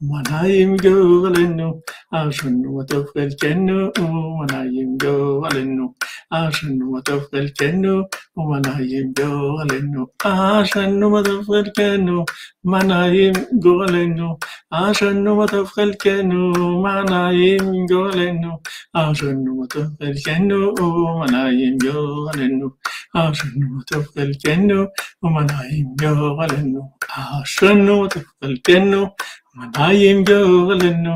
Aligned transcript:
Manaim 0.00 0.76
gole 0.78 1.44
nu, 1.58 1.82
Ashnu 2.14 2.70
matofel 2.76 3.30
kenu. 3.40 3.90
O 3.98 4.36
manaim 4.38 4.96
gole 4.96 5.64
nu, 5.66 5.94
Ashnu 6.32 6.86
matofel 6.94 7.50
kenu. 7.58 8.06
O 8.38 8.42
manaim 8.48 9.12
gole 9.12 9.80
nu, 9.92 10.06
Ashnu 10.24 11.10
matofel 11.14 11.66
kenu. 11.76 12.24
Manaim 12.64 13.34
gole 13.60 14.06
nu, 14.16 14.38
Ashnu 14.72 15.32
matofel 15.38 15.92
kenu. 16.02 16.54
Manaim 16.84 17.86
gole 17.90 18.28
nu, 18.40 18.52
Ashnu 18.94 19.52
matofel 19.58 20.14
kenu. 20.24 20.60
O 20.80 20.88
manaim 21.20 21.76
gole 21.78 22.48
nu, 22.58 22.68
Ashnu. 23.16 24.88
O 25.24 25.28
manaim 25.28 25.88
gole 25.98 26.58
nu, 26.72 26.82
Ashnu. 27.18 29.10
മതായേം 29.56 30.18
ജോവലെന്നു 30.24 31.14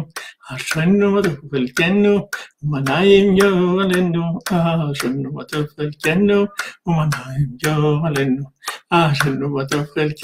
അശ്വന്നു 0.51 1.07
മധുപൽക്കന്നു 1.07 2.15
Umanayim 2.65 3.37
yo 3.37 3.77
alenu, 3.83 4.41
Hashem 4.49 5.23
watofel 5.37 5.93
Umanayim 6.89 7.59
yo 7.61 8.01
alenu, 8.01 8.45
Hashem 8.91 9.37
watofel 9.53 10.15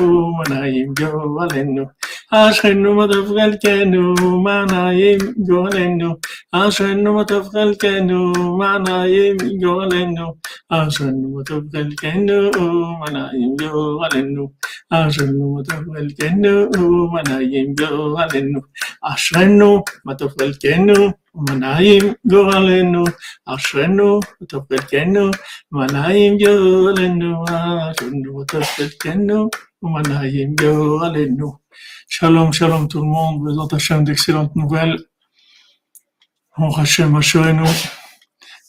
Umanayim 0.00 0.98
yo 0.98 1.36
alenu, 1.44 1.90
Hashem 2.30 2.82
watofel 2.82 3.60
Umanayim 4.16 5.34
yo 5.46 5.64
alenu, 5.66 6.16
Hashem 6.54 7.04
watofel 7.04 7.76
Umanayim 8.08 9.60
yo 9.60 9.80
alenu, 9.84 10.38
Hashem 10.70 11.20
watofel 11.34 11.92
Umanayim 12.56 13.60
yo 13.60 14.00
alenu, 14.00 14.52
Hashem 14.90 15.38
watofel 15.38 16.08
Umanayim 16.80 17.78
yo 17.78 18.16
alenu, 18.16 18.62
Hashem 19.02 19.60
watofel 20.06 20.52
נעים 21.59 22.13
גורלנו. 22.27 23.03
אשרינו 23.45 24.19
מה 25.71 25.87
טוב 28.47 28.63
חלקנו 28.63 29.49
ומה 29.83 30.01
נעים 30.09 30.55
גורלנו. 30.55 31.69
Shalom, 32.11 32.51
shalom 32.51 32.87
tout 32.87 33.01
le 33.01 33.05
monde, 33.05 33.45
Bézant 33.45 33.67
Hachem 33.67 34.03
d'excellentes 34.03 34.55
nouvelles. 34.55 34.97
On 36.57 36.71
Hachem 36.71 37.15
Asherenu, 37.15 37.69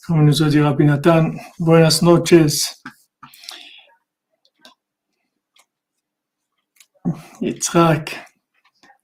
comme 0.05 0.25
nous 0.25 0.43
a 0.43 0.47
dit 0.47 0.61
Rabbi 0.61 0.85
Nathan, 0.85 1.31
buenas 1.57 2.03
noches. 2.03 2.83
Yitzhak, 7.41 8.15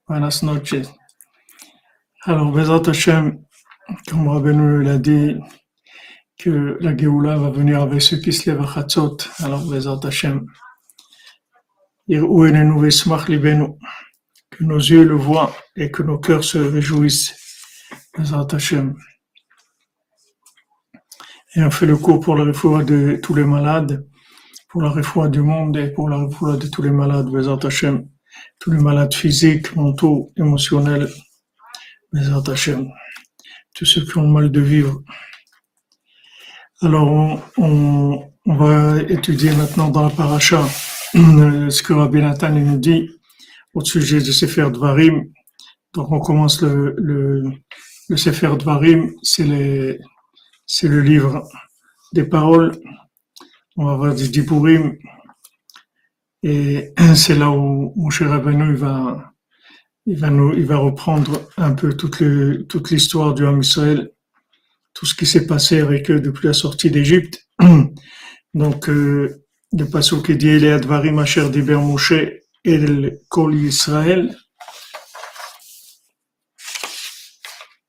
buenas 0.06 0.44
noches. 0.44 0.88
Alors, 2.22 2.52
Bézant 2.52 2.86
Hachem, 2.86 3.41
comme 4.07 4.27
Rabbeinu 4.27 4.83
l'a 4.83 4.97
dit, 4.97 5.35
que 6.39 6.77
la 6.81 6.95
Géoula 6.95 7.37
va 7.37 7.49
venir 7.49 7.81
avec 7.81 8.01
ceux 8.01 8.17
qui 8.17 8.33
se 8.33 8.49
lèvent 8.49 8.61
à 8.61 8.67
Chatzot. 8.67 9.17
Alors, 9.43 9.61
v'ismach 12.81 13.29
libenu 13.29 13.67
que 14.51 14.63
nos 14.63 14.77
yeux 14.77 15.05
le 15.05 15.15
voient 15.15 15.55
et 15.75 15.89
que 15.89 16.03
nos 16.03 16.19
cœurs 16.19 16.43
se 16.43 16.57
réjouissent. 16.57 17.33
Bezrat 18.17 18.47
Hashem. 18.51 18.95
Et 21.55 21.63
on 21.63 21.71
fait 21.71 21.85
le 21.85 21.97
cours 21.97 22.19
pour 22.19 22.35
la 22.35 22.43
réfoua 22.43 22.83
de 22.83 23.19
tous 23.21 23.35
les 23.35 23.45
malades, 23.45 24.07
pour 24.69 24.81
la 24.81 24.89
réfoua 24.89 25.29
du 25.29 25.41
monde 25.41 25.77
et 25.77 25.91
pour 25.91 26.09
la 26.09 26.17
réfoua 26.17 26.57
de 26.57 26.67
tous 26.67 26.81
les 26.81 26.91
malades, 26.91 27.27
Bezrat 27.27 27.59
Hashem. 27.63 28.07
Tous 28.59 28.71
les 28.71 28.79
malades 28.79 29.13
physiques, 29.13 29.75
mentaux, 29.75 30.33
émotionnels, 30.35 31.09
Bezrat 32.11 32.51
Hashem. 32.51 32.89
Tous 33.73 33.85
ceux 33.85 34.05
qui 34.05 34.17
ont 34.17 34.27
mal 34.27 34.51
de 34.51 34.61
vivre. 34.61 35.01
Alors, 36.81 37.07
on, 37.57 38.29
on, 38.45 38.55
va 38.55 39.01
étudier 39.03 39.51
maintenant 39.55 39.89
dans 39.89 40.03
la 40.03 40.09
paracha 40.09 40.63
ce 41.13 41.81
que 41.81 41.93
Rabbi 41.93 42.21
Nathan 42.21 42.49
nous 42.51 42.77
dit 42.77 43.09
au 43.73 43.83
sujet 43.83 44.19
de 44.19 44.31
Sefer 44.31 44.69
Dvarim. 44.71 45.25
Donc 45.93 46.11
on 46.11 46.19
commence 46.19 46.61
le, 46.61 46.95
le, 46.97 47.51
le 48.09 48.17
Sefer 48.17 48.55
Dvarim, 48.57 49.11
c'est 49.21 49.45
le 49.45 51.01
livre 51.01 51.47
des 52.13 52.23
paroles. 52.23 52.77
On 53.75 53.85
va 53.85 53.95
voir 53.95 54.15
des 54.15 54.27
Dipurim. 54.27 54.97
Et 56.43 56.93
c'est 57.15 57.35
là 57.35 57.49
où 57.49 57.93
mon 57.95 58.09
cher 58.09 58.29
Rabbeinu, 58.29 58.75
va, 58.75 59.32
il 60.06 60.18
va 60.18 60.30
nous, 60.30 60.52
il 60.54 60.66
va 60.66 60.76
reprendre 60.76 61.48
un 61.56 61.72
peu 61.72 61.94
toute 61.94 62.20
le, 62.20 62.66
toute 62.66 62.90
l'histoire 62.90 63.34
du 63.34 63.46
Ham 63.46 63.60
Israël, 63.60 64.10
tout 64.94 65.06
ce 65.06 65.14
qui 65.14 65.26
s'est 65.26 65.46
passé 65.46 65.80
avec 65.80 66.10
eux 66.10 66.20
depuis 66.20 66.46
la 66.46 66.54
sortie 66.54 66.90
d'Égypte. 66.90 67.46
Donc, 68.54 68.88
euh, 68.88 69.44
le 69.72 69.84
passage 69.84 70.22
qui 70.22 70.36
dit, 70.36 70.58
les 70.58 70.70
Advarim 70.70 71.18
Asher 71.18 71.48
Diber 71.50 71.76
Moshe 71.76 72.14
אל 72.66 73.10
כל 73.28 73.52
ישראל 73.54 74.30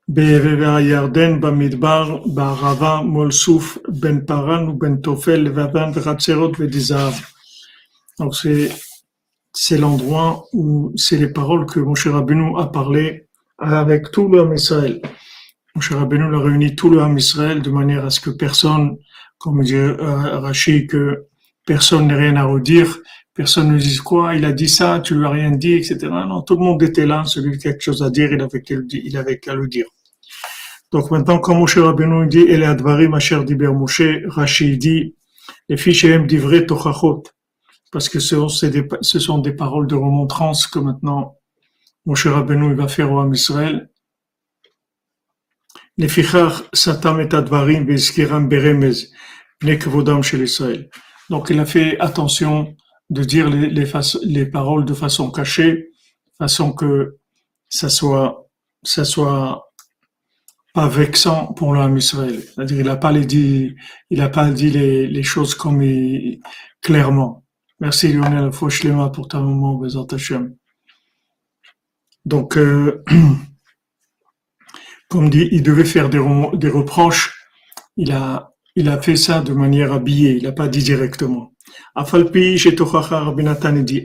בעבר 0.08 0.76
הירדן, 0.76 1.42
במדבר, 1.42 2.18
בערבה, 2.34 3.02
מול 3.02 3.32
סוף, 3.32 3.78
בין 3.88 4.26
פרן 4.26 4.68
ובין 4.68 4.96
תופל, 5.04 5.36
לבבן 5.36 5.92
וחצרות 5.94 6.52
ודזהב. 6.60 7.14
c'est, 9.55 9.79
l'endroit 9.79 10.47
où 10.53 10.93
c'est 10.97 11.17
les 11.17 11.29
paroles 11.29 11.67
que 11.67 11.81
Moshe 11.81 12.09
Rabbeinu 12.09 12.59
a 12.59 12.67
parlé 12.67 13.29
avec 13.59 14.11
tout 14.11 14.29
le 14.29 14.41
Ham 14.41 14.53
Israël. 14.55 15.01
Moshe 15.75 15.93
Rabbeinu 15.93 16.35
a 16.35 16.39
réuni 16.41 16.75
tout 16.75 16.91
le 16.91 17.01
Ham 17.01 17.17
Israël 17.17 17.63
de 17.63 17.71
manière 17.71 18.05
à 18.05 18.11
ce 18.11 18.21
que 18.21 18.31
personne, 18.31 18.97
comme 19.39 19.63
dit 19.63 19.75
euh, 19.75 20.41
Rashi, 20.41 20.87
que 20.87 21.27
personne 21.65 22.09
n'ait 22.09 22.17
rien 22.17 22.37
à 22.37 22.45
redire, 22.45 22.99
Personne 23.35 23.73
ne 23.73 23.79
dit 23.79 23.97
quoi, 23.97 24.37
il 24.37 24.45
a 24.45 24.53
dit 24.53 24.69
ça, 24.69 25.01
tu 25.01 25.17
lui 25.17 25.27
as 25.27 25.31
rien 25.31 25.51
dit, 25.51 25.73
etc. 25.73 26.07
Non, 26.07 26.43
tout 26.43 26.55
le 26.55 26.61
monde 26.61 26.81
était 26.85 27.05
là, 27.05 27.25
celui 27.25 27.59
qui 27.59 27.67
a 27.67 27.73
quelque 27.73 27.83
chose 27.83 28.01
à 28.01 28.11
dire, 28.11 28.33
il 28.33 28.41
avait 28.41 28.63
il 28.93 29.17
avait 29.17 29.41
qu'à 29.41 29.57
le 29.57 29.67
dire. 29.67 29.87
Donc 30.93 31.11
maintenant, 31.11 31.41
comme 31.41 31.59
Moshe 31.59 31.77
Rabbeinu 31.77 32.29
dit, 32.29 32.47
El 32.49 32.63
Advarim 32.63 33.13
Asher 33.15 33.43
Diber 33.45 33.73
Moshe, 33.73 34.03
Rashi 34.29 34.79
dit, 34.79 35.17
les 35.69 35.77
fiches 35.77 36.07
vrais 36.07 36.65
tochachot, 36.65 37.25
parce 37.95 38.09
que 38.09 38.19
ce 38.19 38.49
sont, 39.21 39.39
des, 39.39 39.53
paroles 39.53 39.87
de 39.87 39.95
remontrance 39.95 40.67
que 40.67 40.81
maintenant 40.81 41.37
Moshe 42.07 42.27
Rabbeinu 42.27 42.75
va 42.75 42.89
faire 42.89 43.13
au 43.13 43.21
Ham 43.21 43.33
Israël. 43.33 43.89
Donc 51.31 51.51
il 51.51 51.61
a 51.61 51.67
fait 51.67 52.01
attention 52.01 52.75
de 53.11 53.23
dire 53.23 53.49
les, 53.49 53.71
les, 53.71 53.93
les, 54.25 54.47
paroles 54.47 54.85
de 54.85 54.95
façon 54.95 55.31
cachée, 55.31 55.91
façon 56.37 56.73
que 56.73 57.19
ça 57.69 57.89
soit, 57.89 58.49
soit 58.83 59.71
pas 60.73 60.89
vexant 60.89 61.53
pour 61.53 61.75
l'homme 61.75 61.97
Israël. 61.97 62.43
C'est-à-dire, 62.43 62.81
il 62.81 62.87
n'a 62.87 62.97
pas 62.97 63.13
dit, 64.51 64.71
les, 64.71 65.23
choses 65.23 65.57
clairement. 66.83 67.44
Merci 67.81 68.13
Lionel 68.13 68.53
Fauchelema 68.53 69.11
pour 69.11 69.27
ta 69.27 69.41
moment, 69.41 69.75
Bezat 69.75 70.07
Hashem. 70.13 70.55
Donc, 72.25 72.57
euh, 72.57 73.03
comme 75.11 75.29
dit, 75.29 75.49
il 75.51 75.63
devait 75.63 75.85
faire 75.85 76.09
des, 76.09 76.23
des 76.55 76.69
reproches. 76.69 77.35
Il 77.97 78.13
a, 78.13 78.53
il 78.77 78.89
a 78.89 79.03
fait 79.03 79.17
ça 79.17 79.41
de 79.41 79.53
manière 79.53 79.93
habillée. 79.93 80.37
Il 80.37 80.45
n'a 80.45 80.53
pas 80.53 80.69
dit 80.69 80.85
directement. 80.85 81.53
Afalpi 81.97 82.57
dit, 83.85 84.05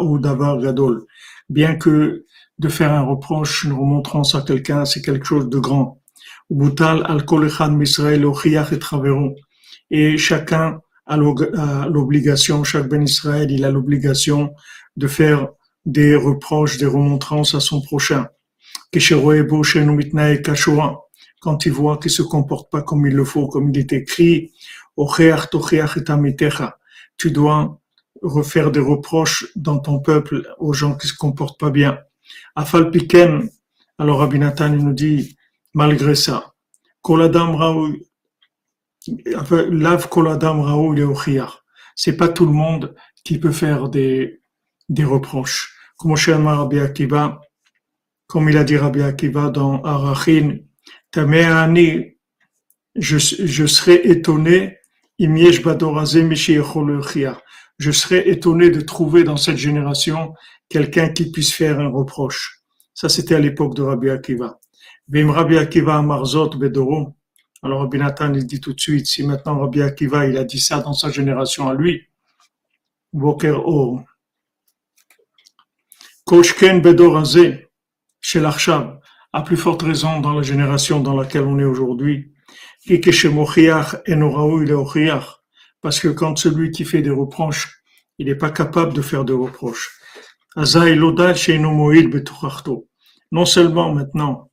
ou 0.00 0.18
davar 0.18 0.58
gadol. 0.58 1.04
Bien 1.48 1.74
que 1.74 2.26
de 2.58 2.68
faire 2.68 2.92
un 2.92 3.02
reproche, 3.02 3.64
une 3.64 3.72
remontrance 3.72 4.36
à 4.36 4.42
quelqu'un, 4.42 4.84
c'est 4.84 5.02
quelque 5.02 5.26
chose 5.26 5.48
de 5.48 5.58
grand. 5.58 6.00
Et 9.90 10.18
chacun 10.18 10.80
a 11.06 11.16
l'obligation, 11.16 12.64
chaque 12.64 12.88
ben 12.88 13.02
Israël, 13.02 13.50
il 13.50 13.64
a 13.64 13.70
l'obligation 13.70 14.54
de 14.96 15.06
faire 15.06 15.48
des 15.84 16.16
reproches, 16.16 16.78
des 16.78 16.86
remontrances 16.86 17.54
à 17.54 17.60
son 17.60 17.80
prochain. 17.80 18.28
Quand 21.40 21.66
il 21.66 21.72
voit 21.72 21.98
qu'il 21.98 22.10
se 22.10 22.22
comporte 22.22 22.70
pas 22.70 22.82
comme 22.82 23.06
il 23.06 23.14
le 23.14 23.24
faut, 23.24 23.46
comme 23.48 23.70
il 23.70 23.78
est 23.78 23.92
écrit, 23.92 24.52
tu 27.18 27.30
dois 27.30 27.80
refaire 28.22 28.70
des 28.70 28.80
reproches 28.80 29.46
dans 29.54 29.78
ton 29.78 30.00
peuple 30.00 30.42
aux 30.58 30.72
gens 30.72 30.96
qui 30.96 31.06
se 31.06 31.14
comportent 31.14 31.60
pas 31.60 31.70
bien. 31.70 31.98
Afal 32.54 32.90
Piken, 32.90 33.48
alors 33.98 34.18
Rabbi 34.18 34.38
Nathan 34.38 34.70
nous 34.70 34.92
dit, 34.92 35.36
malgré 35.74 36.14
ça, 36.14 36.54
Et 39.08 39.34
C'est 41.94 42.16
pas 42.16 42.28
tout 42.28 42.46
le 42.46 42.52
monde 42.52 42.94
qui 43.24 43.38
peut 43.38 43.52
faire 43.52 43.88
des, 43.88 44.40
des 44.88 45.04
reproches. 45.04 45.74
Comme 45.96 46.14
Rabbi 46.14 46.78
Akiva, 46.78 47.40
comme 48.26 48.48
il 48.50 48.56
a 48.56 48.64
dit 48.64 48.76
Rabbi 48.76 49.02
Akiva 49.02 49.50
dans 49.50 49.82
Arachin, 49.82 50.58
je, 52.98 53.18
je 53.18 53.66
serais 53.66 54.06
étonné, 54.06 54.78
je 57.78 57.90
serais 57.90 58.28
étonné 58.28 58.70
de 58.70 58.80
trouver 58.80 59.24
dans 59.24 59.36
cette 59.36 59.56
génération 59.56 60.34
quelqu'un 60.68 61.08
qui 61.10 61.30
puisse 61.30 61.52
faire 61.52 61.80
un 61.80 61.88
reproche. 61.88 62.62
Ça, 62.94 63.08
c'était 63.08 63.34
à 63.34 63.38
l'époque 63.38 63.74
de 63.74 63.82
Rabbi 63.82 64.10
Akiva. 64.10 64.58
Rabbi 65.12 65.58
Akiva 65.58 66.02
Marzot. 66.02 66.50
Alors 67.62 67.80
Rabbi 67.80 67.98
Nathan, 67.98 68.34
il 68.34 68.46
dit 68.46 68.60
tout 68.60 68.74
de 68.74 68.80
suite, 68.80 69.06
si 69.06 69.22
maintenant 69.22 69.58
Rabbi 69.58 69.82
Akiva, 69.82 70.26
il 70.26 70.36
a 70.36 70.44
dit 70.44 70.60
ça 70.60 70.80
dans 70.80 70.92
sa 70.92 71.10
génération 71.10 71.68
à 71.68 71.74
lui, 71.74 72.06
Boker 73.12 73.66
Or. 73.66 74.02
Koshken 76.24 76.82
Bedorazé, 76.82 77.68
chez 78.20 78.40
l'Archab, 78.40 79.00
à 79.32 79.42
plus 79.42 79.56
forte 79.56 79.82
raison 79.82 80.20
dans 80.20 80.34
la 80.34 80.42
génération 80.42 81.00
dans 81.00 81.16
laquelle 81.16 81.44
on 81.44 81.58
est 81.58 81.64
aujourd'hui, 81.64 82.32
parce 85.82 86.00
que 86.00 86.08
quand 86.08 86.36
celui 86.36 86.70
qui 86.70 86.84
fait 86.84 87.02
des 87.02 87.10
reproches, 87.10 87.82
il 88.18 88.26
n'est 88.26 88.34
pas 88.34 88.50
capable 88.50 88.92
de 88.92 89.02
faire 89.02 89.24
des 89.24 89.32
reproches. 89.32 89.98
Non 93.32 93.44
seulement 93.44 93.92
maintenant 93.92 94.50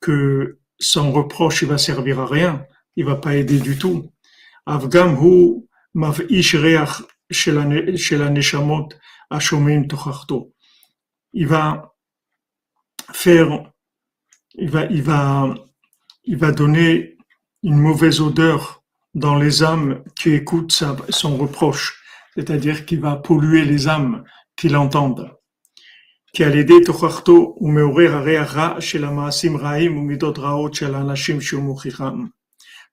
que 0.00 0.58
son 0.78 1.12
reproche 1.12 1.62
il 1.62 1.68
va 1.68 1.78
servir 1.78 2.20
à 2.20 2.26
rien, 2.26 2.66
il 2.96 3.04
va 3.04 3.16
pas 3.16 3.34
aider 3.34 3.60
du 3.60 3.78
tout. 3.78 4.12
Il 4.66 4.72
va 11.46 11.92
faire, 13.12 13.72
il 14.54 14.70
va, 14.70 14.84
il 14.86 15.02
va, 15.02 15.54
il 16.24 16.36
va 16.36 16.52
donner 16.52 17.16
une 17.62 17.78
mauvaise 17.78 18.20
odeur 18.20 18.82
dans 19.14 19.36
les 19.36 19.62
âmes 19.62 20.02
qui 20.14 20.30
écoutent 20.30 20.84
son 21.08 21.36
reproche, 21.36 22.02
c'est-à-dire 22.34 22.84
qui 22.84 22.96
va 22.96 23.16
polluer 23.16 23.64
les 23.64 23.88
âmes 23.88 24.24
qui 24.56 24.68
l'entendent. 24.68 25.35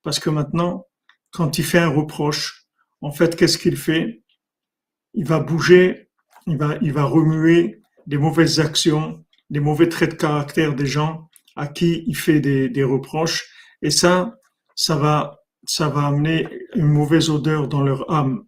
Parce 0.02 0.18
que 0.18 0.30
maintenant, 0.30 0.86
quand 1.32 1.58
il 1.58 1.66
fait 1.66 1.80
un 1.80 1.90
reproche, 1.90 2.68
en 3.02 3.12
fait, 3.12 3.36
qu'est-ce 3.36 3.58
qu'il 3.58 3.76
fait? 3.76 4.24
Il 5.14 5.26
va 5.26 5.40
bouger, 5.40 6.10
il 6.48 6.58
va, 6.58 6.78
il 6.82 6.94
va 6.94 7.04
remuer 7.04 7.82
des 8.08 8.18
mauvaises 8.18 8.62
actions, 8.62 9.26
des 9.50 9.60
mauvais 9.60 9.90
traits 9.90 10.12
de 10.12 10.16
caractère 10.16 10.74
des 10.74 10.86
gens 10.86 11.30
à 11.58 11.68
qui 11.68 12.06
il 12.08 12.16
fait 12.16 12.40
des, 12.40 12.84
reproches. 12.84 13.46
Et 13.82 13.90
ça, 13.90 14.36
ça 14.74 14.96
va, 14.96 15.40
ça 15.66 15.90
va 15.90 16.08
amener 16.08 16.48
une 16.76 16.88
mauvaise 16.88 17.30
odeur 17.30 17.68
dans 17.68 17.82
leur 17.82 18.10
âme. 18.10 18.46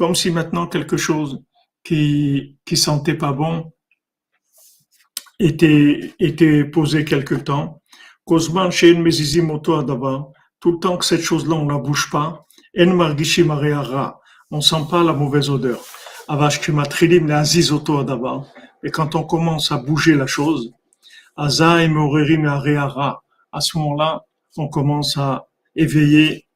Comme 0.00 0.14
si 0.14 0.30
maintenant 0.30 0.66
quelque 0.66 0.96
chose 0.96 1.42
qui, 1.84 2.56
qui 2.64 2.78
sentait 2.78 3.12
pas 3.12 3.32
bon 3.32 3.70
était, 5.38 6.14
était 6.18 6.64
posé 6.64 7.04
quelque 7.04 7.34
temps. 7.34 7.82
Tout 8.26 8.38
le 10.72 10.78
temps 10.80 10.96
que 10.96 11.04
cette 11.04 11.20
chose-là, 11.20 11.54
on 11.54 11.68
la 11.68 11.76
bouge 11.76 12.08
pas, 12.10 12.46
on 14.50 14.62
sent 14.62 14.86
pas 14.90 15.04
la 15.04 15.12
mauvaise 15.12 15.50
odeur. 15.50 15.84
Et 18.82 18.90
quand 18.90 19.14
on 19.14 19.24
commence 19.24 19.70
à 19.70 19.76
bouger 19.76 20.14
la 20.14 20.26
chose, 20.26 20.72
à 21.36 21.50
ce 21.50 21.88
moment-là, 23.76 24.24
on 24.56 24.68
commence 24.68 25.18
à 25.18 25.46
éveiller 25.76 26.46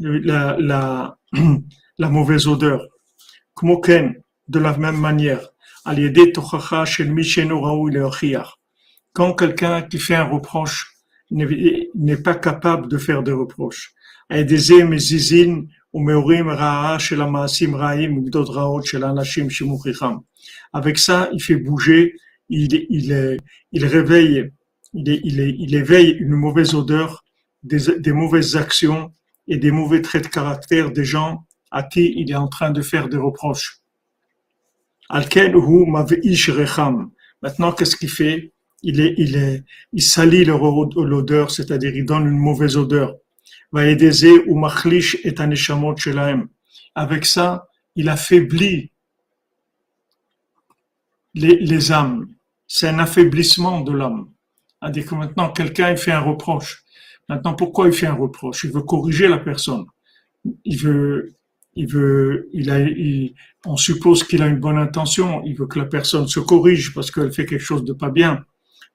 la, 0.00 0.56
la, 0.58 1.16
la 1.98 2.08
mauvaise 2.08 2.46
odeur. 2.46 2.86
de 3.62 4.58
la 4.58 4.76
même 4.76 4.96
manière, 4.96 5.48
quand 9.12 9.34
quelqu'un 9.34 9.82
qui 9.82 9.98
fait 9.98 10.14
un 10.14 10.24
reproche 10.24 10.94
n'est 11.30 12.16
pas 12.16 12.34
capable 12.34 12.88
de 12.88 12.98
faire 12.98 13.22
des 13.22 13.32
reproches, 13.32 13.92
avec 20.72 20.98
ça, 20.98 21.28
il 21.32 21.42
fait 21.42 21.56
bouger 21.56 22.14
il, 22.48 22.86
il, 22.88 23.38
il 23.72 23.86
réveille, 23.86 24.50
il, 24.94 25.08
il, 25.08 25.74
éveille 25.74 26.16
une 26.18 26.34
mauvaise 26.34 26.74
odeur, 26.74 27.24
des, 27.62 27.98
des 27.98 28.12
mauvaises 28.12 28.56
actions 28.56 29.12
et 29.46 29.56
des 29.56 29.70
mauvais 29.70 30.02
traits 30.02 30.24
de 30.24 30.28
caractère 30.28 30.90
des 30.90 31.04
gens 31.04 31.44
à 31.70 31.82
qui 31.82 32.12
il 32.16 32.30
est 32.30 32.36
en 32.36 32.48
train 32.48 32.70
de 32.70 32.82
faire 32.82 33.08
des 33.08 33.16
reproches. 33.16 33.80
Maintenant, 37.42 37.72
qu'est-ce 37.72 37.96
qu'il 37.96 38.10
fait? 38.10 38.52
Il, 38.82 39.00
est, 39.00 39.14
il, 39.18 39.36
est, 39.36 39.64
il 39.92 40.02
salit 40.02 40.44
l'odeur, 40.44 41.50
c'est-à-dire 41.50 41.96
il 41.96 42.04
donne 42.04 42.26
une 42.26 42.38
mauvaise 42.38 42.76
odeur. 42.76 43.16
Avec 46.94 47.26
ça, 47.26 47.68
il 47.96 48.08
affaiblit 48.08 48.90
les, 51.34 51.92
âmes 51.92 52.28
c'est 52.66 52.88
un 52.88 52.98
affaiblissement 52.98 53.80
de 53.80 53.92
l'homme. 53.92 54.32
C'est-à-dire 54.80 55.06
que 55.06 55.14
maintenant, 55.14 55.50
quelqu'un 55.50 55.96
fait 55.96 56.12
un 56.12 56.20
reproche. 56.20 56.84
Maintenant, 57.28 57.54
pourquoi 57.54 57.88
il 57.88 57.92
fait 57.92 58.06
un 58.06 58.14
reproche? 58.14 58.64
Il 58.64 58.72
veut 58.72 58.82
corriger 58.82 59.26
la 59.28 59.38
personne. 59.38 59.86
Il 60.64 60.78
veut, 60.78 61.34
il 61.78 61.86
veut, 61.86 62.48
il 62.52 62.70
a, 62.70 62.80
on 63.64 63.76
suppose 63.76 64.24
qu'il 64.24 64.42
a 64.42 64.48
une 64.48 64.58
bonne 64.58 64.78
intention. 64.78 65.42
Il 65.44 65.54
veut 65.54 65.68
que 65.68 65.78
la 65.78 65.84
personne 65.84 66.26
se 66.26 66.40
corrige 66.40 66.92
parce 66.92 67.12
qu'elle 67.12 67.32
fait 67.32 67.46
quelque 67.46 67.62
chose 67.62 67.84
de 67.84 67.92
pas 67.92 68.10
bien. 68.10 68.44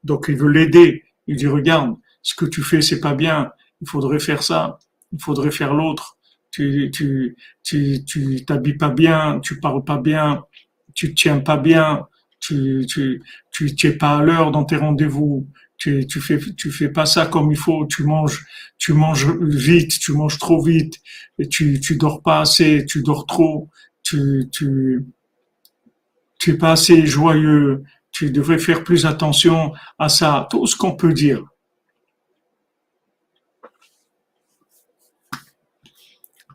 Donc, 0.04 0.26
il 0.28 0.36
veut 0.36 0.52
l'aider. 0.52 1.06
Il 1.28 1.38
dit, 1.38 1.48
regarde, 1.48 1.96
ce 2.22 2.36
que 2.36 2.46
tu 2.46 2.62
fais, 2.62 2.82
c'est 2.82 3.00
pas 3.00 3.14
bien. 3.14 3.52
Il 3.82 3.88
faudrait 3.88 4.20
faire 4.20 4.44
ça. 4.44 4.80
Il 5.14 5.22
faudrait 5.22 5.52
faire 5.52 5.74
l'autre. 5.74 6.18
Tu, 6.52 6.92
tu, 6.94 7.38
tu, 7.64 8.46
t'habilles 8.46 8.78
pas 8.78 8.90
bien. 8.90 9.40
Tu 9.40 9.62
parles 9.62 9.86
pas 9.86 9.98
bien. 9.98 10.44
Tu 10.94 11.14
tiens 11.14 11.40
pas 11.40 11.56
bien 11.56 12.06
tu, 12.44 12.86
tu, 12.88 13.24
tu, 13.52 13.74
tu 13.74 13.88
es 13.88 13.94
pas 13.94 14.18
à 14.18 14.24
l'heure 14.24 14.52
dans 14.52 14.66
tes 14.66 14.76
rendez-vous, 14.76 15.48
tu, 15.84 16.08
tu 16.08 16.22
fais, 16.22 16.40
tu 16.40 16.72
fais 16.72 16.88
pas 16.88 17.06
ça 17.06 17.26
comme 17.26 17.52
il 17.52 17.58
faut, 17.58 17.86
tu 17.86 18.04
manges, 18.04 18.46
tu 18.78 18.94
manges 18.94 19.28
vite, 19.42 20.00
tu 20.00 20.14
manges 20.14 20.38
trop 20.40 20.64
vite, 20.64 21.02
tu, 21.50 21.82
tu 21.82 21.98
dors 21.98 22.22
pas 22.22 22.40
assez, 22.40 22.86
tu 22.86 23.02
dors 23.02 23.26
trop, 23.26 23.70
tu, 24.02 24.48
tu, 24.50 25.06
tu 26.40 26.52
es 26.52 26.58
pas 26.58 26.72
assez 26.72 27.06
joyeux, 27.06 27.84
tu 28.14 28.32
devrais 28.32 28.60
faire 28.60 28.86
plus 28.86 29.06
attention 29.06 29.74
à 30.00 30.08
ça, 30.08 30.48
tout 30.50 30.66
ce 30.68 30.78
qu'on 30.78 30.96
peut 30.96 31.12
dire. 31.12 31.44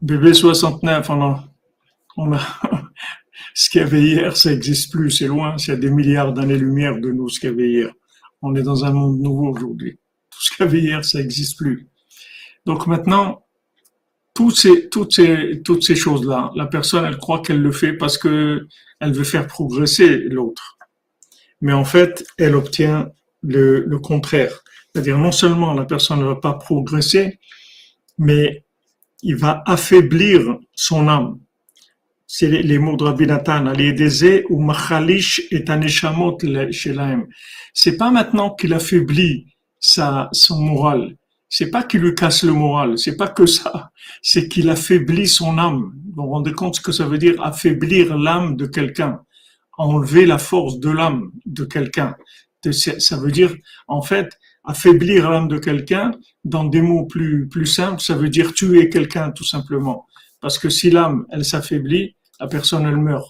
Bébé 0.00 0.32
69, 0.32 1.10
on 1.10 1.22
a, 1.22 1.44
on 2.16 2.32
a, 2.32 2.40
ce 3.54 3.68
qu'il 3.68 3.82
y 3.82 3.84
avait 3.84 4.02
hier, 4.02 4.36
ça 4.38 4.52
n'existe 4.52 4.90
plus, 4.90 5.10
c'est 5.10 5.26
loin, 5.26 5.58
c'est 5.58 5.72
à 5.72 5.76
des 5.76 5.90
milliards 5.90 6.32
d'années-lumière 6.32 6.98
de 6.98 7.10
nous, 7.10 7.28
ce 7.28 7.40
qu'il 7.40 7.50
y 7.50 7.52
avait 7.52 7.68
hier. 7.68 7.92
On 8.42 8.54
est 8.54 8.62
dans 8.62 8.84
un 8.84 8.92
monde 8.92 9.20
nouveau 9.20 9.48
aujourd'hui. 9.48 9.98
Tout 10.30 10.40
ce 10.40 10.50
qu'il 10.50 10.64
y 10.64 10.68
avait 10.68 10.80
hier, 10.80 11.04
ça 11.04 11.18
n'existe 11.18 11.58
plus. 11.58 11.88
Donc 12.66 12.86
maintenant, 12.86 13.44
toutes 14.34 14.56
ces, 14.56 14.88
toutes 14.88 15.12
ces, 15.12 15.62
toutes 15.64 15.82
ces 15.82 15.96
choses-là, 15.96 16.52
la 16.54 16.66
personne, 16.66 17.04
elle 17.04 17.18
croit 17.18 17.40
qu'elle 17.40 17.60
le 17.60 17.72
fait 17.72 17.92
parce 17.92 18.18
que 18.18 18.68
elle 19.00 19.12
veut 19.12 19.24
faire 19.24 19.46
progresser 19.46 20.18
l'autre. 20.28 20.78
Mais 21.60 21.72
en 21.72 21.84
fait, 21.84 22.24
elle 22.36 22.54
obtient 22.54 23.10
le, 23.42 23.80
le 23.80 23.98
contraire. 23.98 24.62
C'est-à-dire, 24.92 25.18
non 25.18 25.32
seulement 25.32 25.74
la 25.74 25.84
personne 25.84 26.20
ne 26.20 26.24
va 26.24 26.36
pas 26.36 26.54
progresser, 26.54 27.40
mais 28.16 28.64
il 29.22 29.36
va 29.36 29.62
affaiblir 29.66 30.58
son 30.74 31.08
âme 31.08 31.38
c'est 32.30 32.48
les, 32.48 32.78
mots 32.78 32.96
de 32.96 33.04
Rabbi 33.04 33.26
Nathan, 33.26 33.72
ou 34.50 34.62
machalish 34.62 35.48
et 35.50 35.64
C'est 37.72 37.96
pas 37.96 38.10
maintenant 38.10 38.50
qu'il 38.54 38.74
affaiblit 38.74 39.46
sa, 39.80 40.28
son 40.32 40.60
moral, 40.60 41.16
c'est 41.48 41.70
pas 41.70 41.82
qu'il 41.82 42.02
lui 42.02 42.14
casse 42.14 42.44
le 42.44 42.52
moral, 42.52 42.98
c'est 42.98 43.16
pas 43.16 43.28
que 43.28 43.46
ça, 43.46 43.90
c'est 44.20 44.46
qu'il 44.46 44.68
affaiblit 44.68 45.26
son 45.26 45.56
âme. 45.56 45.94
Vous 46.14 46.22
vous 46.22 46.28
rendez 46.28 46.52
compte 46.52 46.76
ce 46.76 46.82
que 46.82 46.92
ça 46.92 47.06
veut 47.06 47.16
dire 47.16 47.40
affaiblir 47.42 48.18
l'âme 48.18 48.56
de 48.56 48.66
quelqu'un, 48.66 49.22
enlever 49.78 50.26
la 50.26 50.36
force 50.36 50.80
de 50.80 50.90
l'âme 50.90 51.30
de 51.46 51.64
quelqu'un. 51.64 52.14
Ça 52.72 53.16
veut 53.16 53.32
dire, 53.32 53.56
en 53.86 54.02
fait, 54.02 54.38
affaiblir 54.64 55.30
l'âme 55.30 55.48
de 55.48 55.56
quelqu'un, 55.56 56.10
dans 56.44 56.64
des 56.64 56.82
mots 56.82 57.06
plus, 57.06 57.48
plus 57.48 57.64
simples, 57.64 58.02
ça 58.02 58.16
veut 58.16 58.28
dire 58.28 58.52
tuer 58.52 58.90
quelqu'un, 58.90 59.30
tout 59.30 59.44
simplement. 59.44 60.06
Parce 60.42 60.58
que 60.58 60.68
si 60.68 60.90
l'âme, 60.90 61.24
elle 61.30 61.46
s'affaiblit, 61.46 62.16
la 62.40 62.46
personne, 62.46 62.86
elle 62.86 62.96
meurt. 62.96 63.28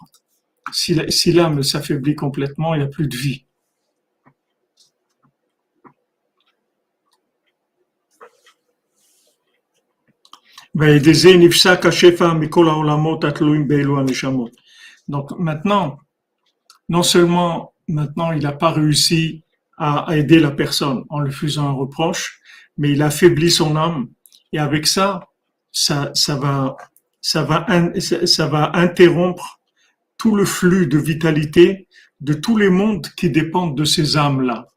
Si, 0.72 1.32
l'âme 1.32 1.62
s'affaiblit 1.62 2.14
complètement, 2.14 2.74
il 2.74 2.78
n'y 2.78 2.84
a 2.84 2.88
plus 2.88 3.08
de 3.08 3.16
vie. 3.16 3.46
Donc 15.08 15.32
maintenant, 15.38 15.98
non 16.88 17.02
seulement 17.02 17.72
maintenant 17.88 18.32
il 18.32 18.42
n'a 18.42 18.52
pas 18.52 18.70
réussi 18.70 19.42
à 19.78 20.06
aider 20.16 20.38
la 20.38 20.50
personne 20.50 21.04
en 21.08 21.20
lui 21.20 21.32
faisant 21.32 21.68
un 21.68 21.72
reproche, 21.72 22.40
mais 22.76 22.92
il 22.92 23.02
affaiblit 23.02 23.50
son 23.50 23.76
âme 23.76 24.08
et 24.52 24.58
avec 24.58 24.86
ça, 24.86 25.28
ça 25.72 26.12
va, 26.36 26.76
ça 27.20 27.42
va, 27.42 27.66
ça 28.00 28.46
va 28.46 28.70
interrompre 28.74 29.60
tout 30.16 30.34
le 30.34 30.44
flux 30.44 30.86
de 30.86 30.98
vitalité 30.98 31.88
de 32.20 32.32
tous 32.32 32.56
les 32.56 32.70
mondes 32.70 33.06
qui 33.16 33.30
dépendent 33.30 33.76
de 33.76 33.84
ces 33.84 34.16
âmes-là. 34.16 34.68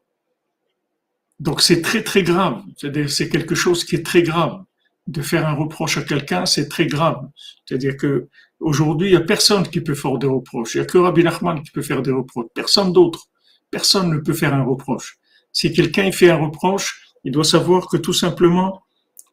Donc 1.40 1.60
c'est 1.60 1.82
très 1.82 2.02
très 2.02 2.22
grave, 2.22 2.62
c'est-à-dire 2.76 3.10
c'est 3.10 3.28
quelque 3.28 3.56
chose 3.56 3.84
qui 3.84 3.96
est 3.96 4.06
très 4.06 4.22
grave 4.22 4.62
de 5.08 5.20
faire 5.22 5.48
un 5.48 5.54
reproche 5.54 5.98
à 5.98 6.02
quelqu'un, 6.02 6.46
c'est 6.46 6.68
très 6.68 6.86
grave. 6.86 7.28
C'est-à-dire 7.66 7.96
que 7.96 8.28
aujourd'hui, 8.60 9.08
il 9.08 9.12
y 9.14 9.16
a 9.16 9.20
personne 9.20 9.66
qui 9.66 9.80
peut 9.80 9.94
faire 9.94 10.16
des 10.18 10.28
reproches. 10.28 10.74
Il 10.74 10.78
n'y 10.78 10.82
a 10.82 10.86
que 10.86 10.98
Rabbi 10.98 11.24
Nachman 11.24 11.60
qui 11.62 11.72
peut 11.72 11.82
faire 11.82 12.02
des 12.02 12.12
reproches. 12.12 12.46
Personne 12.54 12.92
d'autre. 12.92 13.26
Personne 13.72 14.10
ne 14.10 14.18
peut 14.18 14.34
faire 14.34 14.54
un 14.54 14.62
reproche. 14.62 15.18
Si 15.50 15.72
quelqu'un 15.72 16.12
fait 16.12 16.30
un 16.30 16.36
reproche, 16.36 17.00
il 17.24 17.32
doit 17.32 17.44
savoir 17.44 17.88
que 17.88 17.96
tout 17.96 18.12
simplement, 18.12 18.82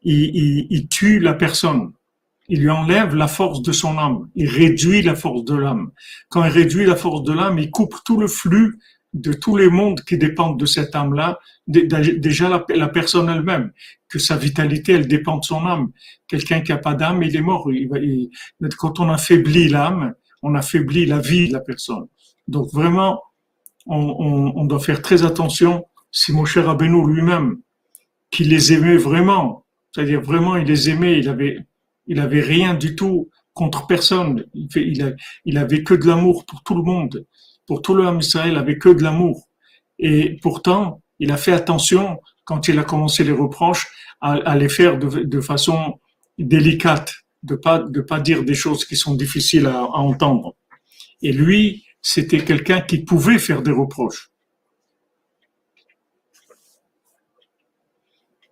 il, 0.03 0.65
il 0.69 0.87
tue 0.87 1.19
la 1.19 1.33
personne. 1.33 1.91
Il 2.49 2.61
lui 2.61 2.69
enlève 2.69 3.15
la 3.15 3.27
force 3.27 3.61
de 3.61 3.71
son 3.71 3.97
âme. 3.97 4.29
Il 4.35 4.49
réduit 4.49 5.01
la 5.01 5.15
force 5.15 5.45
de 5.45 5.55
l'âme. 5.55 5.91
Quand 6.29 6.43
il 6.43 6.51
réduit 6.51 6.85
la 6.85 6.95
force 6.95 7.23
de 7.23 7.33
l'âme, 7.33 7.59
il 7.59 7.69
coupe 7.69 7.95
tout 8.03 8.19
le 8.19 8.27
flux 8.27 8.79
de 9.13 9.33
tous 9.33 9.57
les 9.57 9.69
mondes 9.69 10.01
qui 10.01 10.17
dépendent 10.17 10.59
de 10.59 10.65
cette 10.65 10.95
âme-là, 10.95 11.39
déjà 11.67 12.49
la, 12.69 12.87
personne 12.89 13.29
elle-même, 13.29 13.71
que 14.07 14.19
sa 14.19 14.37
vitalité, 14.37 14.93
elle 14.93 15.07
dépend 15.07 15.37
de 15.37 15.45
son 15.45 15.65
âme. 15.65 15.91
Quelqu'un 16.27 16.61
qui 16.61 16.71
n'a 16.71 16.77
pas 16.77 16.93
d'âme, 16.93 17.23
il 17.23 17.35
est 17.35 17.41
mort. 17.41 17.69
Quand 18.77 18.99
on 18.99 19.09
affaiblit 19.09 19.67
l'âme, 19.67 20.13
on 20.41 20.55
affaiblit 20.55 21.05
la 21.05 21.19
vie 21.19 21.47
de 21.47 21.53
la 21.53 21.59
personne. 21.59 22.07
Donc 22.47 22.71
vraiment, 22.71 23.21
on, 23.85 24.65
doit 24.65 24.79
faire 24.79 25.01
très 25.01 25.23
attention. 25.23 25.85
Si 26.11 26.31
mon 26.31 26.45
cher 26.45 26.65
Rabbeinu 26.65 27.07
lui-même, 27.07 27.57
qui 28.31 28.43
les 28.43 28.73
aimait 28.73 28.97
vraiment, 28.97 29.65
c'est-à-dire 29.91 30.21
vraiment, 30.21 30.55
il 30.55 30.67
les 30.67 30.89
aimait, 30.89 31.19
il 31.19 31.29
avait, 31.29 31.65
il 32.09 32.19
avait 32.19 32.41
rien 32.41 32.73
du 32.73 32.97
tout 32.97 33.29
contre 33.53 33.87
personne. 33.87 34.45
Il, 34.53 34.67
il, 34.75 35.15
il 35.45 35.57
avait 35.57 35.83
que 35.83 35.93
de 35.93 36.05
l'amour 36.05 36.45
pour 36.45 36.63
tout 36.63 36.75
le 36.75 36.83
monde 36.83 37.25
pour 37.69 37.83
tout 37.83 37.93
le 37.93 38.03
homme 38.03 38.17
Israël 38.19 38.57
avec 38.57 38.79
que 38.79 38.89
de 38.89 39.03
l'amour. 39.03 39.47
Et 39.99 40.39
pourtant, 40.41 41.03
il 41.19 41.31
a 41.31 41.37
fait 41.37 41.51
attention 41.51 42.19
quand 42.43 42.67
il 42.67 42.79
a 42.79 42.83
commencé 42.83 43.23
les 43.23 43.31
reproches 43.31 43.87
à, 44.21 44.55
les 44.55 44.69
faire 44.69 44.97
de, 44.97 45.39
façon 45.39 45.99
délicate, 46.39 47.13
de 47.43 47.55
pas 47.55 47.85
pas 48.07 48.19
dire 48.19 48.43
des 48.43 48.55
choses 48.55 48.85
qui 48.85 48.95
sont 48.95 49.13
difficiles 49.13 49.67
à, 49.67 49.83
entendre. 49.83 50.55
Et 51.21 51.31
lui, 51.31 51.85
c'était 52.01 52.43
quelqu'un 52.43 52.81
qui 52.81 52.97
pouvait 53.03 53.37
faire 53.37 53.61
des 53.61 53.75
reproches. 53.83 54.31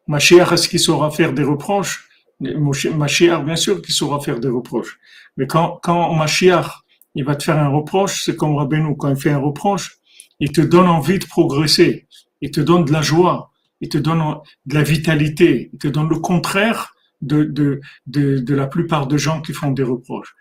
Mashiach, 0.05 0.51
est-ce 0.53 0.69
qu'il 0.69 0.79
saura 0.79 1.09
faire 1.09 1.33
des 1.33 1.43
reproches? 1.43 2.07
Mashiach, 2.39 3.43
bien 3.43 3.55
sûr 3.55 3.81
qu'il 3.81 3.93
saura 3.93 4.19
faire 4.19 4.39
des 4.39 4.47
reproches. 4.47 4.99
Mais 5.37 5.47
quand, 5.47 5.79
quand 5.81 6.13
Mashiach 6.13 6.83
il 7.15 7.23
va 7.23 7.35
te 7.35 7.43
faire 7.43 7.57
un 7.57 7.69
reproche, 7.69 8.23
c'est 8.23 8.35
comme 8.35 8.55
Rabbeinu, 8.55 8.95
quand 8.95 9.09
il 9.09 9.15
fait 9.15 9.31
un 9.31 9.39
reproche, 9.39 9.97
il 10.39 10.51
te 10.51 10.61
donne 10.61 10.87
envie 10.87 11.17
de 11.17 11.25
progresser, 11.25 12.07
il 12.41 12.51
te 12.51 12.61
donne 12.61 12.85
de 12.85 12.93
la 12.93 13.01
joie, 13.01 13.51
il 13.81 13.89
te 13.89 13.97
donne 13.97 14.21
de 14.67 14.73
la 14.75 14.83
vitalité, 14.83 15.71
il 15.73 15.79
te 15.79 15.87
donne 15.87 16.09
le 16.09 16.19
contraire 16.19 16.93
de, 17.21 17.43
de, 17.43 17.81
de, 18.05 18.55
la 18.55 18.67
plupart 18.67 19.07
de 19.07 19.17
gens 19.17 19.41
qui 19.41 19.51
font 19.51 19.71
des 19.71 19.81
reproches. 19.81 20.35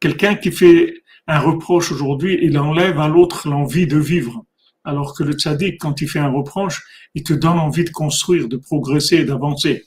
Quelqu'un 0.00 0.34
qui 0.34 0.50
fait 0.50 0.94
un 1.28 1.38
reproche 1.38 1.92
aujourd'hui, 1.92 2.36
il 2.42 2.58
enlève 2.58 2.98
à 2.98 3.06
l'autre 3.06 3.48
l'envie 3.48 3.86
de 3.86 3.98
vivre. 3.98 4.44
Alors 4.82 5.14
que 5.14 5.22
le 5.22 5.34
tzaddik, 5.34 5.78
quand 5.78 6.00
il 6.00 6.08
fait 6.08 6.18
un 6.18 6.30
reproche, 6.30 6.82
il 7.14 7.22
te 7.22 7.32
donne 7.32 7.58
envie 7.58 7.84
de 7.84 7.90
construire, 7.90 8.48
de 8.48 8.56
progresser, 8.56 9.24
d'avancer. 9.24 9.84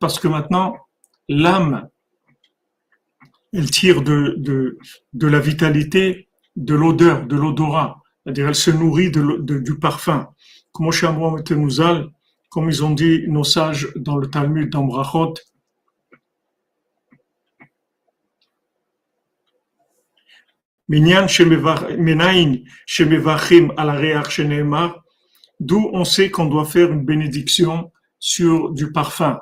Parce 0.00 0.18
que 0.18 0.28
maintenant, 0.28 0.76
l'âme, 1.28 1.88
elle 3.52 3.70
tire 3.70 4.02
de, 4.02 4.34
de, 4.38 5.26
la 5.26 5.40
vitalité, 5.40 6.28
de 6.56 6.74
l'odeur, 6.74 7.26
de 7.26 7.36
l'odorat. 7.36 8.02
C'est-à-dire, 8.24 8.48
elle 8.48 8.54
se 8.54 8.70
nourrit 8.70 9.10
de, 9.10 9.58
du 9.58 9.78
parfum. 9.78 10.28
Comme 10.72 10.90
comme 12.50 12.70
ils 12.70 12.84
ont 12.84 12.90
dit 12.90 13.24
nos 13.28 13.44
sages 13.44 13.88
dans 13.96 14.16
le 14.16 14.28
Talmud, 14.28 14.70
dans 14.70 14.84
Brachot, 14.84 15.34
D'où 25.60 25.90
on 25.92 26.04
sait 26.04 26.30
qu'on 26.30 26.46
doit 26.46 26.64
faire 26.64 26.92
une 26.92 27.04
bénédiction 27.04 27.90
sur 28.18 28.70
du 28.70 28.92
parfum. 28.92 29.40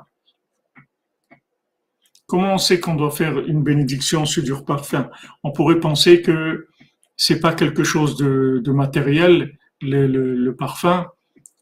Comment 2.27 2.55
on 2.55 2.59
sait 2.59 2.81
qu'on 2.81 2.95
doit 2.95 3.11
faire 3.11 3.39
une 3.39 3.63
bénédiction 3.63 4.25
sur 4.25 4.43
du 4.43 4.53
parfum? 4.65 5.09
On 5.45 5.53
pourrait 5.53 5.81
penser 5.81 6.23
que 6.23 6.67
c'est 7.17 7.41
pas 7.41 7.55
quelque 7.55 7.85
chose 7.85 8.17
de, 8.17 8.71
matériel, 8.71 9.57
le, 9.81 10.51
parfum. 10.53 11.07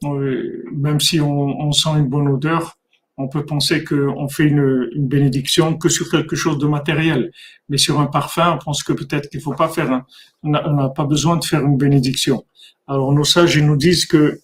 Euh, 0.04 0.64
même 0.72 1.00
si 1.00 1.20
on, 1.20 1.72
sent 1.72 1.90
une 1.96 2.08
bonne 2.08 2.28
odeur, 2.28 2.78
on 3.16 3.28
peut 3.28 3.44
penser 3.44 3.84
qu'on 3.84 4.28
fait 4.28 4.44
une, 4.44 4.88
bénédiction 4.96 5.76
que 5.76 5.88
sur 5.88 6.10
quelque 6.10 6.36
chose 6.36 6.58
de 6.58 6.66
matériel. 6.66 7.30
Mais 7.68 7.78
sur 7.78 8.00
un 8.00 8.06
parfum, 8.06 8.54
on 8.54 8.58
pense 8.58 8.82
que 8.82 8.92
peut-être 8.92 9.28
qu'il 9.28 9.40
faut 9.40 9.54
pas 9.54 9.68
faire, 9.68 10.02
on 10.42 10.50
n'a 10.50 10.88
pas 10.88 11.04
besoin 11.04 11.36
de 11.36 11.44
faire 11.44 11.64
une 11.64 11.76
bénédiction. 11.76 12.44
Alors 12.86 13.12
nos 13.12 13.24
sages 13.24 13.58
nous 13.58 13.76
disent 13.76 14.06
que 14.06 14.40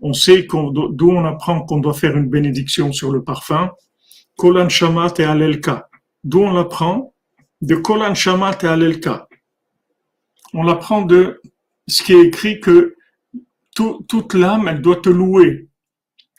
on 0.00 0.12
sait 0.12 0.46
d'où 0.50 1.10
on 1.10 1.24
apprend 1.24 1.62
qu'on 1.62 1.78
doit 1.78 1.94
faire 1.94 2.16
une 2.16 2.28
bénédiction 2.28 2.92
sur 2.92 3.12
le 3.12 3.22
parfum, 3.22 3.70
Kolan 4.36 4.68
Shamat 4.68 5.14
et 5.18 5.24
Alelka. 5.24 5.88
D'où 6.24 6.40
on 6.40 6.52
l'apprend? 6.52 7.14
De 7.60 7.76
Kolan 7.76 8.14
Shamat 8.14 8.58
et 8.62 8.66
Alelka. 8.66 9.28
On 10.52 10.64
l'apprend 10.64 11.02
de 11.02 11.40
ce 11.86 12.02
qui 12.02 12.12
est 12.14 12.26
écrit 12.26 12.60
que 12.60 12.96
toute 13.74 14.34
l'âme, 14.34 14.68
elle 14.68 14.82
doit 14.82 15.00
te 15.00 15.08
louer. 15.08 15.68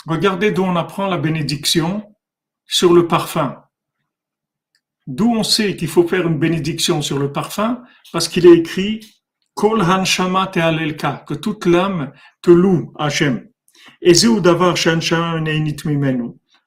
Regardez 0.06 0.52
d'où 0.52 0.64
on 0.64 0.76
apprend 0.76 1.08
la 1.08 1.18
bénédiction 1.18 2.16
sur 2.66 2.94
le 2.94 3.08
parfum. 3.08 3.64
D'où 5.08 5.34
on 5.34 5.44
sait 5.44 5.76
qu'il 5.76 5.88
faut 5.88 6.08
faire 6.08 6.28
une 6.28 6.40
bénédiction 6.40 7.02
sur 7.02 7.20
le 7.20 7.32
parfum, 7.32 7.84
parce 8.12 8.28
qu'il 8.28 8.46
est 8.46 8.58
écrit 8.58 9.02
Kol 9.54 9.82
et 9.82 10.60
Alelka, 10.60 11.24
que 11.28 11.34
toute 11.34 11.66
l'âme 11.66 12.12
te 12.42 12.52
loue, 12.52 12.94
Hachem. 12.98 13.48
Et 14.02 14.14
davar 14.42 14.76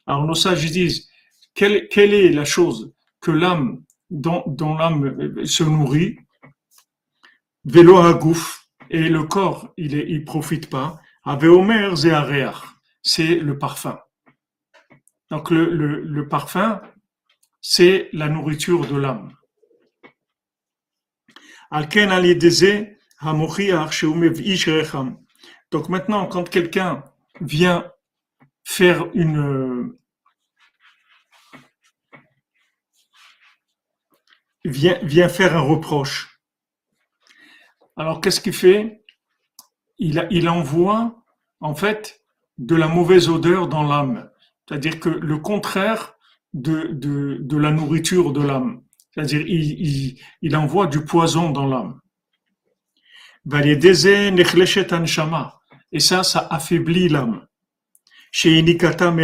Alors 0.07 0.25
nos 0.25 0.35
sages 0.35 0.71
disent, 0.71 1.09
quelle, 1.55 1.89
quelle 1.89 2.15
est 2.15 2.31
la 2.31 2.45
chose 2.45 2.93
que 3.21 3.31
l'âme, 3.31 3.83
dont, 4.11 4.45
dont 4.47 4.77
l'âme 4.77 5.45
se 5.45 5.65
nourrit, 5.65 6.19
vélo 7.65 7.97
à 7.97 8.19
et 8.91 9.09
le 9.09 9.25
corps, 9.25 9.73
il 9.77 9.97
ne 9.97 10.25
profite 10.25 10.71
pas, 10.71 11.01
avec 11.25 11.51
Omer 11.51 11.95
c'est 13.07 13.37
le 13.37 13.57
parfum. 13.57 14.01
Donc 15.31 15.51
le, 15.51 15.67
le, 16.03 16.29
parfum, 16.29 16.83
c'est 17.63 18.11
la 18.13 18.29
nourriture 18.29 18.85
de 18.85 18.97
l'âme. 18.97 19.33
Donc 25.71 25.89
maintenant, 25.89 26.27
quand 26.27 26.51
quelqu'un 26.51 27.05
vient 27.41 27.93
faire 28.65 29.07
une, 29.15 29.97
vient, 34.65 34.99
vient 35.03 35.29
faire 35.29 35.57
un 35.57 35.61
reproche. 35.61 36.41
Alors 37.97 38.21
qu'est-ce 38.21 38.41
qu'il 38.41 38.53
fait? 38.53 39.05
Il, 39.99 40.27
il 40.31 40.49
envoie 40.49 41.25
en 41.61 41.75
fait 41.77 42.26
de 42.59 42.77
la 42.77 42.89
mauvaise 42.89 43.29
odeur 43.29 43.69
dans 43.69 43.83
l'âme. 43.83 44.31
C'est-à-dire 44.69 44.99
que 45.01 45.09
le 45.09 45.39
contraire 45.39 46.15
de, 46.53 46.89
de, 46.93 47.39
de 47.41 47.57
la 47.57 47.71
nourriture 47.71 48.33
de 48.33 48.43
l'âme. 48.43 48.83
C'est-à-dire 49.13 49.43
il, 49.43 49.81
il, 49.81 50.21
il 50.43 50.57
envoie 50.57 50.87
du 50.87 51.05
poison 51.05 51.51
dans 51.51 51.67
l'âme. 51.67 52.01
Et 55.93 56.01
ça, 56.01 56.23
ça 56.23 56.49
affaiblit 56.51 57.09
l'âme. 57.09 57.47
Chez 58.33 58.59
Inikata 58.59 59.15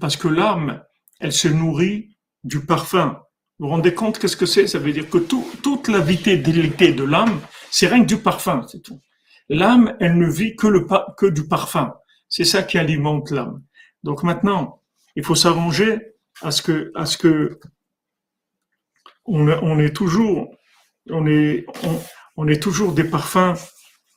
parce 0.00 0.16
que 0.16 0.28
l'âme, 0.28 0.82
elle 1.20 1.32
se 1.32 1.48
nourrit 1.48 2.16
du 2.44 2.64
parfum. 2.64 3.18
Vous 3.58 3.66
vous 3.66 3.72
rendez 3.72 3.94
compte 3.94 4.18
qu'est-ce 4.18 4.36
que 4.36 4.46
c'est? 4.46 4.66
Ça 4.66 4.78
veut 4.78 4.92
dire 4.92 5.08
que 5.08 5.18
tout, 5.18 5.46
toute 5.62 5.88
la 5.88 6.00
vitalité 6.00 6.92
de 6.92 7.04
l'âme, 7.04 7.40
c'est 7.70 7.88
rien 7.88 8.02
que 8.02 8.08
du 8.08 8.18
parfum, 8.18 8.64
c'est 8.68 8.82
tout. 8.82 9.00
L'âme, 9.48 9.96
elle 10.00 10.18
ne 10.18 10.30
vit 10.30 10.56
que, 10.56 10.66
le, 10.66 10.86
que 11.16 11.26
du 11.26 11.48
parfum. 11.48 11.94
C'est 12.28 12.44
ça 12.44 12.62
qui 12.62 12.78
alimente 12.78 13.30
l'âme. 13.30 13.62
Donc 14.02 14.22
maintenant, 14.22 14.82
il 15.14 15.24
faut 15.24 15.34
s'arranger 15.34 16.00
à 16.42 16.50
ce 16.50 16.62
que, 16.62 16.92
à 16.94 17.06
ce 17.06 17.18
que 17.18 17.58
on, 19.24 19.78
est 19.78 19.94
toujours, 19.94 20.54
on 21.10 21.26
est, 21.26 21.66
on 22.36 22.46
est 22.46 22.62
toujours 22.62 22.92
des 22.92 23.04
parfums 23.04 23.54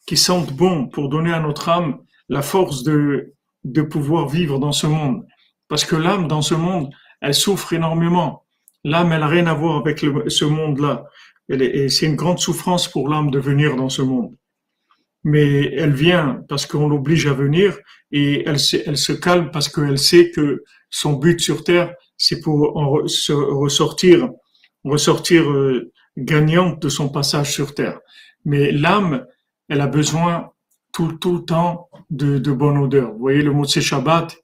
qui 0.05 0.17
sentent 0.17 0.53
bon 0.53 0.87
pour 0.87 1.09
donner 1.09 1.33
à 1.33 1.39
notre 1.39 1.69
âme 1.69 1.99
la 2.29 2.41
force 2.41 2.83
de, 2.83 3.33
de 3.63 3.81
pouvoir 3.81 4.27
vivre 4.27 4.59
dans 4.59 4.71
ce 4.71 4.87
monde. 4.87 5.25
Parce 5.67 5.85
que 5.85 5.95
l'âme 5.95 6.27
dans 6.27 6.41
ce 6.41 6.55
monde, 6.55 6.93
elle 7.21 7.33
souffre 7.33 7.73
énormément. 7.73 8.45
L'âme, 8.83 9.11
elle 9.11 9.21
n'a 9.21 9.27
rien 9.27 9.47
à 9.47 9.53
voir 9.53 9.77
avec 9.77 9.99
ce 9.99 10.45
monde-là. 10.45 11.05
Et 11.49 11.89
c'est 11.89 12.05
une 12.05 12.15
grande 12.15 12.39
souffrance 12.39 12.87
pour 12.87 13.09
l'âme 13.09 13.31
de 13.31 13.39
venir 13.39 13.75
dans 13.75 13.89
ce 13.89 14.01
monde. 14.01 14.35
Mais 15.23 15.73
elle 15.73 15.93
vient 15.93 16.43
parce 16.47 16.65
qu'on 16.65 16.87
l'oblige 16.87 17.27
à 17.27 17.33
venir 17.33 17.77
et 18.11 18.43
elle, 18.47 18.59
se 18.59 19.11
calme 19.13 19.51
parce 19.51 19.69
qu'elle 19.69 19.97
sait 19.97 20.31
que 20.31 20.63
son 20.89 21.13
but 21.13 21.39
sur 21.39 21.63
Terre, 21.63 21.93
c'est 22.17 22.41
pour 22.41 23.03
se 23.07 23.31
ressortir, 23.31 24.29
ressortir 24.83 25.49
euh, 25.49 25.91
gagnante 26.17 26.81
de 26.81 26.89
son 26.89 27.09
passage 27.09 27.51
sur 27.53 27.75
Terre. 27.75 27.99
Mais 28.45 28.71
l'âme, 28.71 29.25
elle 29.67 29.81
a 29.81 29.87
besoin 29.87 30.51
tout, 30.91 31.13
tout 31.13 31.33
le 31.37 31.45
temps 31.45 31.89
de, 32.09 32.39
de 32.39 32.51
bonne 32.51 32.77
odeur. 32.77 33.11
Vous 33.11 33.19
voyez 33.19 33.41
le 33.41 33.51
mot 33.51 33.65
de 33.65 33.69
Shabbat, 33.69 34.35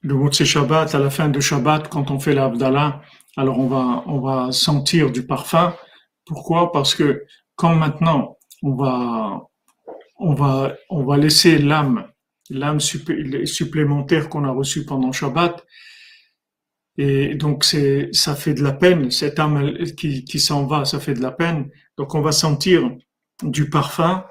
le 0.00 0.14
mot 0.14 0.28
de 0.28 0.34
Shabbat, 0.34 0.94
à 0.94 0.98
la 0.98 1.10
fin 1.10 1.28
de 1.28 1.40
Shabbat, 1.40 1.88
quand 1.88 2.10
on 2.10 2.18
fait 2.18 2.34
l'Abdallah, 2.34 3.02
alors 3.36 3.58
on 3.58 3.68
va, 3.68 4.02
on 4.06 4.20
va 4.20 4.52
sentir 4.52 5.10
du 5.10 5.26
parfum. 5.26 5.74
Pourquoi? 6.24 6.72
Parce 6.72 6.94
que 6.94 7.24
comme 7.54 7.78
maintenant, 7.78 8.36
on 8.62 8.74
va, 8.74 9.48
on 10.18 10.34
va, 10.34 10.74
on 10.90 11.04
va 11.04 11.16
laisser 11.16 11.58
l'âme, 11.58 12.08
l'âme 12.50 12.80
supplémentaire 12.80 14.28
qu'on 14.28 14.44
a 14.44 14.50
reçue 14.50 14.84
pendant 14.84 15.12
Shabbat, 15.12 15.64
et 16.98 17.36
donc 17.36 17.62
c'est, 17.62 18.10
ça 18.12 18.34
fait 18.34 18.54
de 18.54 18.62
la 18.62 18.72
peine, 18.72 19.12
cette 19.12 19.38
âme 19.38 19.72
qui, 19.96 20.24
qui 20.24 20.40
s'en 20.40 20.66
va, 20.66 20.84
ça 20.84 20.98
fait 20.98 21.14
de 21.14 21.22
la 21.22 21.30
peine. 21.30 21.70
Donc 21.96 22.16
on 22.16 22.20
va 22.20 22.32
sentir 22.32 22.90
du 23.44 23.70
parfum 23.70 24.26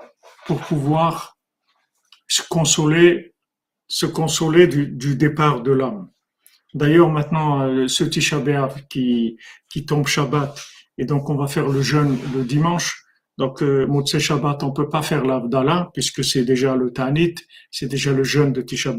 pour 0.45 0.59
pouvoir 0.59 1.37
se 2.27 2.41
consoler, 2.49 3.33
se 3.87 4.05
consoler 4.05 4.67
du, 4.67 5.15
départ 5.15 5.61
de 5.61 5.71
l'âme. 5.71 6.09
D'ailleurs 6.73 7.09
maintenant 7.09 7.61
euh, 7.61 7.87
ce 7.87 8.03
Tisha 8.03 8.43
qui, 8.89 9.37
qui 9.69 9.85
tombe 9.85 10.05
Shabbat, 10.05 10.59
et 10.97 11.05
donc 11.05 11.29
on 11.29 11.35
va 11.35 11.47
faire 11.47 11.69
le 11.69 11.81
jeûne 11.81 12.19
le 12.35 12.43
dimanche. 12.43 13.01
Donc 13.37 13.61
euh, 13.61 13.87
Shabbat, 14.05 14.63
on 14.63 14.71
peut 14.71 14.89
pas 14.89 15.01
faire 15.01 15.23
l'Avdallah 15.23 15.91
puisque 15.93 16.23
c'est 16.23 16.43
déjà 16.43 16.75
le 16.75 16.91
Tanit, 16.91 17.35
c'est 17.71 17.87
déjà 17.87 18.11
le 18.11 18.23
jeûne 18.23 18.51
de 18.51 18.61
Tisha 18.61 18.95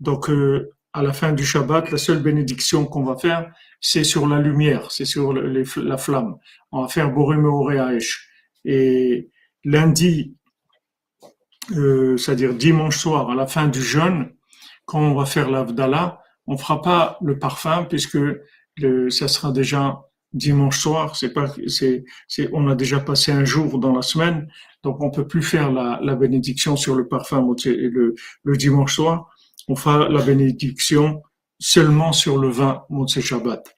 Donc 0.00 0.30
euh, 0.30 0.70
à 0.92 1.02
la 1.02 1.12
fin 1.12 1.32
du 1.32 1.44
Shabbat, 1.44 1.90
la 1.90 1.98
seule 1.98 2.22
bénédiction 2.22 2.86
qu'on 2.86 3.04
va 3.04 3.16
faire, 3.16 3.52
c'est 3.80 4.04
sur 4.04 4.26
la 4.26 4.40
lumière, 4.40 4.90
c'est 4.90 5.04
sur 5.04 5.34
la 5.34 5.98
flamme. 5.98 6.36
On 6.72 6.82
va 6.82 6.88
faire 6.88 7.12
Borim 7.12 7.44
Oreaesh. 7.44 8.30
Et 8.64 9.28
lundi, 9.62 10.34
euh, 11.76 12.16
c'est-à-dire 12.16 12.54
dimanche 12.54 12.96
soir, 12.96 13.30
à 13.30 13.34
la 13.34 13.46
fin 13.46 13.68
du 13.68 13.82
jeûne, 13.82 14.32
quand 14.86 15.00
on 15.00 15.14
va 15.14 15.26
faire 15.26 15.50
l'Avdallah, 15.50 16.22
on 16.46 16.56
fera 16.56 16.80
pas 16.80 17.18
le 17.20 17.38
parfum 17.38 17.84
puisque 17.84 18.18
le, 18.76 19.10
ça 19.10 19.28
sera 19.28 19.52
déjà 19.52 20.00
dimanche 20.36 20.78
soir. 20.78 21.16
C'est 21.16 21.32
pas, 21.32 21.52
c'est, 21.66 22.04
on 22.52 22.68
a 22.68 22.74
déjà 22.74 23.00
passé 23.00 23.32
un 23.32 23.44
jour 23.44 23.78
dans 23.78 23.94
la 23.94 24.02
semaine, 24.02 24.48
donc 24.82 25.02
on 25.02 25.10
peut 25.10 25.26
plus 25.26 25.42
faire 25.42 25.72
la, 25.72 25.98
la 26.02 26.14
bénédiction 26.16 26.76
sur 26.76 26.94
le 26.94 27.08
parfum 27.08 27.46
le, 27.64 28.14
le 28.44 28.56
dimanche 28.56 28.94
soir 28.94 29.30
on 29.68 29.76
fera 29.76 30.08
la 30.08 30.22
bénédiction 30.22 31.22
seulement 31.58 32.12
sur 32.12 32.38
le 32.38 32.48
vin 32.48 32.84
Motsé 32.88 33.20
Shabbat. 33.20 33.74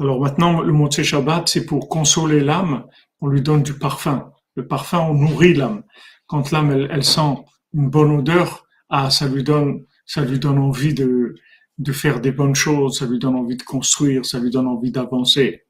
Alors 0.00 0.20
maintenant, 0.20 0.60
le 0.60 0.72
Motsé 0.72 1.04
Shabbat, 1.04 1.48
c'est 1.48 1.66
pour 1.66 1.88
consoler 1.88 2.40
l'âme, 2.40 2.86
on 3.20 3.28
lui 3.28 3.42
donne 3.42 3.62
du 3.62 3.74
parfum. 3.74 4.32
Le 4.56 4.66
parfum, 4.66 5.00
on 5.00 5.14
nourrit 5.14 5.54
l'âme. 5.54 5.84
Quand 6.26 6.50
l'âme, 6.50 6.72
elle, 6.90 7.04
sent 7.04 7.36
une 7.72 7.90
bonne 7.90 8.10
odeur, 8.10 8.66
ah, 8.88 9.10
ça 9.10 9.28
lui 9.28 9.44
donne, 9.44 9.84
ça 10.06 10.24
lui 10.24 10.38
donne 10.38 10.58
envie 10.58 10.94
de, 10.94 11.34
de 11.78 11.92
faire 11.92 12.20
des 12.20 12.32
bonnes 12.32 12.54
choses, 12.54 12.98
ça 12.98 13.06
lui 13.06 13.18
donne 13.18 13.36
envie 13.36 13.56
de 13.56 13.62
construire, 13.62 14.24
ça 14.24 14.38
lui 14.38 14.50
donne 14.50 14.66
envie 14.66 14.90
d'avancer. 14.90 15.64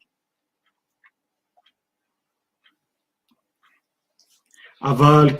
Aval, 4.80 5.36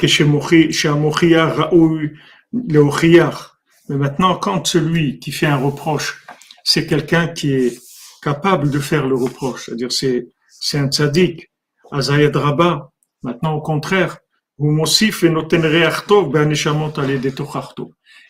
Mais 3.89 3.97
maintenant, 3.97 4.37
quand 4.37 4.67
celui 4.67 5.19
qui 5.19 5.33
fait 5.33 5.47
un 5.47 5.59
reproche, 5.59 6.25
c'est 6.65 6.87
quelqu'un 6.87 7.29
qui 7.29 7.53
est 7.53 7.79
capable 8.23 8.71
de 8.71 8.79
faire 8.79 9.07
le 9.07 9.17
reproche, 9.17 9.67
c'est-à-dire 9.67 9.93
c'est, 9.93 10.29
un 10.73 10.89
tzaddik, 10.89 11.51
Azayed 11.93 12.35
Rabba, 12.35 12.91
maintenant 13.23 13.53
au 13.53 13.61
contraire, 13.61 14.17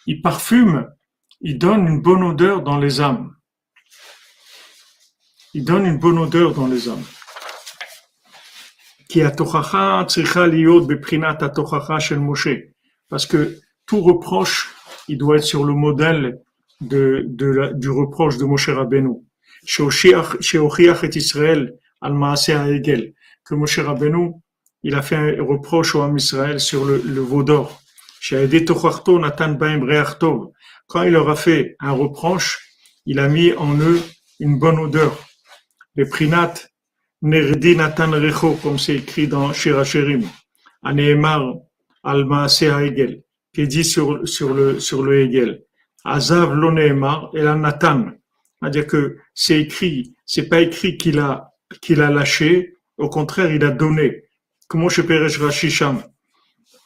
il 0.06 0.22
parfume, 0.22 0.88
il 1.40 1.58
donne 1.58 1.86
une 1.86 2.00
bonne 2.00 2.22
odeur 2.22 2.62
dans 2.62 2.78
les 2.78 3.00
âmes. 3.00 3.34
Il 5.52 5.64
donne 5.64 5.86
une 5.86 5.98
bonne 5.98 6.18
odeur 6.18 6.52
dans 6.54 6.66
les 6.66 6.88
âmes. 6.88 7.04
Parce 13.08 13.26
que 13.26 13.60
tout 13.86 14.00
reproche, 14.00 14.74
il 15.08 15.18
doit 15.18 15.36
être 15.36 15.44
sur 15.44 15.64
le 15.64 15.74
modèle 15.74 16.40
de, 16.80 17.24
de 17.28 17.46
la, 17.46 17.72
du 17.72 17.90
reproche 17.90 18.38
de 18.38 18.44
Moshe 18.44 18.68
Rabbeinu. 18.68 19.22
Israël 21.16 21.74
al 22.00 22.14
que 23.44 23.54
Moshe 23.54 23.78
Rabbeinu, 23.78 24.32
il 24.82 24.94
a 24.94 25.02
fait 25.02 25.16
un 25.16 25.42
reproche 25.42 25.94
au 25.94 26.02
Ham 26.02 26.16
Israël 26.16 26.58
sur 26.58 26.84
le, 26.84 27.00
le 27.04 27.20
veau 27.20 27.42
d'or. 27.42 27.80
Quand 30.86 31.02
il 31.02 31.12
leur 31.12 31.28
a 31.28 31.36
fait 31.36 31.76
un 31.80 31.92
reproche, 31.92 32.60
il 33.06 33.18
a 33.18 33.28
mis 33.28 33.52
en 33.54 33.78
eux 33.78 34.00
une 34.40 34.58
bonne 34.58 34.78
odeur. 34.78 35.18
Les 35.96 36.06
prinat 36.06 36.54
nerdi 37.22 37.76
natan 37.76 38.10
recho, 38.12 38.54
comme 38.62 38.78
c'est 38.78 38.96
écrit 38.96 39.28
dans 39.28 39.52
Shirachirim. 39.52 40.22
Aneemar 40.82 41.54
al 42.02 42.24
maaseh 42.24 42.68
ha'egel 42.68 43.24
qui 43.54 43.62
est 43.62 43.66
dit 43.66 43.84
sur, 43.84 44.28
sur 44.28 44.52
le, 44.52 44.80
sur 44.80 45.02
le 45.02 45.20
Hegel. 45.20 45.62
Azav 46.04 46.54
l'oneema 46.54 47.30
et 47.34 47.42
la 47.42 47.54
Nathan. 47.54 48.10
C'est-à-dire 48.60 48.86
que 48.86 49.16
c'est 49.32 49.60
écrit, 49.60 50.14
c'est 50.26 50.48
pas 50.48 50.60
écrit 50.60 50.98
qu'il 50.98 51.18
a, 51.18 51.52
qu'il 51.80 52.02
a 52.02 52.10
lâché, 52.10 52.74
au 52.98 53.08
contraire, 53.08 53.52
il 53.52 53.64
a 53.64 53.70
donné. 53.70 54.24
Comment 54.68 54.88
je 54.88 55.02
Peresh 55.02 55.38
Rashi 55.38 55.70
Sham, 55.70 56.02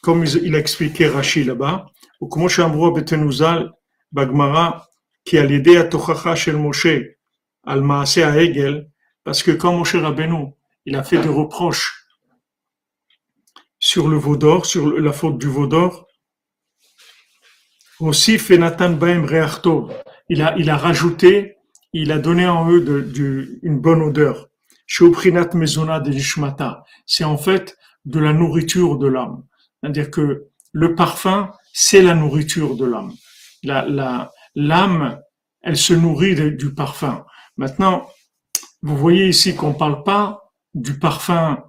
comme 0.02 0.24
il 0.24 0.54
a 0.54 0.58
expliqué 0.58 1.08
Rashi 1.08 1.44
là-bas, 1.44 1.87
ou 2.20 2.28
comment 2.28 2.48
Shambro 2.48 2.92
Betenuzal 2.92 3.72
Bagmara, 4.12 4.88
qui 5.24 5.38
a 5.38 5.44
l'idée 5.44 5.76
à 5.76 5.84
Tochacha 5.84 6.34
shel 6.34 6.56
Moshe, 6.56 6.86
al 7.64 7.82
Maase 7.82 8.18
à 8.18 8.36
Hegel, 8.40 8.90
parce 9.24 9.42
que 9.42 9.50
quand 9.50 9.72
Moshe 9.72 9.96
Rabbeinu, 9.96 10.54
il 10.86 10.96
a 10.96 11.02
fait 11.02 11.18
des 11.18 11.28
reproches 11.28 12.06
sur 13.78 14.08
le 14.08 14.16
Vaudor, 14.16 14.66
sur 14.66 14.98
la 14.98 15.12
faute 15.12 15.38
du 15.38 15.46
Vaudor, 15.46 16.08
aussi, 18.00 18.38
Fenatan 18.38 18.90
Baem 18.90 19.26
Il 20.28 20.42
a, 20.42 20.56
il 20.56 20.70
a 20.70 20.76
rajouté, 20.76 21.56
il 21.92 22.12
a 22.12 22.18
donné 22.18 22.46
en 22.46 22.70
eux 22.70 22.84
une 23.62 23.80
bonne 23.80 24.02
odeur. 24.02 24.48
Shoprinat 24.86 25.50
Mezona 25.54 25.98
de 25.98 26.12
C'est 27.06 27.24
en 27.24 27.36
fait 27.36 27.76
de 28.04 28.20
la 28.20 28.32
nourriture 28.32 28.98
de 28.98 29.08
l'âme. 29.08 29.42
C'est-à-dire 29.82 30.10
que 30.10 30.46
le 30.72 30.94
parfum, 30.94 31.50
c'est 31.72 32.02
la 32.02 32.14
nourriture 32.14 32.76
de 32.76 32.84
l'âme. 32.86 33.12
L'âme, 33.62 35.20
elle 35.62 35.76
se 35.76 35.94
nourrit 35.94 36.56
du 36.56 36.74
parfum. 36.74 37.24
Maintenant, 37.56 38.08
vous 38.82 38.96
voyez 38.96 39.28
ici 39.28 39.56
qu'on 39.56 39.74
parle 39.74 40.04
pas 40.04 40.52
du 40.74 40.98
parfum 40.98 41.64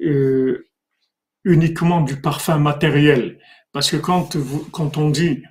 euh, 0.00 0.68
uniquement 1.44 2.00
du 2.00 2.20
parfum 2.20 2.58
matériel. 2.58 3.38
Parce 3.72 3.90
que 3.90 3.96
quand, 3.96 4.36
quand 4.70 4.96
on 4.98 5.10
dit 5.10 5.42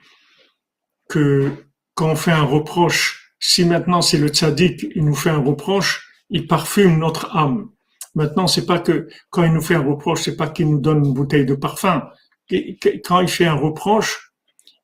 que 1.10 1.52
quand 1.94 2.12
on 2.12 2.16
fait 2.16 2.32
un 2.32 2.44
reproche, 2.44 3.34
si 3.40 3.66
maintenant 3.66 4.02
c'est 4.02 4.18
le 4.18 4.30
tzaddik, 4.30 4.86
il 4.96 5.04
nous 5.04 5.16
fait 5.16 5.30
un 5.30 5.44
reproche, 5.44 6.08
il 6.30 6.48
parfume 6.48 7.00
notre 7.00 7.36
âme. 7.36 7.70
Maintenant, 8.16 8.48
c'est 8.48 8.66
pas 8.66 8.80
que 8.80 9.08
quand 9.30 9.44
il 9.44 9.54
nous 9.54 9.62
fait 9.62 9.76
un 9.76 9.88
reproche, 9.88 10.22
c'est 10.24 10.36
pas 10.36 10.50
qu'il 10.50 10.70
nous 10.70 10.80
donne 10.80 11.06
une 11.06 11.14
bouteille 11.14 11.46
de 11.46 11.56
parfum. 11.56 12.10
Quand 13.06 13.22
il 13.22 13.30
fait 13.30 13.46
un 13.46 13.56
reproche, 13.56 14.31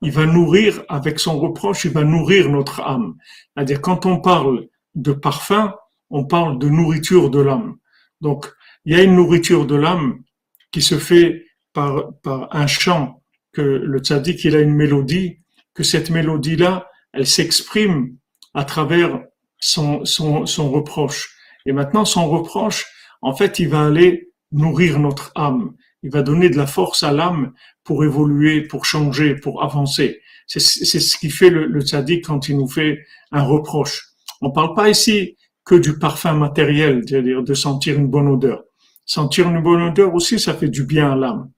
il 0.01 0.11
va 0.11 0.25
nourrir, 0.25 0.83
avec 0.89 1.19
son 1.19 1.39
reproche, 1.39 1.85
il 1.85 1.91
va 1.91 2.03
nourrir 2.03 2.49
notre 2.49 2.81
âme. 2.81 3.15
C'est-à-dire, 3.55 3.81
quand 3.81 4.05
on 4.05 4.19
parle 4.19 4.67
de 4.95 5.11
parfum, 5.11 5.75
on 6.09 6.25
parle 6.25 6.59
de 6.59 6.69
nourriture 6.69 7.29
de 7.29 7.39
l'âme. 7.39 7.77
Donc, 8.21 8.51
il 8.85 8.95
y 8.95 8.99
a 8.99 9.03
une 9.03 9.15
nourriture 9.15 9.65
de 9.65 9.75
l'âme 9.75 10.23
qui 10.71 10.81
se 10.81 10.97
fait 10.97 11.45
par, 11.73 12.13
par 12.23 12.55
un 12.55 12.67
chant 12.67 13.23
que 13.53 13.61
le 13.61 13.99
tzaddik, 13.99 14.43
il 14.43 14.55
a 14.55 14.61
une 14.61 14.75
mélodie, 14.75 15.39
que 15.73 15.83
cette 15.83 16.09
mélodie-là, 16.09 16.87
elle 17.13 17.27
s'exprime 17.27 18.15
à 18.53 18.65
travers 18.65 19.21
son, 19.59 20.05
son, 20.05 20.45
son 20.45 20.71
reproche. 20.71 21.35
Et 21.65 21.71
maintenant, 21.71 22.05
son 22.05 22.29
reproche, 22.29 22.85
en 23.21 23.33
fait, 23.33 23.59
il 23.59 23.69
va 23.69 23.85
aller 23.85 24.29
nourrir 24.51 24.99
notre 24.99 25.31
âme. 25.35 25.75
Il 26.03 26.11
va 26.11 26.21
donner 26.21 26.49
de 26.49 26.57
la 26.57 26.67
force 26.67 27.03
à 27.03 27.11
l'âme 27.11 27.53
pour 27.83 28.03
évoluer, 28.03 28.61
pour 28.61 28.85
changer, 28.85 29.35
pour 29.35 29.63
avancer. 29.63 30.21
C'est 30.45 30.59
ce 30.59 31.17
qui 31.17 31.29
fait 31.29 31.49
le, 31.49 31.65
le 31.65 31.81
tzaddik 31.81 32.25
quand 32.25 32.47
il 32.49 32.57
nous 32.57 32.69
fait 32.69 32.99
un 33.31 33.43
reproche. 33.43 34.07
On 34.41 34.51
parle 34.51 34.73
pas 34.75 34.89
ici 34.89 35.37
que 35.65 35.75
du 35.75 35.99
parfum 35.99 36.33
matériel, 36.33 37.03
c'est-à-dire 37.05 37.43
de 37.43 37.53
sentir 37.53 37.97
une 37.97 38.07
bonne 38.07 38.27
odeur. 38.29 38.63
Sentir 39.05 39.49
une 39.49 39.61
bonne 39.61 39.81
odeur 39.81 40.13
aussi, 40.13 40.39
ça 40.39 40.53
fait 40.53 40.69
du 40.69 40.85
bien 40.85 41.11
à 41.11 41.15
l'âme. 41.15 41.51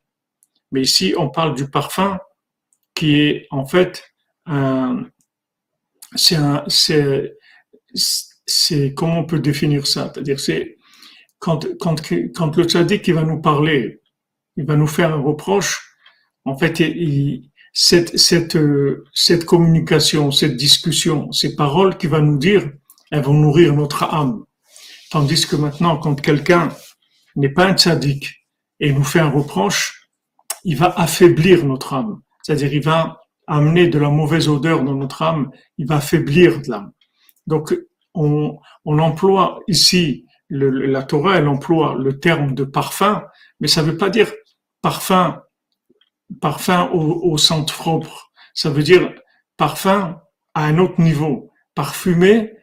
Mais 0.72 0.82
ici, 0.82 1.14
on 1.18 1.30
parle 1.30 1.56
du 1.56 1.70
parfum 1.70 2.20
qui 2.96 3.22
est 3.22 3.48
en 3.52 3.66
fait 3.66 4.04
un, 4.46 5.06
c'est 6.16 6.36
un, 6.36 6.64
c'est, 6.68 7.34
comment 8.96 9.20
on 9.20 9.26
peut 9.26 9.40
définir 9.40 9.86
ça? 9.86 10.12
C'est-à-dire, 10.12 10.40
c'est 10.40 10.78
quand, 11.38 11.68
quand, 11.80 12.02
quand 12.36 12.58
le 12.58 12.64
tzaddik 12.64 13.04
qui 13.04 13.12
va 13.12 13.24
nous 13.24 13.42
parler, 13.42 13.99
il 14.60 14.66
va 14.66 14.76
nous 14.76 14.88
faire 14.88 15.14
un 15.14 15.22
reproche, 15.22 15.96
en 16.44 16.58
fait, 16.58 16.82
il, 16.82 17.50
cette, 17.72 18.18
cette, 18.18 19.46
communication, 19.46 20.32
cette 20.32 20.58
discussion, 20.58 21.32
ces 21.32 21.56
paroles 21.56 21.98
qu'il 21.98 22.10
va 22.10 22.20
nous 22.20 22.38
dire, 22.38 22.70
elles 23.10 23.24
vont 23.24 23.34
nourrir 23.34 23.74
notre 23.74 24.04
âme. 24.04 24.44
Tandis 25.12 25.48
que 25.48 25.56
maintenant, 25.56 25.98
quand 25.98 26.20
quelqu'un 26.20 26.70
n'est 27.38 27.54
pas 27.54 27.68
un 27.68 27.78
tzaddik 27.78 28.46
et 28.82 28.92
nous 28.92 29.06
fait 29.06 29.20
un 29.20 29.30
reproche, 29.30 30.10
il 30.66 30.76
va 30.76 30.94
affaiblir 30.98 31.66
notre 31.66 31.94
âme. 31.94 32.20
C'est-à-dire, 32.44 32.74
il 32.74 32.84
va 32.84 33.22
amener 33.48 33.88
de 33.88 33.98
la 33.98 34.10
mauvaise 34.10 34.50
odeur 34.50 34.84
dans 34.84 34.96
notre 34.96 35.22
âme, 35.22 35.52
il 35.78 35.88
va 35.88 35.96
affaiblir 35.96 36.60
l'âme. 36.68 36.92
Donc, 37.48 37.74
on, 38.14 38.60
emploie 38.86 39.62
ici, 39.70 40.26
la 40.50 41.04
Torah, 41.04 41.38
elle 41.38 41.48
emploie 41.48 41.96
le 41.98 42.20
terme 42.20 42.56
de 42.56 42.66
parfum, 42.66 43.24
mais 43.62 43.70
ça 43.70 43.84
ne 43.84 43.92
veut 43.92 43.98
pas 43.98 44.10
dire 44.10 44.30
parfum, 44.82 45.42
parfum 46.42 46.90
au, 46.94 47.32
au 47.32 47.38
sens 47.38 47.72
propre. 47.72 48.32
Ça 48.54 48.70
veut 48.70 48.84
dire 48.84 49.14
parfum 49.58 50.22
à 50.54 50.66
un 50.66 50.78
autre 50.78 51.00
niveau. 51.02 51.52
Parfumer, 51.76 52.54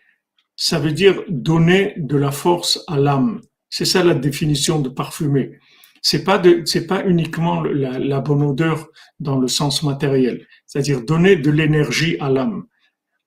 ça 0.56 0.78
veut 0.78 0.92
dire 0.92 1.22
donner 1.28 1.94
de 1.96 2.16
la 2.16 2.30
force 2.30 2.82
à 2.88 2.98
l'âme. 2.98 3.40
C'est 3.68 3.84
ça 3.84 4.02
la 4.02 4.14
définition 4.14 4.80
de 4.80 4.88
parfumer. 4.88 5.58
C'est 6.02 6.24
pas 6.24 6.38
de, 6.38 6.62
c'est 6.64 6.86
pas 6.86 7.04
uniquement 7.04 7.62
la, 7.62 7.98
la, 7.98 8.20
bonne 8.20 8.42
odeur 8.42 8.88
dans 9.18 9.38
le 9.38 9.48
sens 9.48 9.82
matériel. 9.82 10.46
C'est-à-dire 10.66 11.04
donner 11.04 11.36
de 11.36 11.50
l'énergie 11.50 12.16
à 12.20 12.30
l'âme. 12.30 12.66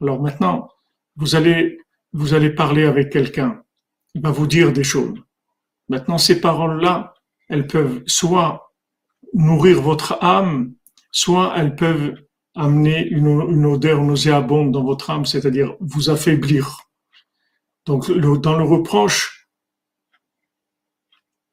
Alors 0.01 0.21
maintenant, 0.21 0.69
vous 1.17 1.35
allez, 1.35 1.77
vous 2.13 2.33
allez 2.33 2.51
parler 2.51 2.85
avec 2.85 3.11
quelqu'un. 3.11 3.61
Il 4.15 4.21
va 4.21 4.31
vous 4.31 4.47
dire 4.47 4.71
des 4.71 4.83
choses. 4.83 5.19
Maintenant, 5.89 6.17
ces 6.17 6.39
paroles-là, 6.39 7.13
elles 7.49 7.67
peuvent 7.67 8.01
soit 8.07 8.68
nourrir 9.33 9.81
votre 9.81 10.17
âme, 10.21 10.73
soit 11.11 11.53
elles 11.57 11.75
peuvent 11.75 12.15
amener 12.55 13.07
une, 13.07 13.65
odeur 13.65 14.01
nauséabonde 14.01 14.71
dans 14.71 14.83
votre 14.83 15.09
âme, 15.09 15.25
c'est-à-dire 15.25 15.75
vous 15.79 16.09
affaiblir. 16.09 16.89
Donc, 17.85 18.07
le, 18.07 18.37
dans 18.37 18.57
le 18.57 18.63
reproche, 18.63 19.47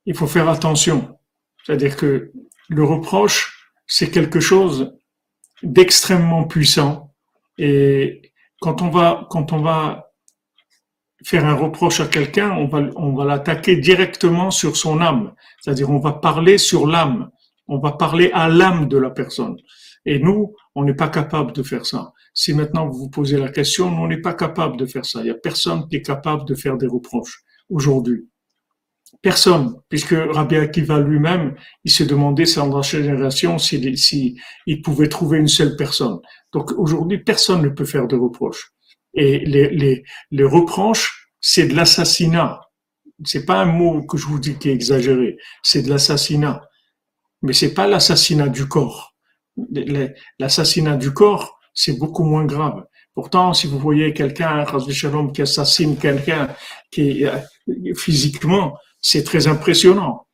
il 0.04 0.14
faut 0.14 0.26
faire 0.26 0.48
attention. 0.48 1.18
C'est-à-dire 1.64 1.96
que 1.96 2.32
le 2.68 2.84
reproche, 2.84 3.70
c'est 3.86 4.10
quelque 4.10 4.40
chose 4.40 4.96
d'extrêmement 5.62 6.44
puissant. 6.44 7.14
Et 7.58 8.32
quand 8.60 8.82
on 8.82 8.90
va, 8.90 9.26
quand 9.30 9.52
on 9.52 9.60
va 9.60 10.10
faire 11.24 11.44
un 11.44 11.54
reproche 11.54 12.00
à 12.00 12.06
quelqu'un, 12.06 12.50
on 12.52 12.68
va, 12.68 12.82
on 12.96 13.14
va 13.14 13.24
l'attaquer 13.24 13.76
directement 13.76 14.50
sur 14.50 14.76
son 14.76 15.00
âme. 15.00 15.34
C'est-à-dire, 15.60 15.90
on 15.90 15.98
va 15.98 16.12
parler 16.12 16.58
sur 16.58 16.86
l'âme. 16.86 17.30
On 17.68 17.78
va 17.78 17.92
parler 17.92 18.30
à 18.32 18.48
l'âme 18.48 18.88
de 18.88 18.96
la 18.96 19.10
personne. 19.10 19.56
Et 20.04 20.20
nous, 20.20 20.54
on 20.74 20.84
n'est 20.84 20.94
pas 20.94 21.08
capable 21.08 21.52
de 21.52 21.62
faire 21.62 21.84
ça. 21.84 22.12
Si 22.32 22.54
maintenant 22.54 22.88
vous 22.88 22.98
vous 22.98 23.10
posez 23.10 23.38
la 23.38 23.48
question, 23.48 23.86
on 23.86 24.06
n'est 24.06 24.20
pas 24.20 24.34
capable 24.34 24.76
de 24.76 24.86
faire 24.86 25.04
ça. 25.04 25.20
Il 25.20 25.24
n'y 25.24 25.30
a 25.30 25.34
personne 25.34 25.88
qui 25.88 25.96
est 25.96 26.02
capable 26.02 26.44
de 26.44 26.54
faire 26.54 26.76
des 26.76 26.86
reproches 26.86 27.42
aujourd'hui. 27.68 28.28
Personne, 29.22 29.76
puisque 29.88 30.14
Rabbi 30.14 30.56
Akiva 30.56 31.00
lui-même, 31.00 31.56
il 31.84 31.90
s'est 31.90 32.06
demandé 32.06 32.44
dans 32.56 32.76
la 32.76 32.82
génération 32.82 33.58
s'il 33.58 33.96
si, 33.96 34.38
pouvait 34.84 35.08
trouver 35.08 35.38
une 35.38 35.48
seule 35.48 35.76
personne. 35.76 36.18
Donc 36.52 36.72
aujourd'hui, 36.72 37.18
personne 37.18 37.62
ne 37.62 37.68
peut 37.68 37.84
faire 37.84 38.06
de 38.06 38.16
reproches. 38.16 38.72
Et 39.14 39.38
les, 39.40 39.70
les, 39.70 40.04
les 40.30 40.44
reproches, 40.44 41.30
c'est 41.40 41.66
de 41.66 41.74
l'assassinat. 41.74 42.60
C'est 43.24 43.46
pas 43.46 43.62
un 43.62 43.66
mot 43.66 44.04
que 44.04 44.18
je 44.18 44.26
vous 44.26 44.38
dis 44.38 44.58
qui 44.58 44.68
est 44.68 44.74
exagéré. 44.74 45.38
C'est 45.62 45.82
de 45.82 45.88
l'assassinat. 45.88 46.62
Mais 47.42 47.52
c'est 47.52 47.74
pas 47.74 47.86
l'assassinat 47.86 48.48
du 48.48 48.66
corps. 48.66 49.14
L'assassinat 50.38 50.96
du 50.96 51.12
corps, 51.12 51.58
c'est 51.74 51.98
beaucoup 51.98 52.24
moins 52.24 52.44
grave. 52.44 52.84
Pourtant, 53.14 53.54
si 53.54 53.66
vous 53.66 53.78
voyez 53.78 54.12
quelqu'un, 54.12 54.66
qui 55.32 55.42
assassine 55.42 55.96
quelqu'un 55.96 56.48
qui 56.90 57.24
euh, 57.24 57.38
physiquement, 57.94 58.76
c'est 59.00 59.24
très 59.24 59.46
impressionnant. 59.46 60.26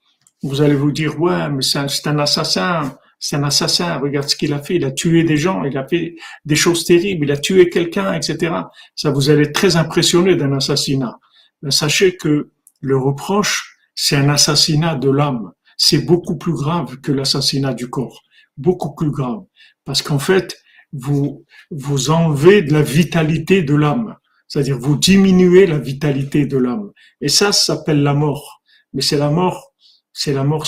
Vous 0.43 0.62
allez 0.62 0.75
vous 0.75 0.91
dire, 0.91 1.21
ouais, 1.21 1.49
mais 1.51 1.62
c'est 1.62 1.79
un, 2.09 2.19
assassin, 2.19 2.97
c'est 3.21 3.37
un 3.37 3.45
assassin, 3.45 3.99
regarde 3.99 4.29
ce 4.29 4.35
qu'il 4.35 4.53
a 4.53 4.61
fait, 4.61 4.75
il 4.77 4.85
a 4.85 4.91
tué 4.91 5.23
des 5.23 5.37
gens, 5.37 5.62
il 5.62 5.79
a 5.79 5.87
fait 5.87 6.17
des 6.45 6.57
choses 6.57 6.85
terribles, 6.85 7.27
il 7.27 7.31
a 7.31 7.37
tué 7.37 7.69
quelqu'un, 7.69 8.15
etc. 8.15 8.53
Ça 8.97 9.11
vous 9.11 9.31
allez 9.31 9.43
être 9.43 9.53
très 9.53 9.77
impressionné 9.77 10.35
d'un 10.35 10.53
assassinat. 10.53 11.17
Mais 11.62 11.71
sachez 11.71 12.17
que 12.17 12.51
le 12.81 12.97
reproche, 12.97 13.77
c'est 13.95 14.17
un 14.17 14.29
assassinat 14.29 14.97
de 14.97 15.11
l'âme. 15.11 15.53
C'est 15.76 16.04
beaucoup 16.04 16.37
plus 16.37 16.52
grave 16.52 16.98
que 17.00 17.12
l'assassinat 17.12 17.74
du 17.74 17.88
corps. 17.88 18.22
Beaucoup 18.56 18.94
plus 18.94 19.11
grave. 19.11 19.40
Parce 19.85 20.02
qu'en 20.02 20.18
fait, 20.18 20.56
vous, 20.92 21.44
vous 21.70 22.11
enlevez 22.11 22.62
de 22.62 22.72
la 22.72 22.82
vitalité 22.82 23.62
de 23.62 23.74
l'âme. 23.74 24.16
C'est-à-dire, 24.48 24.78
vous 24.78 24.96
diminuez 24.96 25.66
la 25.66 25.78
vitalité 25.78 26.46
de 26.46 26.58
l'âme. 26.58 26.90
Et 27.20 27.28
ça, 27.28 27.52
ça 27.52 27.76
s'appelle 27.76 28.02
la 28.02 28.14
mort. 28.14 28.62
Mais 28.92 29.02
c'est 29.02 29.16
la 29.16 29.30
mort, 29.30 29.72
c'est 30.12 30.35
la 30.35 30.44
mort 30.44 30.66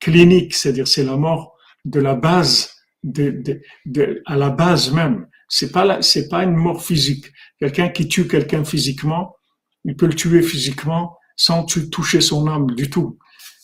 clinique, 0.00 0.54
c'est-à-dire 0.54 0.88
c'est 0.88 1.04
la 1.04 1.16
mort 1.16 1.54
de 1.84 2.00
la 2.00 2.14
base, 2.14 2.70
de, 3.02 3.30
de, 3.30 3.60
de, 3.84 4.22
à 4.26 4.36
la 4.36 4.50
base 4.50 4.92
même. 4.92 5.26
C'est 5.48 5.70
pas 5.70 6.02
c'est 6.02 6.28
pas 6.28 6.42
une 6.42 6.56
mort 6.56 6.82
physique. 6.82 7.26
Quelqu'un 7.60 7.88
qui 7.90 8.08
tue 8.08 8.26
quelqu'un 8.26 8.64
physiquement, 8.64 9.36
il 9.84 9.94
peut 9.94 10.06
le 10.06 10.14
tuer 10.14 10.42
physiquement 10.42 11.16
sans 11.36 11.64
toucher 11.64 12.20
son 12.20 12.48
âme 12.48 12.70
du 12.72 12.90
tout. 12.90 13.18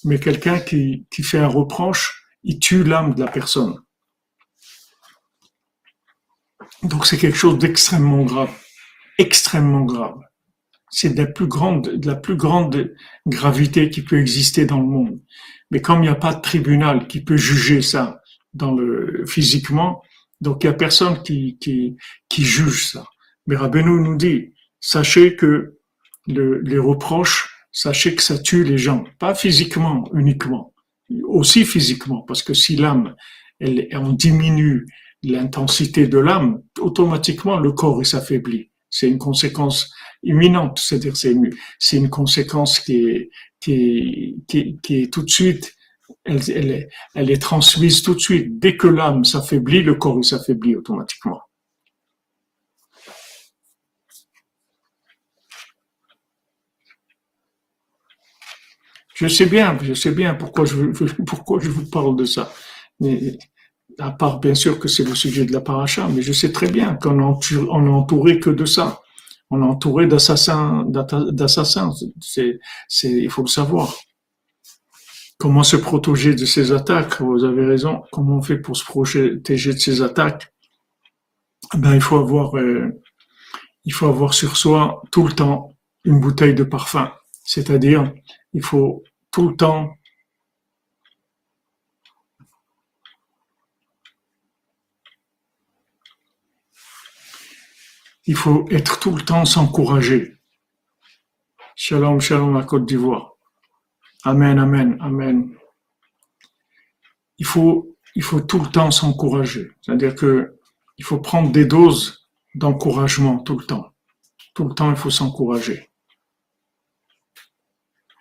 Mais 0.05 0.19
quelqu'un 0.19 0.59
qui, 0.59 1.07
qui 1.11 1.23
fait 1.23 1.39
un 1.39 1.47
reproche, 1.49 2.25
il 2.43 2.59
tue 2.59 2.85
l'âme 2.85 3.15
de 3.15 3.25
la 3.25 3.31
personne. 3.31 3.77
Donc 6.83 7.07
c'est 7.07 7.17
quelque 7.17 7.37
chose 7.37 7.59
d'extrêmement 7.59 8.25
grave, 8.25 8.53
extrêmement 9.19 9.83
grave. 9.85 10.19
C'est 10.91 11.11
de 11.11 11.23
la 11.23 11.27
plus 11.27 11.47
grande, 11.47 11.89
de 11.89 12.07
la 12.07 12.17
plus 12.17 12.37
grande 12.37 12.95
gravité 13.27 13.89
qui 13.89 14.03
peut 14.03 14.21
exister 14.21 14.67
dans 14.67 14.81
le 14.81 14.87
monde. 14.87 15.21
Mais 15.71 15.81
comme 15.81 15.99
il 16.01 16.03
n'y 16.03 16.09
a 16.09 16.17
pas 16.17 16.35
de 16.35 16.41
tribunal 16.41 17.07
qui 17.07 17.23
peut 17.23 17.37
juger 17.37 17.83
ça 17.83 18.21
dans 18.53 18.75
le 18.75 19.25
physiquement, 19.27 20.03
donc 20.41 20.65
il 20.65 20.67
n'y 20.67 20.75
a 20.75 20.77
personne 20.77 21.23
qui, 21.23 21.57
qui, 21.59 21.97
qui 22.29 22.45
juge 22.45 22.91
ça. 22.91 23.07
Mais 23.47 23.57
Rabbeinu 23.57 24.01
nous 24.03 24.17
dit, 24.17 24.53
sachez 24.81 25.37
que 25.37 25.79
le, 26.27 26.61
les 26.61 26.79
reproches, 26.79 27.52
sachez 27.73 28.15
que 28.15 28.23
ça 28.23 28.39
tue 28.39 28.65
les 28.65 28.79
gens, 28.79 29.05
pas 29.19 29.35
physiquement 29.35 30.05
uniquement, 30.15 30.73
aussi 31.25 31.65
physiquement, 31.65 32.23
parce 32.23 32.43
que 32.43 32.55
si 32.55 32.77
l'âme, 32.77 33.15
elle, 33.59 33.89
on 33.95 34.13
diminue 34.13 34.87
l'intensité 35.23 36.07
de 36.07 36.19
l'âme, 36.19 36.63
automatiquement 36.79 37.59
le 37.59 37.73
corps 37.73 38.05
s'affaiblit. 38.05 38.71
C'est 38.91 39.09
une 39.09 39.19
conséquence 39.19 39.91
imminente, 40.23 40.79
c'est-à-dire 40.79 41.17
c'est 41.17 41.33
une, 41.33 42.11
conséquence 42.11 42.79
qui 42.79 43.07
est, 43.07 43.31
qui 43.61 44.37
qui, 44.83 45.11
tout 45.11 45.23
de 45.23 45.31
suite, 45.31 45.75
elle, 46.25 46.89
elle 47.15 47.31
est 47.31 47.41
transmise 47.41 48.03
tout 48.03 48.15
de 48.15 48.21
suite. 48.21 48.59
Dès 48.59 48.77
que 48.77 48.89
l'âme 48.89 49.25
s'affaiblit, 49.25 49.83
le 49.83 49.95
corps 49.95 50.23
s'affaiblit 50.25 50.77
automatiquement. 50.77 51.41
Je 59.23 59.29
sais 59.29 59.47
bien, 59.47 59.79
je 59.81 59.95
sais 59.95 60.11
bien 60.11 60.35
pourquoi 60.43 60.65
je, 60.65 60.75
vous 60.75 61.87
parle 61.87 62.17
de 62.17 62.25
ça. 62.25 62.53
Mais, 62.99 63.39
à 63.99 64.11
part 64.11 64.41
bien 64.41 64.57
sûr 64.57 64.81
que 64.81 64.89
c'est 64.89 65.05
le 65.05 65.15
sujet 65.15 65.45
de 65.45 65.53
la 65.53 65.61
paracha, 65.61 66.09
mais 66.09 66.23
je 66.23 66.33
sais 66.33 66.51
très 66.51 66.69
bien 66.69 66.95
qu'on 66.95 67.21
est 67.21 67.89
entouré 67.89 68.41
que 68.41 68.51
de 68.51 68.65
ça. 68.65 69.01
On 69.51 69.63
est 69.63 69.65
entouré 69.65 70.09
d'assassins, 70.09 70.85
il 72.35 73.31
faut 73.31 73.43
le 73.43 73.49
savoir. 73.49 73.95
Comment 75.39 75.63
se 75.63 75.77
protéger 75.77 76.35
de 76.35 76.45
ces 76.45 76.73
attaques? 76.73 77.21
Vous 77.21 77.45
avez 77.45 77.65
raison. 77.65 78.03
Comment 78.11 78.39
on 78.39 78.43
fait 78.43 78.59
pour 78.59 78.77
se 78.77 78.85
protéger 78.85 79.73
de 79.73 79.79
ces 79.79 80.03
attaques? 80.03 80.53
Ben, 81.75 81.95
il 81.95 82.01
faut 82.01 82.17
avoir, 82.17 82.57
euh, 82.57 83.01
il 83.85 83.93
faut 83.93 84.07
avoir 84.07 84.35
sur 84.35 84.57
soi 84.57 85.01
tout 85.13 85.27
le 85.27 85.33
temps 85.33 85.77
une 86.05 86.19
bouteille 86.19 86.55
de 86.55 86.65
parfum. 86.65 87.13
C'est-à-dire, 87.45 88.13
il 88.53 88.63
faut 88.63 89.03
tout 89.33 89.49
le 89.49 89.57
temps 89.57 89.97
il 98.27 98.37
faut 98.37 98.67
être 98.71 99.01
tout 99.01 99.15
le 99.15 99.23
temps 99.23 99.45
s'encourager. 99.45 100.37
Shalom, 101.75 102.21
shalom 102.21 102.57
à 102.57 102.65
Côte 102.65 102.87
d'Ivoire. 102.87 103.33
Amen, 104.25 104.59
amen, 104.59 104.97
amen. 105.01 105.55
Il 107.39 107.47
faut, 107.47 107.97
il 108.15 108.23
faut 108.23 108.41
tout 108.41 108.61
le 108.61 108.71
temps 108.71 108.91
s'encourager. 108.91 109.71
C'est-à-dire 109.81 110.15
que 110.15 110.59
il 110.99 111.05
faut 111.05 111.19
prendre 111.19 111.51
des 111.51 111.65
doses 111.65 112.29
d'encouragement 112.55 113.41
tout 113.41 113.59
le 113.59 113.65
temps. 113.65 113.93
Tout 114.55 114.69
le 114.69 114.75
temps, 114.75 114.91
il 114.91 114.97
faut 114.97 115.11
s'encourager. 115.11 115.92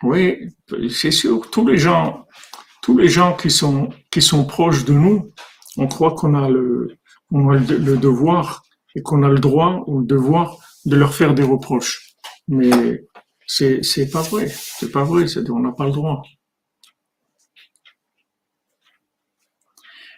Oui, 0.03 0.49
c'est 0.89 1.11
sûr. 1.11 1.49
Tous 1.51 1.67
les 1.67 1.77
gens, 1.77 2.25
tous 2.81 2.97
les 2.97 3.07
gens 3.07 3.35
qui 3.35 3.51
sont 3.51 3.89
qui 4.09 4.21
sont 4.21 4.45
proches 4.45 4.83
de 4.85 4.93
nous, 4.93 5.31
on 5.77 5.87
croit 5.87 6.13
qu'on 6.15 6.33
a 6.33 6.49
le, 6.49 6.97
on 7.31 7.49
a 7.49 7.57
le, 7.57 7.97
devoir 7.97 8.63
et 8.95 9.01
qu'on 9.01 9.23
a 9.23 9.29
le 9.29 9.39
droit 9.39 9.83
ou 9.87 9.99
le 9.99 10.05
devoir 10.05 10.57
de 10.85 10.95
leur 10.95 11.13
faire 11.13 11.33
des 11.35 11.43
reproches. 11.43 12.15
Mais 12.47 13.03
c'est 13.47 13.83
c'est 13.83 14.09
pas 14.09 14.21
vrai. 14.21 14.47
C'est 14.49 14.91
pas 14.91 15.03
vrai. 15.03 15.27
C'est 15.27 15.49
on 15.49 15.59
n'a 15.59 15.71
pas 15.71 15.85
le 15.85 15.91
droit. 15.91 16.23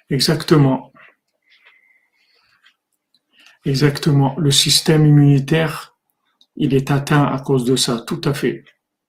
Exactement. 0.09 0.93
Exactement. 3.65 4.35
Le 4.37 4.51
système 4.51 5.05
immunitaire, 5.05 5.97
il 6.55 6.73
est 6.73 6.91
atteint 6.91 7.23
à 7.23 7.39
cause 7.39 7.63
de 7.65 7.75
ça. 7.75 8.01
Tout 8.05 8.21
à 8.25 8.33
fait. 8.33 8.63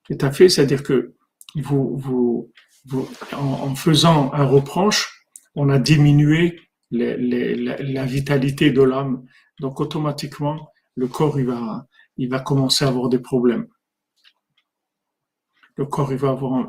Tout 0.04 0.18
à 0.20 0.30
fait, 0.30 0.48
c'est-à-dire 0.48 0.82
que 0.82 1.14
vous, 1.56 1.96
vous, 1.96 2.52
vous 2.86 3.08
en, 3.32 3.74
faisant 3.74 4.32
un 4.32 4.44
reproche, 4.44 5.26
on 5.54 5.68
a 5.70 5.78
diminué 5.78 6.60
les, 6.90 7.16
les, 7.16 7.54
la, 7.56 8.04
vitalité 8.04 8.70
de 8.70 8.82
l'âme. 8.82 9.24
Donc 9.60 9.80
automatiquement, 9.80 10.68
le 10.94 11.08
corps 11.08 11.38
il 11.38 11.46
va, 11.46 11.86
il 12.16 12.28
va 12.28 12.40
commencer 12.40 12.84
à 12.84 12.88
avoir 12.88 13.08
des 13.08 13.18
problèmes. 13.18 13.66
Le 15.76 15.86
corps 15.86 16.12
il 16.12 16.18
va 16.18 16.30
avoir. 16.30 16.68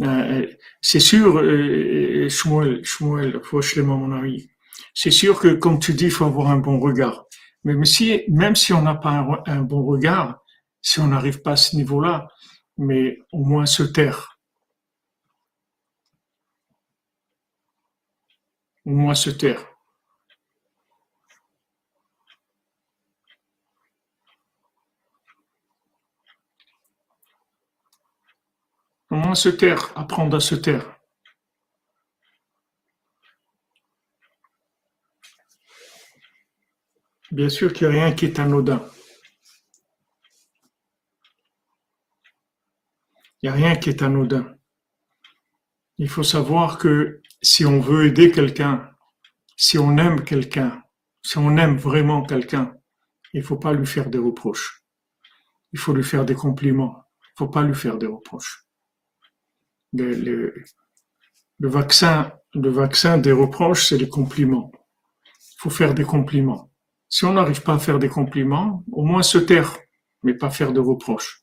Euh, 0.00 0.46
c'est 0.80 1.00
sûr, 1.00 1.38
euh, 1.38 2.28
Shmuel, 2.28 2.82
Shmuel, 2.84 3.40
mon 3.84 4.12
avis. 4.12 4.48
C'est 4.94 5.10
sûr 5.10 5.38
que 5.38 5.48
comme 5.48 5.78
tu 5.78 5.92
dis, 5.92 6.06
il 6.06 6.10
faut 6.10 6.24
avoir 6.24 6.50
un 6.50 6.58
bon 6.58 6.80
regard. 6.80 7.26
Mais 7.64 7.84
si, 7.84 8.22
même 8.28 8.56
si 8.56 8.72
on 8.72 8.82
n'a 8.82 8.94
pas 8.96 9.10
un, 9.10 9.42
un 9.46 9.62
bon 9.62 9.84
regard, 9.84 10.42
si 10.80 10.98
on 10.98 11.08
n'arrive 11.08 11.42
pas 11.42 11.52
à 11.52 11.56
ce 11.56 11.76
niveau-là, 11.76 12.28
mais 12.82 13.18
au 13.32 13.44
moins 13.44 13.66
se 13.66 13.84
taire. 13.84 14.40
Au 18.84 18.90
moins 18.90 19.14
se 19.14 19.30
taire. 19.30 19.64
Au 29.10 29.14
moins 29.14 29.34
se 29.36 29.48
taire, 29.50 29.92
apprendre 29.96 30.36
à 30.36 30.40
se 30.40 30.56
taire. 30.56 30.98
Bien 37.30 37.48
sûr 37.48 37.72
qu'il 37.72 37.88
n'y 37.88 37.96
a 37.96 38.06
rien 38.06 38.14
qui 38.14 38.24
est 38.24 38.40
anodin. 38.40 38.84
Il 43.42 43.50
n'y 43.50 43.56
a 43.56 43.56
rien 43.56 43.74
qui 43.74 43.90
est 43.90 44.02
anodin. 44.02 44.46
Il 45.98 46.08
faut 46.08 46.22
savoir 46.22 46.78
que 46.78 47.22
si 47.42 47.66
on 47.66 47.80
veut 47.80 48.06
aider 48.06 48.30
quelqu'un, 48.30 48.88
si 49.56 49.78
on 49.78 49.96
aime 49.96 50.22
quelqu'un, 50.22 50.80
si 51.24 51.38
on 51.38 51.56
aime 51.56 51.76
vraiment 51.76 52.22
quelqu'un, 52.22 52.72
il 53.32 53.40
ne 53.40 53.44
faut 53.44 53.56
pas 53.56 53.72
lui 53.72 53.86
faire 53.86 54.10
des 54.10 54.18
reproches. 54.18 54.84
Il 55.72 55.80
faut 55.80 55.92
lui 55.92 56.04
faire 56.04 56.24
des 56.24 56.36
compliments. 56.36 57.04
Il 57.20 57.42
ne 57.42 57.46
faut 57.46 57.52
pas 57.52 57.62
lui 57.62 57.74
faire 57.74 57.98
des 57.98 58.06
reproches. 58.06 58.64
Le, 59.92 60.54
vaccin, 61.58 62.32
vaccin 62.54 63.18
des 63.18 63.32
reproches, 63.32 63.86
c'est 63.88 63.98
les 63.98 64.08
compliments. 64.08 64.70
Il 65.26 65.56
faut 65.58 65.70
faire 65.70 65.94
des 65.94 66.04
compliments. 66.04 66.70
Si 67.08 67.24
on 67.24 67.32
n'arrive 67.32 67.62
pas 67.62 67.74
à 67.74 67.78
faire 67.78 67.98
des 67.98 68.08
compliments, 68.08 68.84
au 68.92 69.04
moins 69.04 69.22
se 69.22 69.38
taire, 69.38 69.76
mais 70.22 70.34
pas 70.34 70.50
faire 70.50 70.72
de 70.72 70.80
reproches 70.80 71.41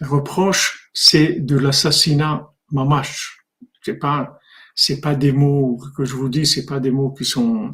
reproche, 0.00 0.90
c'est 0.92 1.40
de 1.40 1.56
l'assassinat 1.56 2.52
mamache. 2.70 3.44
C'est 3.82 3.98
pas, 3.98 4.38
c'est 4.74 5.00
pas 5.00 5.14
des 5.14 5.32
mots 5.32 5.80
que 5.96 6.04
je 6.04 6.14
vous 6.14 6.28
dis, 6.28 6.46
c'est 6.46 6.66
pas 6.66 6.80
des 6.80 6.90
mots 6.90 7.12
qui 7.12 7.24
sont, 7.24 7.70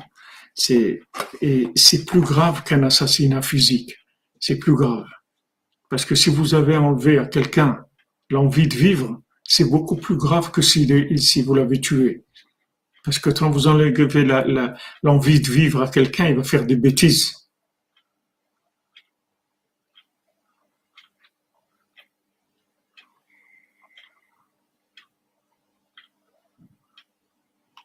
c'est, 0.54 1.00
et 1.40 1.70
c'est 1.74 2.04
plus 2.04 2.20
grave 2.20 2.62
qu'un 2.64 2.82
assassinat 2.82 3.42
physique. 3.42 3.94
C'est 4.40 4.56
plus 4.56 4.74
grave. 4.74 5.06
Parce 5.90 6.04
que 6.04 6.14
si 6.14 6.30
vous 6.30 6.54
avez 6.54 6.76
enlevé 6.76 7.18
à 7.18 7.26
quelqu'un 7.26 7.84
l'envie 8.30 8.68
de 8.68 8.74
vivre, 8.74 9.22
c'est 9.42 9.68
beaucoup 9.68 9.96
plus 9.96 10.16
grave 10.16 10.50
que 10.50 10.62
si, 10.62 10.88
si 11.18 11.42
vous 11.42 11.54
l'avez 11.54 11.80
tué. 11.80 12.24
Parce 13.04 13.18
que 13.18 13.30
quand 13.30 13.50
vous 13.50 13.66
enlevez 13.66 14.26
l'envie 15.02 15.40
de 15.40 15.50
vivre 15.50 15.82
à 15.82 15.88
quelqu'un, 15.88 16.28
il 16.28 16.36
va 16.36 16.42
faire 16.42 16.64
des 16.64 16.76
bêtises. 16.76 17.43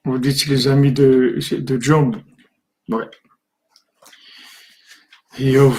Vous 0.05 0.17
dites 0.17 0.45
les 0.47 0.67
amis 0.67 0.91
de, 0.91 1.39
de 1.51 1.81
John. 1.81 2.23
Ouais. 2.89 3.09
Yov. 5.37 5.77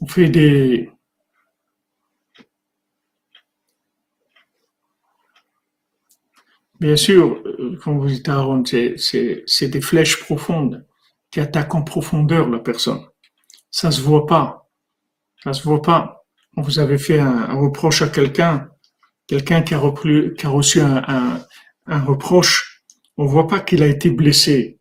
On 0.00 0.06
fait 0.06 0.28
des, 0.28 0.90
Bien 6.80 6.96
sûr, 6.96 7.42
comme 7.84 7.98
vous 7.98 8.08
dites 8.08 8.28
Aaron, 8.30 8.64
c'est 8.64 9.68
des 9.68 9.80
flèches 9.82 10.18
profondes 10.18 10.86
qui 11.30 11.38
attaquent 11.38 11.74
en 11.74 11.82
profondeur 11.82 12.48
la 12.48 12.58
personne. 12.58 13.04
Ça 13.70 13.90
se 13.90 14.00
voit 14.00 14.26
pas. 14.26 14.59
Ça 15.44 15.52
se 15.52 15.62
voit 15.62 15.82
pas. 15.82 16.24
Vous 16.56 16.78
avez 16.78 16.98
fait 16.98 17.18
un, 17.20 17.54
reproche 17.54 18.02
à 18.02 18.08
quelqu'un, 18.08 18.68
quelqu'un 19.26 19.62
qui 19.62 19.74
a, 19.74 19.78
reçu 19.78 20.80
un, 20.80 21.40
un, 21.86 22.00
reproche. 22.02 22.82
On 23.16 23.24
voit 23.24 23.46
pas 23.46 23.60
qu'il 23.60 23.82
a 23.82 23.86
été 23.86 24.10
blessé, 24.10 24.78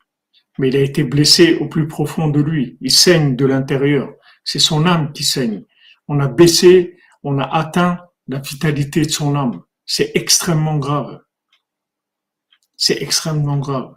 mais 0.57 0.69
il 0.69 0.75
a 0.75 0.81
été 0.81 1.03
blessé 1.03 1.55
au 1.55 1.67
plus 1.67 1.87
profond 1.87 2.27
de 2.27 2.41
lui. 2.41 2.77
Il 2.81 2.91
saigne 2.91 3.35
de 3.35 3.45
l'intérieur. 3.45 4.09
C'est 4.43 4.59
son 4.59 4.85
âme 4.85 5.13
qui 5.13 5.23
saigne. 5.23 5.63
On 6.07 6.19
a 6.19 6.27
baissé, 6.27 6.97
on 7.23 7.37
a 7.39 7.45
atteint 7.45 7.99
la 8.27 8.39
vitalité 8.39 9.05
de 9.05 9.11
son 9.11 9.35
âme. 9.35 9.61
C'est 9.85 10.11
extrêmement 10.15 10.77
grave. 10.77 11.19
C'est 12.75 13.01
extrêmement 13.01 13.57
grave. 13.57 13.93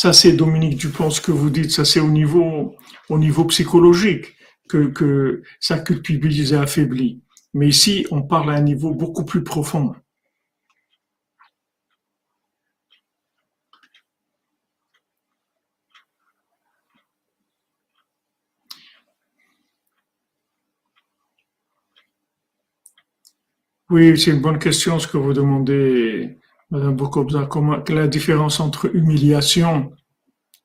Ça, 0.00 0.14
c'est 0.14 0.32
Dominique 0.32 0.78
Dupont, 0.78 1.10
ce 1.10 1.20
que 1.20 1.30
vous 1.30 1.50
dites, 1.50 1.70
ça 1.72 1.84
c'est 1.84 2.00
au 2.00 2.08
niveau, 2.08 2.74
au 3.10 3.18
niveau 3.18 3.44
psychologique. 3.44 4.34
que, 4.66 4.86
que 4.86 5.42
ça 5.60 5.78
culpabilise 5.78 6.54
et 6.54 6.56
affaiblit. 6.56 7.20
Mais 7.52 7.68
ici, 7.68 8.06
on 8.10 8.22
parle 8.22 8.50
à 8.52 8.54
un 8.54 8.62
niveau 8.62 8.94
beaucoup 8.94 9.26
plus 9.26 9.44
profond. 9.44 9.94
Oui, 23.90 24.18
c'est 24.18 24.30
une 24.30 24.40
bonne 24.40 24.58
question 24.58 24.98
ce 24.98 25.06
que 25.06 25.18
vous 25.18 25.34
demandez, 25.34 26.39
Madame 26.70 26.96
Bokobza. 26.96 27.46
Comment, 27.46 27.82
la 27.88 28.08
différence 28.08 28.60
entre 28.60 28.94
humiliation, 28.94 29.92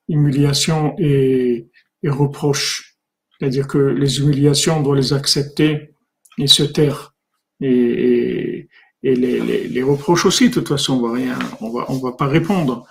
humiliation 0.08 0.94
et, 0.98 1.68
et 2.02 2.08
reproche? 2.08 2.96
C'est-à-dire 3.38 3.66
que 3.66 3.78
les 3.78 4.20
humiliations, 4.20 4.78
on 4.78 4.82
doit 4.82 4.96
les 4.96 5.12
accepter 5.12 5.94
et 6.38 6.46
se 6.46 6.62
taire. 6.62 7.14
Et, 7.60 8.68
et, 9.02 9.14
les, 9.14 9.40
les, 9.40 9.68
les, 9.68 9.82
reproches 9.82 10.26
aussi, 10.26 10.48
de 10.48 10.54
toute 10.54 10.68
façon, 10.68 10.94
on 10.94 11.08
va 11.08 11.14
rien, 11.14 11.38
on 11.60 11.70
va, 11.70 11.86
on 11.88 11.98
va 11.98 12.12
pas 12.12 12.26
répondre. 12.26 12.86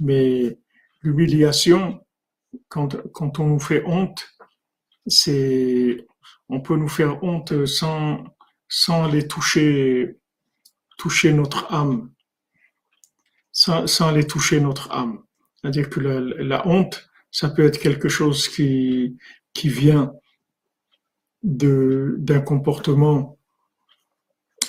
Mais 0.00 0.58
l'humiliation, 1.02 2.00
quand, 2.68 2.96
quand 3.12 3.38
on 3.38 3.46
nous 3.46 3.60
fait 3.60 3.82
honte, 3.86 4.28
c'est, 5.06 6.06
on 6.48 6.60
peut 6.60 6.76
nous 6.76 6.88
faire 6.88 7.22
honte 7.22 7.66
sans, 7.66 8.24
sans 8.68 9.04
aller 9.04 9.26
toucher, 9.26 10.16
toucher 10.96 11.32
notre 11.32 11.72
âme, 11.72 12.10
sans, 13.58 13.88
sans 13.88 14.06
aller 14.06 14.24
toucher 14.24 14.60
notre 14.60 14.92
âme. 14.92 15.18
C'est-à-dire 15.56 15.90
que 15.90 15.98
la, 15.98 16.20
la, 16.20 16.68
honte, 16.68 17.08
ça 17.32 17.48
peut 17.48 17.64
être 17.64 17.80
quelque 17.80 18.08
chose 18.08 18.48
qui, 18.48 19.16
qui 19.52 19.68
vient 19.68 20.12
d'un 21.42 22.40
comportement 22.40 23.36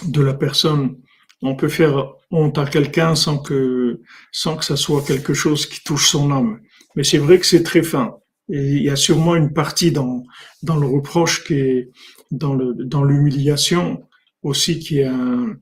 de 0.02 0.22
la 0.24 0.34
personne. 0.34 0.98
On 1.44 1.56
peut 1.56 1.70
faire 1.70 2.14
honte 2.32 2.58
à 2.58 2.66
quelqu'un 2.66 3.14
sans 3.14 3.38
que, 3.38 4.02
sans 4.32 4.58
que 4.58 4.66
ça 4.66 4.76
soit 4.76 5.06
quelque 5.06 5.36
chose 5.36 5.68
qui 5.68 5.84
touche 5.84 6.10
son 6.10 6.32
âme. 6.32 6.60
Mais 6.96 7.04
c'est 7.04 7.20
vrai 7.20 7.38
que 7.38 7.46
c'est 7.46 7.64
très 7.64 7.84
fin. 7.84 8.16
Et 8.52 8.60
il 8.78 8.84
y 8.84 8.90
a 8.90 8.96
sûrement 8.96 9.36
une 9.36 9.54
partie 9.54 9.92
dans, 9.92 10.24
dans 10.64 10.78
le 10.78 10.88
reproche 10.88 11.44
qui 11.44 11.54
est, 11.54 11.92
dans 12.32 12.56
le 12.56 12.74
dans 12.74 13.04
l'humiliation 13.04 14.04
aussi 14.44 14.80
qui 14.80 15.00
est 15.00 15.06
un 15.06 15.58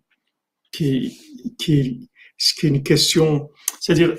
qui 0.71 1.17
qui 1.57 1.73
est 1.79 1.97
ce 2.37 2.53
qui 2.53 2.65
est 2.65 2.69
une 2.69 2.83
question 2.83 3.49
c'est-à-dire 3.79 4.15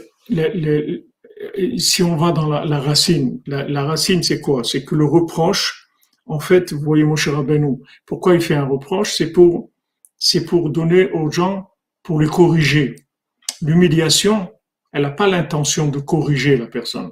si 1.79 2.03
on 2.03 2.17
va 2.17 2.33
dans 2.33 2.49
la, 2.49 2.81
racine 2.81 3.41
la, 3.47 3.85
racine 3.85 4.23
c'est 4.23 4.41
quoi? 4.41 4.65
C'est 4.65 4.85
que 4.85 4.95
le 4.95 5.05
reproche 5.05 5.89
en 6.27 6.41
fait 6.41 6.73
vous 6.73 6.83
voyez 6.83 7.05
mon 7.05 7.17
cher 7.17 7.35
Rabbeinu 7.35 7.79
pourquoi 8.07 8.35
il 8.35 8.41
fait 8.41 8.55
un 8.55 8.67
reproche? 8.67 9.15
C'est 9.17 9.33
pour 9.33 9.71
c'est 10.19 10.45
pour 10.45 10.71
donner 10.71 11.11
aux 11.13 11.31
gens 11.31 11.71
pour 12.03 12.21
les 12.21 12.27
corriger. 12.27 12.97
L'humiliation 13.63 14.53
elle 14.93 15.03
n'a 15.03 15.11
pas 15.11 15.29
l'intention 15.29 15.89
de 15.89 15.99
corriger 15.99 16.57
la 16.57 16.67
personne. 16.67 17.11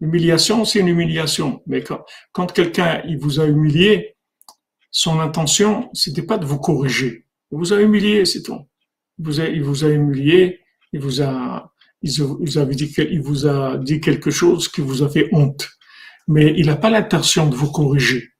L'humiliation 0.00 0.64
c'est 0.64 0.80
une 0.80 0.88
humiliation. 0.88 1.62
Mais 1.66 1.82
quand 1.82 2.04
quand 2.32 2.52
quelqu'un 2.52 3.02
il 3.06 3.18
vous 3.18 3.40
a 3.40 3.46
humilié 3.46 4.16
son 4.90 5.20
intention, 5.20 5.90
c'était 5.92 6.22
pas 6.22 6.38
de 6.38 6.46
vous 6.46 6.58
corriger. 6.58 7.26
Il 7.52 7.58
vous 7.58 7.72
a 7.72 7.80
humilié, 7.80 8.24
c'est 8.24 8.42
tout. 8.42 8.67
Il 9.18 9.62
vous 9.62 9.84
a, 9.84 9.88
humilié, 9.88 10.60
il 10.92 11.00
vous 11.00 11.22
a, 11.22 11.72
il 12.02 12.22
vous, 12.22 12.38
dit, 12.44 13.46
a 13.48 13.76
dit 13.76 14.00
quelque 14.00 14.30
chose 14.30 14.68
qui 14.68 14.80
vous 14.80 15.02
a 15.02 15.08
fait 15.08 15.28
honte. 15.32 15.68
Mais 16.28 16.54
il 16.56 16.66
n'a 16.66 16.76
pas 16.76 16.90
l'intention 16.90 17.48
de 17.48 17.56
vous 17.56 17.70
corriger. 17.70 18.30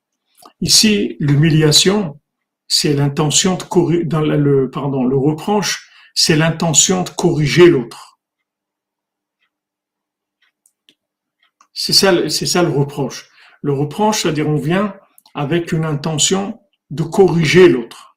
Ici, 0.61 1.17
l'humiliation, 1.21 2.21
c'est 2.69 2.93
l'intention 2.93 3.57
de 3.57 3.63
corriger, 3.63 4.05
pardon, 4.73 5.05
le 5.05 5.17
reproche, 5.17 5.89
c'est 6.15 6.37
l'intention 6.37 7.03
de 7.03 7.11
corriger 7.11 7.69
l'autre. 7.69 8.19
C'est 11.73 11.93
ça, 11.93 12.29
c'est 12.29 12.47
ça 12.47 12.63
le 12.63 12.71
reproche. 12.71 13.31
Le 13.63 13.73
reproche, 13.73 14.23
c'est-à-dire 14.23 14.49
on 14.49 14.57
vient 14.57 14.95
avec 15.35 15.73
une 15.73 15.85
intention 15.85 16.61
de 16.91 17.05
corriger 17.05 17.69
l'autre. 17.69 18.08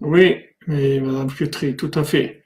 Oui, 0.00 0.36
mais 0.66 0.98
Madame 1.00 1.28
Pietri, 1.28 1.76
tout 1.76 1.90
à 1.94 2.02
fait. 2.04 2.44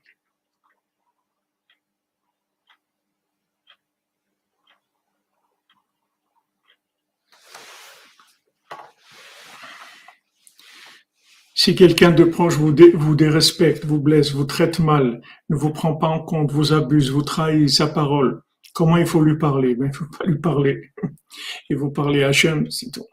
Si 11.54 11.74
quelqu'un 11.74 12.10
de 12.10 12.24
proche 12.24 12.54
vous, 12.56 12.74
vous 12.94 13.14
dérespecte, 13.16 13.84
vous 13.84 14.00
blesse, 14.00 14.32
vous 14.32 14.44
traite 14.44 14.78
mal, 14.80 15.22
ne 15.48 15.56
vous 15.56 15.70
prend 15.70 15.94
pas 15.96 16.08
en 16.08 16.20
compte, 16.20 16.50
vous 16.50 16.72
abuse, 16.72 17.10
vous 17.10 17.22
trahit 17.22 17.70
sa 17.70 17.86
parole, 17.86 18.42
Comment 18.72 18.96
il 18.96 19.06
faut 19.06 19.20
lui 19.22 19.36
parler? 19.36 19.74
Ben, 19.74 19.90
il 19.92 19.94
faut 19.94 20.06
pas 20.06 20.24
lui 20.24 20.38
parler. 20.38 20.92
Il 21.70 21.78
faut 21.78 21.90
parler 21.90 22.22
à 22.22 22.28
Hachem, 22.28 22.70
c'est 22.70 22.90
tout. 22.90 23.06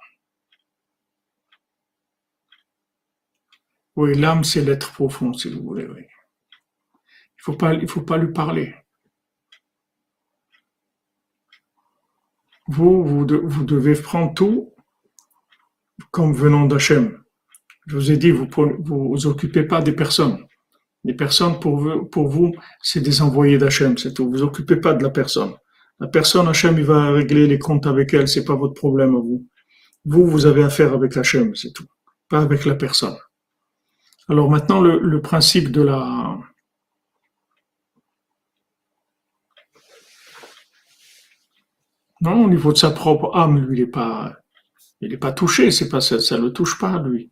Oui, 3.96 4.16
l'âme, 4.16 4.44
c'est 4.44 4.62
l'être 4.62 4.94
profond, 4.94 5.34
si 5.34 5.50
vous 5.50 5.64
voulez. 5.64 5.88
Oui. 5.88 6.06
Il 7.38 7.42
faut 7.42 7.58
faut 7.88 8.02
pas 8.02 8.18
lui 8.18 8.32
parler. 8.32 8.76
Vous, 12.68 13.04
vous, 13.04 13.26
vous 13.44 13.64
devez 13.64 13.96
prendre 13.96 14.34
tout 14.34 14.74
comme 16.12 16.34
venant 16.34 16.66
d'Hachem. 16.66 17.24
Je 17.88 17.96
vous 17.96 18.12
ai 18.12 18.18
dit, 18.18 18.32
vous 18.32 18.48
vous, 18.80 19.10
vous 19.10 19.28
occupez 19.28 19.64
pas 19.64 19.82
des 19.82 19.94
personnes. 19.94 20.46
Les 21.04 21.14
personnes, 21.14 21.60
pour 21.60 21.78
vous, 21.78 22.10
vous 22.14 22.52
c'est 22.82 23.00
des 23.02 23.22
envoyés 23.22 23.58
d'Hachem, 23.58 23.98
c'est 23.98 24.14
tout. 24.14 24.30
Vous 24.30 24.44
occupez 24.44 24.76
pas 24.76 24.94
de 24.94 25.04
la 25.04 25.10
personne. 25.10 25.54
La 26.00 26.08
personne, 26.08 26.48
Hachem, 26.48 26.78
il 26.78 26.86
va 26.86 27.12
régler 27.12 27.48
les 27.48 27.60
comptes 27.60 27.88
avec 27.88 28.14
elle, 28.14 28.28
c'est 28.28 28.46
pas 28.46 28.56
votre 28.56 28.74
problème 28.74 29.16
à 29.16 29.20
vous. 29.20 29.48
Vous, 30.06 30.28
vous 30.28 30.46
avez 30.46 30.64
affaire 30.64 30.94
avec 30.94 31.16
Hachem, 31.18 31.56
c'est 31.56 31.74
tout. 31.74 31.88
Pas 32.30 32.42
avec 32.42 32.66
la 32.66 32.76
personne. 32.76 33.18
Alors 34.30 34.50
maintenant, 34.50 34.80
le, 34.80 35.22
principe 35.22 35.72
de 35.72 35.82
la, 35.82 36.38
Non, 42.22 42.46
au 42.46 42.50
niveau 42.50 42.74
de 42.74 42.78
sa 42.78 42.92
propre 42.92 43.32
âme, 43.36 43.66
lui, 43.66 43.78
il 43.78 43.82
n'est 43.82 43.90
pas, 43.90 44.34
il 45.02 45.14
est 45.14 45.18
pas 45.18 45.32
touché. 45.32 45.72
C'est 45.72 45.90
pas 45.90 46.02
ça, 46.02 46.20
ça 46.20 46.38
le 46.38 46.52
touche 46.52 46.78
pas, 46.78 47.02
lui. 47.02 47.32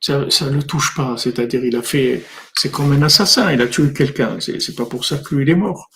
Ça, 0.00 0.30
ça 0.30 0.50
le 0.50 0.62
touche 0.62 0.94
pas. 0.94 1.16
C'est-à-dire, 1.16 1.64
il 1.64 1.76
a 1.76 1.82
fait, 1.82 2.24
c'est 2.54 2.70
comme 2.72 2.92
un 2.92 3.02
assassin. 3.02 3.52
Il 3.52 3.62
a 3.62 3.68
tué 3.68 3.92
quelqu'un. 3.92 4.40
C'est, 4.40 4.60
c'est 4.60 4.74
pas 4.74 4.86
pour 4.86 5.04
ça 5.04 5.18
que 5.18 5.34
lui 5.34 5.44
il 5.44 5.50
est 5.50 5.54
mort. 5.54 5.90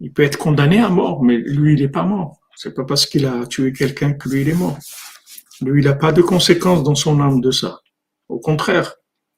Il 0.00 0.12
peut 0.12 0.22
être 0.22 0.38
condamné 0.38 0.78
à 0.78 0.88
mort, 0.88 1.22
mais 1.22 1.36
lui 1.36 1.74
il 1.74 1.80
n'est 1.80 1.88
pas 1.88 2.04
mort. 2.04 2.40
C'est 2.56 2.74
pas 2.74 2.84
parce 2.84 3.06
qu'il 3.06 3.26
a 3.26 3.46
tué 3.46 3.72
quelqu'un 3.72 4.12
que 4.12 4.28
lui 4.28 4.42
il 4.42 4.48
est 4.50 4.54
mort. 4.54 4.78
Lui 5.62 5.82
il 5.82 5.86
n'a 5.86 5.94
pas 5.94 6.12
de 6.12 6.22
conséquences 6.22 6.82
dans 6.82 6.94
son 6.94 7.20
âme 7.20 7.40
de 7.40 7.50
ça. 7.50 7.80
Au 8.30 8.38
contraire, 8.38 8.94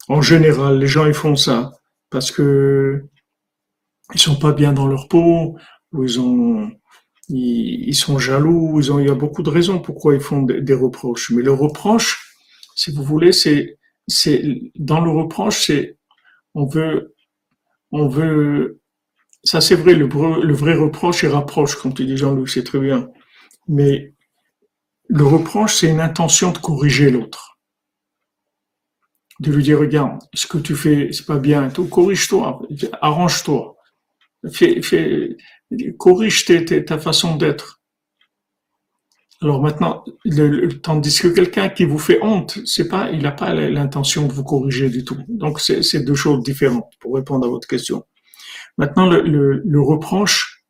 en 0.09 0.23
général, 0.23 0.79
les 0.79 0.87
gens 0.87 1.07
ils 1.07 1.15
font 1.15 1.37
ça 1.37 1.73
parce 2.11 2.31
que 2.31 3.05
ils 4.15 4.21
sont 4.21 4.39
pas 4.39 4.53
bien 4.53 4.73
dans 4.73 4.87
leur 4.87 5.09
peau, 5.09 5.57
ou 5.93 6.05
ils 6.05 6.21
ont 6.21 6.71
ils, 7.29 7.95
sont 7.95 8.19
jaloux, 8.19 8.81
ils 8.81 8.93
ont, 8.93 8.99
il 8.99 9.07
y 9.07 9.11
a 9.11 9.15
beaucoup 9.15 9.43
de 9.43 9.51
raisons 9.51 9.81
pourquoi 9.81 10.15
ils 10.15 10.21
font 10.21 10.43
des, 10.43 10.75
reproches. 10.75 11.31
Mais 11.31 11.43
le 11.43 11.53
reproche, 11.53 12.37
si 12.77 12.93
vous 12.93 13.03
voulez, 13.03 13.33
c'est, 13.33 13.79
c'est, 14.07 14.43
dans 14.75 15.01
le 15.01 15.11
reproche, 15.11 15.67
c'est, 15.67 15.97
on 16.55 16.67
veut, 16.67 17.15
on 17.91 18.09
veut, 18.09 18.81
ça 19.45 19.61
c'est 19.63 19.77
vrai, 19.77 19.95
le, 19.95 20.07
vrai 20.07 20.75
reproche 20.75 21.25
est 21.25 21.29
rapproche, 21.29 21.77
comme 21.77 21.95
tu 21.95 22.05
dis 22.05 22.17
Jean-Luc, 22.17 22.51
c'est 22.51 22.65
très 22.65 22.81
bien. 22.81 23.09
Mais 23.69 24.13
le 25.09 25.25
reproche, 25.25 25.77
c'est 25.77 25.89
une 25.89 26.01
intention 26.01 26.53
de 26.53 26.59
corriger 26.59 27.11
l'autre. 27.11 27.52
De 29.43 29.51
lui 29.51 29.63
dire, 29.63 29.81
regarde, 29.81 30.21
ce 30.35 30.47
que 30.47 30.59
tu 30.59 30.75
fais, 30.77 31.09
c'est 31.13 31.27
pas 31.27 31.39
bien, 31.39 31.69
corrige-toi, 31.71 32.63
arrange-toi. 33.01 33.77
Fais, 34.53 34.81
corrige 35.99 36.45
ta 36.87 36.99
façon 36.99 37.37
d'être. 37.37 37.81
Alors 39.43 39.61
maintenant, 39.61 40.05
tandis 40.83 41.19
que 41.19 41.27
quelqu'un 41.27 41.69
qui 41.69 41.85
vous 41.85 41.99
fait 41.99 42.21
honte, 42.23 42.61
c'est 42.65 42.87
pas, 42.87 43.11
il 43.11 43.23
n'a 43.23 43.33
pas 43.33 43.53
l'intention 43.53 44.29
de 44.29 44.33
vous 44.33 44.45
corriger 44.45 44.89
du 44.89 45.05
tout. 45.05 45.19
Donc 45.29 45.59
c'est 45.59 46.05
deux 46.05 46.15
choses 46.15 46.45
différentes 46.45 46.93
pour 47.01 47.17
répondre 47.17 47.45
à 47.45 47.51
votre 47.51 47.67
question. 47.67 48.05
Maintenant, 48.79 49.11
le, 49.11 49.61
le, 49.65 49.81
reproche, 49.81 50.65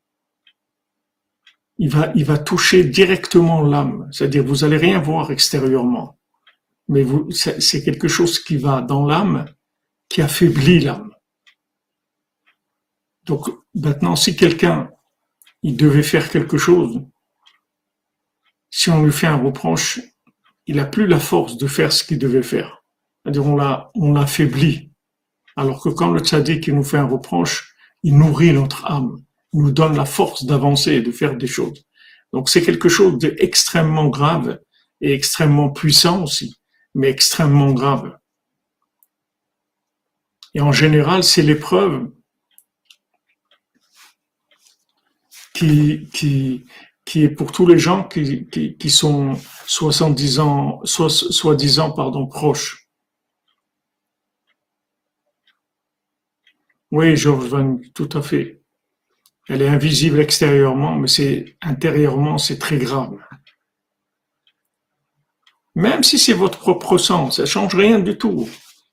il 1.76 1.90
va, 1.90 2.10
il 2.14 2.24
va 2.24 2.38
toucher 2.38 2.84
directement 2.84 3.62
l'âme. 3.62 4.08
C'est-à-dire, 4.10 4.44
vous 4.44 4.64
allez 4.64 4.78
rien 4.78 4.98
voir 5.00 5.30
extérieurement, 5.30 6.18
mais 6.92 7.06
c'est 7.32 7.82
quelque 7.82 8.08
chose 8.08 8.38
qui 8.38 8.58
va 8.58 8.82
dans 8.82 9.06
l'âme, 9.06 9.46
qui 10.08 10.20
affaiblit 10.20 10.80
l'âme. 10.80 11.10
Donc 13.24 13.48
maintenant, 13.74 14.14
si 14.14 14.36
quelqu'un 14.36 14.90
il 15.62 15.76
devait 15.76 16.02
faire 16.02 16.28
quelque 16.28 16.58
chose, 16.58 17.00
si 18.70 18.90
on 18.90 19.02
lui 19.02 19.12
fait 19.12 19.26
un 19.26 19.36
reproche, 19.36 20.00
il 20.66 20.76
n'a 20.76 20.84
plus 20.84 21.06
la 21.06 21.18
force 21.18 21.56
de 21.56 21.66
faire 21.66 21.92
ce 21.92 22.04
qu'il 22.04 22.18
devait 22.18 22.42
faire. 22.42 22.82
C'est-à-dire, 23.24 23.46
on 23.46 23.58
on 23.94 24.12
l'affaiblit. 24.12 24.90
Alors 25.56 25.82
que 25.82 25.88
quand 25.88 26.10
le 26.10 26.20
tzaddik 26.20 26.68
nous 26.68 26.84
fait 26.84 26.98
un 26.98 27.06
reproche, 27.06 27.74
il 28.02 28.18
nourrit 28.18 28.52
notre 28.52 28.84
âme, 28.86 29.16
il 29.52 29.60
nous 29.60 29.72
donne 29.72 29.96
la 29.96 30.04
force 30.04 30.44
d'avancer 30.44 30.92
et 30.92 31.02
de 31.02 31.12
faire 31.12 31.36
des 31.36 31.46
choses. 31.46 31.84
Donc 32.32 32.48
c'est 32.48 32.62
quelque 32.62 32.88
chose 32.88 33.18
d'extrêmement 33.18 34.08
grave 34.08 34.60
et 35.00 35.12
extrêmement 35.12 35.70
puissant 35.70 36.24
aussi, 36.24 36.56
mais 36.94 37.08
extrêmement 37.10 37.72
grave. 37.72 38.18
Et 40.54 40.60
en 40.60 40.72
général, 40.72 41.24
c'est 41.24 41.42
l'épreuve 41.42 42.10
qui, 45.54 46.08
qui, 46.12 46.64
qui 47.04 47.22
est 47.22 47.30
pour 47.30 47.52
tous 47.52 47.66
les 47.66 47.78
gens 47.78 48.04
qui, 48.04 48.46
qui, 48.46 48.76
qui 48.76 48.90
sont 48.90 49.34
70 49.66 50.40
ans, 50.40 50.80
soi-disant, 50.84 51.92
pardon, 51.92 52.26
proches. 52.26 52.88
Oui, 56.90 57.16
Georges 57.16 57.46
Van, 57.46 57.80
tout 57.94 58.10
à 58.12 58.20
fait. 58.20 58.62
Elle 59.48 59.62
est 59.62 59.68
invisible 59.68 60.20
extérieurement, 60.20 60.96
mais 60.96 61.08
c'est 61.08 61.56
intérieurement, 61.62 62.36
c'est 62.36 62.58
très 62.58 62.76
grave. 62.76 63.18
Même 65.74 66.02
si 66.02 66.18
c'est 66.18 66.32
votre 66.32 66.58
propre 66.58 66.98
sang, 66.98 67.30
ça 67.30 67.46
change 67.46 67.74
rien 67.74 67.98
du 67.98 68.18
tout. 68.18 68.48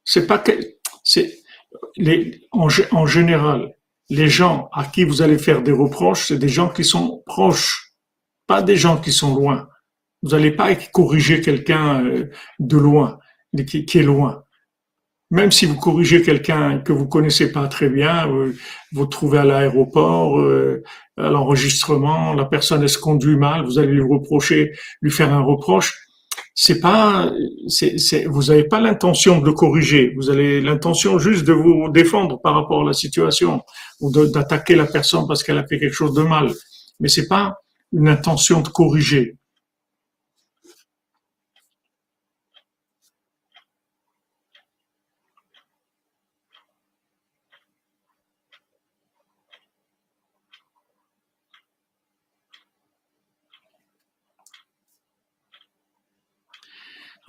C'est 0.05 0.27
pas 0.27 0.39
que, 0.39 0.51
c'est, 1.03 1.39
les, 1.97 2.41
en, 2.51 2.67
en 2.91 3.05
général, 3.05 3.75
les 4.09 4.29
gens 4.29 4.69
à 4.73 4.85
qui 4.85 5.03
vous 5.03 5.21
allez 5.21 5.37
faire 5.37 5.61
des 5.61 5.71
reproches, 5.71 6.27
c'est 6.27 6.39
des 6.39 6.49
gens 6.49 6.69
qui 6.69 6.83
sont 6.83 7.21
proches, 7.25 7.93
pas 8.47 8.61
des 8.61 8.75
gens 8.75 8.97
qui 8.97 9.11
sont 9.11 9.35
loin. 9.35 9.67
Vous 10.23 10.31
n'allez 10.31 10.51
pas 10.51 10.73
corriger 10.75 11.41
quelqu'un 11.41 12.03
euh, 12.03 12.29
de 12.59 12.77
loin, 12.77 13.19
qui, 13.67 13.85
qui 13.85 13.99
est 13.99 14.03
loin. 14.03 14.43
Même 15.31 15.51
si 15.51 15.67
vous 15.67 15.75
corrigez 15.75 16.23
quelqu'un 16.23 16.79
que 16.79 16.91
vous 16.91 17.07
connaissez 17.07 17.51
pas 17.51 17.67
très 17.67 17.89
bien, 17.89 18.25
vous, 18.25 18.53
vous 18.93 19.05
trouvez 19.05 19.37
à 19.37 19.45
l'aéroport, 19.45 20.39
euh, 20.39 20.83
à 21.17 21.29
l'enregistrement, 21.29 22.33
la 22.33 22.45
personne 22.45 22.81
elle 22.81 22.89
se 22.89 22.97
conduit 22.97 23.37
mal, 23.37 23.63
vous 23.63 23.77
allez 23.77 23.91
lui 23.91 24.01
reprocher, 24.01 24.71
lui 25.01 25.11
faire 25.11 25.31
un 25.31 25.41
reproche. 25.41 25.93
C'est 26.61 26.81
pas, 26.81 27.31
vous 28.25 28.43
n'avez 28.43 28.65
pas 28.65 28.81
l'intention 28.81 29.39
de 29.39 29.49
corriger. 29.49 30.13
Vous 30.17 30.29
avez 30.29 30.59
l'intention 30.59 31.17
juste 31.17 31.45
de 31.45 31.53
vous 31.53 31.87
défendre 31.89 32.37
par 32.41 32.53
rapport 32.53 32.81
à 32.81 32.87
la 32.87 32.91
situation 32.91 33.61
ou 34.01 34.11
d'attaquer 34.11 34.75
la 34.75 34.85
personne 34.85 35.25
parce 35.25 35.41
qu'elle 35.41 35.57
a 35.57 35.65
fait 35.65 35.79
quelque 35.79 35.93
chose 35.93 36.13
de 36.13 36.21
mal. 36.21 36.51
Mais 36.99 37.07
c'est 37.07 37.29
pas 37.29 37.61
une 37.93 38.09
intention 38.09 38.59
de 38.59 38.67
corriger. 38.67 39.37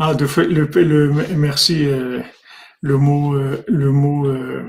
Ah, 0.03 0.15
de 0.15 0.27
fait, 0.27 0.45
le, 0.47 0.65
le 0.65 1.37
merci. 1.37 1.87
Euh, 1.87 2.23
le 2.81 2.97
mot, 2.97 3.35
euh, 3.35 3.63
le 3.69 3.93
mot 3.93 4.27
euh, 4.27 4.65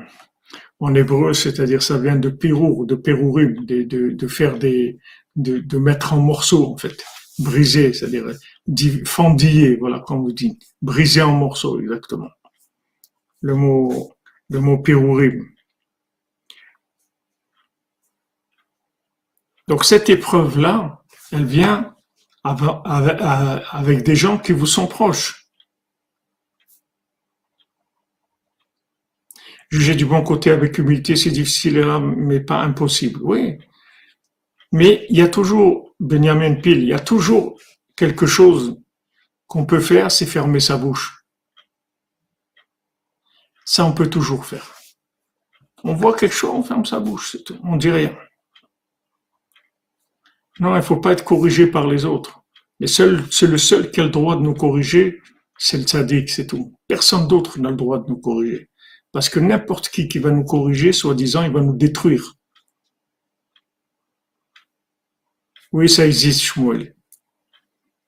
en 0.80 0.94
hébreu, 0.94 1.32
c'est-à-dire 1.34 1.82
ça 1.82 1.98
vient 1.98 2.18
de 2.18 2.30
pirour, 2.30 2.86
de 2.86 2.96
pérourim, 2.96 3.66
de, 3.66 3.84
de, 3.84 4.28
faire 4.28 4.60
de, 4.60 5.78
mettre 5.78 6.12
en 6.12 6.20
morceaux 6.20 6.74
en 6.74 6.78
fait, 6.78 7.02
briser, 7.40 7.94
c'est-à-dire 7.94 8.26
fendiller, 9.06 9.78
voilà, 9.78 10.02
comme 10.02 10.22
vous 10.22 10.34
dites, 10.34 10.62
briser 10.82 11.22
en 11.22 11.34
morceaux, 11.34 11.80
exactement. 11.80 12.30
Le 13.40 13.56
mot, 13.56 14.14
le 14.50 14.60
mot 14.60 14.80
pirourim. 14.80 15.48
Donc 19.70 19.86
cette 19.86 20.10
épreuve-là, 20.10 21.02
elle 21.32 21.46
vient 21.46 21.96
avec 22.44 24.04
des 24.04 24.16
gens 24.16 24.38
qui 24.38 24.52
vous 24.52 24.66
sont 24.66 24.88
proches. 24.88 25.48
Juger 29.70 29.96
du 29.96 30.06
bon 30.06 30.22
côté 30.22 30.52
avec 30.52 30.78
humilité, 30.78 31.16
c'est 31.16 31.32
difficile, 31.32 31.86
mais 32.18 32.42
pas 32.42 32.62
impossible. 32.62 33.22
Oui. 33.24 33.58
Mais 34.74 35.06
il 35.10 35.18
y 35.18 35.22
a 35.22 35.30
toujours, 35.30 35.96
Benjamin 36.00 36.56
Pil, 36.56 36.80
il 36.80 36.90
y 36.90 36.94
a 36.94 37.00
toujours 37.00 37.60
quelque 37.96 38.26
chose 38.26 38.82
qu'on 39.48 39.66
peut 39.66 39.80
faire, 39.80 40.12
c'est 40.12 40.26
fermer 40.26 40.60
sa 40.60 40.78
bouche. 40.78 41.26
Ça, 43.66 43.86
on 43.86 43.94
peut 43.94 44.10
toujours 44.10 44.46
faire. 44.46 44.74
On 45.84 45.94
voit 45.94 46.16
quelque 46.16 46.36
chose, 46.36 46.52
on 46.54 46.64
ferme 46.64 46.86
sa 46.86 47.00
bouche, 47.00 47.38
on 47.64 47.76
dit 47.76 47.92
rien. 47.92 48.18
Non, 50.62 50.74
il 50.76 50.78
ne 50.78 50.82
faut 50.82 50.98
pas 50.98 51.12
être 51.12 51.26
corrigé 51.26 51.68
par 51.68 51.88
les 51.88 52.06
autres. 52.06 52.44
C'est 52.86 53.08
le 53.08 53.58
seul 53.58 53.92
qui 53.92 54.00
a 54.00 54.04
le 54.04 54.10
droit 54.10 54.36
de 54.36 54.42
nous 54.42 54.54
corriger, 54.54 55.20
c'est 55.58 55.78
le 55.78 55.84
tzaddik, 55.84 56.30
c'est 56.30 56.48
tout. 56.48 56.74
Personne 56.88 57.28
d'autre 57.28 57.60
n'a 57.60 57.72
le 57.72 57.76
droit 57.76 57.98
de 57.98 58.08
nous 58.08 58.18
corriger. 58.18 58.70
Parce 59.12 59.28
que 59.28 59.40
n'importe 59.40 59.90
qui 59.90 60.08
qui 60.08 60.20
va 60.20 60.32
nous 60.32 60.46
corriger, 60.46 60.94
soi-disant, 60.94 61.44
il 61.44 61.52
va 61.52 61.62
nous 61.62 61.76
détruire. 61.76 62.36
Oui, 65.72 65.90
ça 65.90 66.06
existe, 66.06 66.42
Shmuel. 66.42 66.96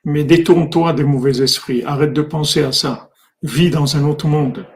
Mais 0.04 0.24
détourne-toi 0.24 0.94
des 0.94 1.04
mauvais 1.04 1.42
esprits. 1.42 1.84
Arrête 1.84 2.14
de 2.14 2.22
penser 2.22 2.62
à 2.62 2.72
ça. 2.72 3.10
Vis 3.42 3.70
dans 3.72 3.98
un 3.98 4.04
autre 4.04 4.28
monde. 4.28 4.68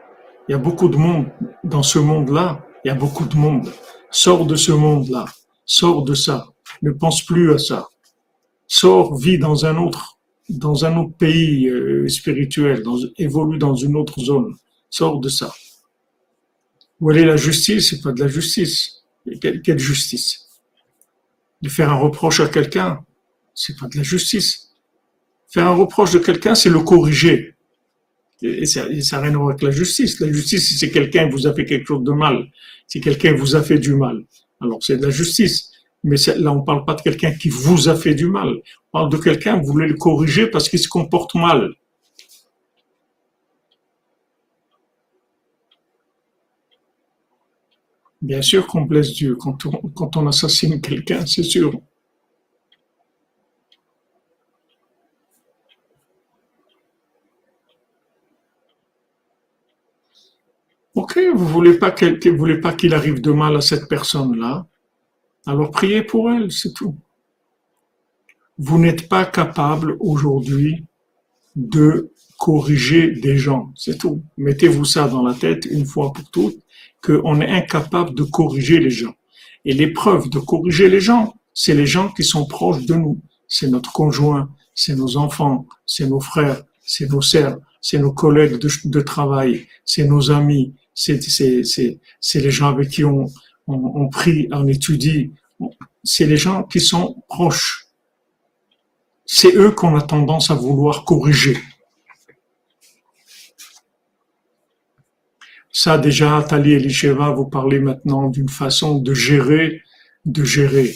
Il 0.48 0.52
y 0.52 0.54
a 0.54 0.58
beaucoup 0.58 0.88
de 0.88 0.96
monde 0.96 1.30
dans 1.64 1.82
ce 1.82 1.98
monde-là. 1.98 2.66
Il 2.84 2.88
y 2.88 2.90
a 2.90 2.94
beaucoup 2.94 3.24
de 3.24 3.36
monde. 3.36 3.72
Sors 4.10 4.46
de 4.46 4.56
ce 4.56 4.72
monde-là. 4.72 5.26
Sors 5.64 6.02
de 6.02 6.14
ça. 6.14 6.46
Ne 6.82 6.90
pense 6.92 7.24
plus 7.24 7.52
à 7.52 7.58
ça. 7.58 7.88
Sors, 8.66 9.16
vis 9.16 9.38
dans 9.38 9.64
un 9.64 9.76
autre, 9.76 10.18
pays 11.18 11.68
euh, 11.68 12.08
spirituel, 12.08 12.82
évolue 13.16 13.58
dans 13.58 13.74
une 13.74 13.96
autre 13.96 14.20
zone. 14.20 14.54
Sors 14.90 15.20
de 15.20 15.28
ça. 15.28 15.52
Où 17.00 17.10
est 17.10 17.24
la 17.24 17.36
justice 17.36 17.90
C'est 17.90 18.02
pas 18.02 18.12
de 18.12 18.20
la 18.20 18.28
justice. 18.28 19.04
Quelle, 19.40 19.78
justice? 19.78 20.46
De 21.62 21.68
faire 21.68 21.90
un 21.90 21.96
reproche 21.96 22.40
à 22.40 22.48
quelqu'un, 22.48 23.00
c'est 23.54 23.76
pas 23.78 23.88
de 23.88 23.96
la 23.96 24.02
justice. 24.02 24.70
Faire 25.48 25.66
un 25.66 25.74
reproche 25.74 26.12
de 26.12 26.18
quelqu'un, 26.18 26.54
c'est 26.54 26.70
le 26.70 26.80
corriger. 26.80 27.54
Et 28.42 28.66
ça 28.66 28.88
n'a 28.88 29.20
rien 29.20 29.34
à 29.34 29.36
voir 29.36 29.48
avec 29.50 29.62
la 29.62 29.70
justice. 29.70 30.20
La 30.20 30.32
justice, 30.32 30.78
c'est 30.78 30.90
quelqu'un 30.90 31.28
vous 31.28 31.46
a 31.46 31.54
fait 31.54 31.64
quelque 31.64 31.86
chose 31.86 32.04
de 32.04 32.12
mal. 32.12 32.46
Si 32.86 33.00
quelqu'un 33.00 33.34
vous 33.34 33.56
a 33.56 33.62
fait 33.62 33.78
du 33.78 33.94
mal, 33.94 34.24
alors 34.60 34.78
c'est 34.82 34.96
de 34.96 35.04
la 35.04 35.10
justice. 35.10 35.72
Mais 36.08 36.16
là, 36.38 36.52
on 36.52 36.60
ne 36.60 36.64
parle 36.64 36.84
pas 36.84 36.94
de 36.94 37.02
quelqu'un 37.02 37.32
qui 37.32 37.50
vous 37.50 37.88
a 37.88 37.94
fait 37.94 38.14
du 38.14 38.26
mal. 38.26 38.48
On 38.48 38.98
parle 38.98 39.10
de 39.10 39.18
quelqu'un, 39.18 39.58
vous 39.58 39.66
voulez 39.66 39.88
le 39.88 39.94
corriger 39.94 40.46
parce 40.46 40.68
qu'il 40.68 40.78
se 40.78 40.88
comporte 40.88 41.34
mal. 41.34 41.74
Bien 48.22 48.42
sûr 48.42 48.66
qu'on 48.66 48.82
blesse 48.82 49.12
Dieu 49.12 49.36
quand 49.36 50.16
on, 50.16 50.26
assassine 50.26 50.80
quelqu'un, 50.80 51.24
c'est 51.26 51.44
sûr. 51.44 51.80
Ok, 60.94 61.16
vous 61.32 61.38
vous 61.38 61.48
voulez 61.48 61.78
pas 61.78 62.72
qu'il 62.72 62.94
arrive 62.94 63.20
de 63.20 63.30
mal 63.30 63.56
à 63.56 63.60
cette 63.60 63.88
personne-là, 63.88 64.66
alors 65.48 65.70
priez 65.70 66.02
pour 66.02 66.30
elle, 66.30 66.52
c'est 66.52 66.74
tout. 66.74 66.94
Vous 68.58 68.78
n'êtes 68.78 69.08
pas 69.08 69.24
capable 69.24 69.96
aujourd'hui 69.98 70.84
de 71.56 72.12
corriger 72.38 73.12
des 73.12 73.38
gens, 73.38 73.72
c'est 73.74 73.96
tout. 73.96 74.22
Mettez-vous 74.36 74.84
ça 74.84 75.08
dans 75.08 75.22
la 75.22 75.32
tête 75.32 75.64
une 75.64 75.86
fois 75.86 76.12
pour 76.12 76.30
toutes, 76.30 76.58
qu'on 77.02 77.40
est 77.40 77.48
incapable 77.48 78.14
de 78.14 78.24
corriger 78.24 78.78
les 78.78 78.90
gens. 78.90 79.14
Et 79.64 79.72
l'épreuve 79.72 80.28
de 80.28 80.38
corriger 80.38 80.90
les 80.90 81.00
gens, 81.00 81.34
c'est 81.54 81.74
les 81.74 81.86
gens 81.86 82.10
qui 82.10 82.24
sont 82.24 82.44
proches 82.46 82.84
de 82.84 82.94
nous. 82.94 83.18
C'est 83.48 83.68
notre 83.68 83.90
conjoint, 83.90 84.50
c'est 84.74 84.96
nos 84.96 85.16
enfants, 85.16 85.66
c'est 85.86 86.06
nos 86.06 86.20
frères, 86.20 86.62
c'est 86.84 87.10
nos 87.10 87.22
sœurs, 87.22 87.56
c'est 87.80 87.98
nos 87.98 88.12
collègues 88.12 88.58
de, 88.58 89.00
travail, 89.00 89.66
c'est 89.86 90.04
nos 90.04 90.30
amis, 90.30 90.74
c'est 90.92 91.18
les 92.34 92.50
gens 92.50 92.68
avec 92.68 92.90
qui 92.90 93.02
on, 93.02 93.24
on, 93.68 94.08
prie, 94.08 94.48
on 94.50 94.66
étudie, 94.66 95.30
c'est 96.02 96.26
les 96.26 96.36
gens 96.36 96.62
qui 96.64 96.80
sont 96.80 97.22
proches. 97.28 97.86
C'est 99.26 99.54
eux 99.54 99.72
qu'on 99.72 99.94
a 99.96 100.02
tendance 100.02 100.50
à 100.50 100.54
vouloir 100.54 101.04
corriger. 101.04 101.58
Ça, 105.70 105.98
déjà, 105.98 106.44
Tali 106.48 106.72
Elisheva, 106.72 107.30
vous 107.30 107.46
parlez 107.46 107.78
maintenant 107.78 108.30
d'une 108.30 108.48
façon 108.48 108.98
de 108.98 109.14
gérer, 109.14 109.82
de 110.24 110.44
gérer. 110.44 110.94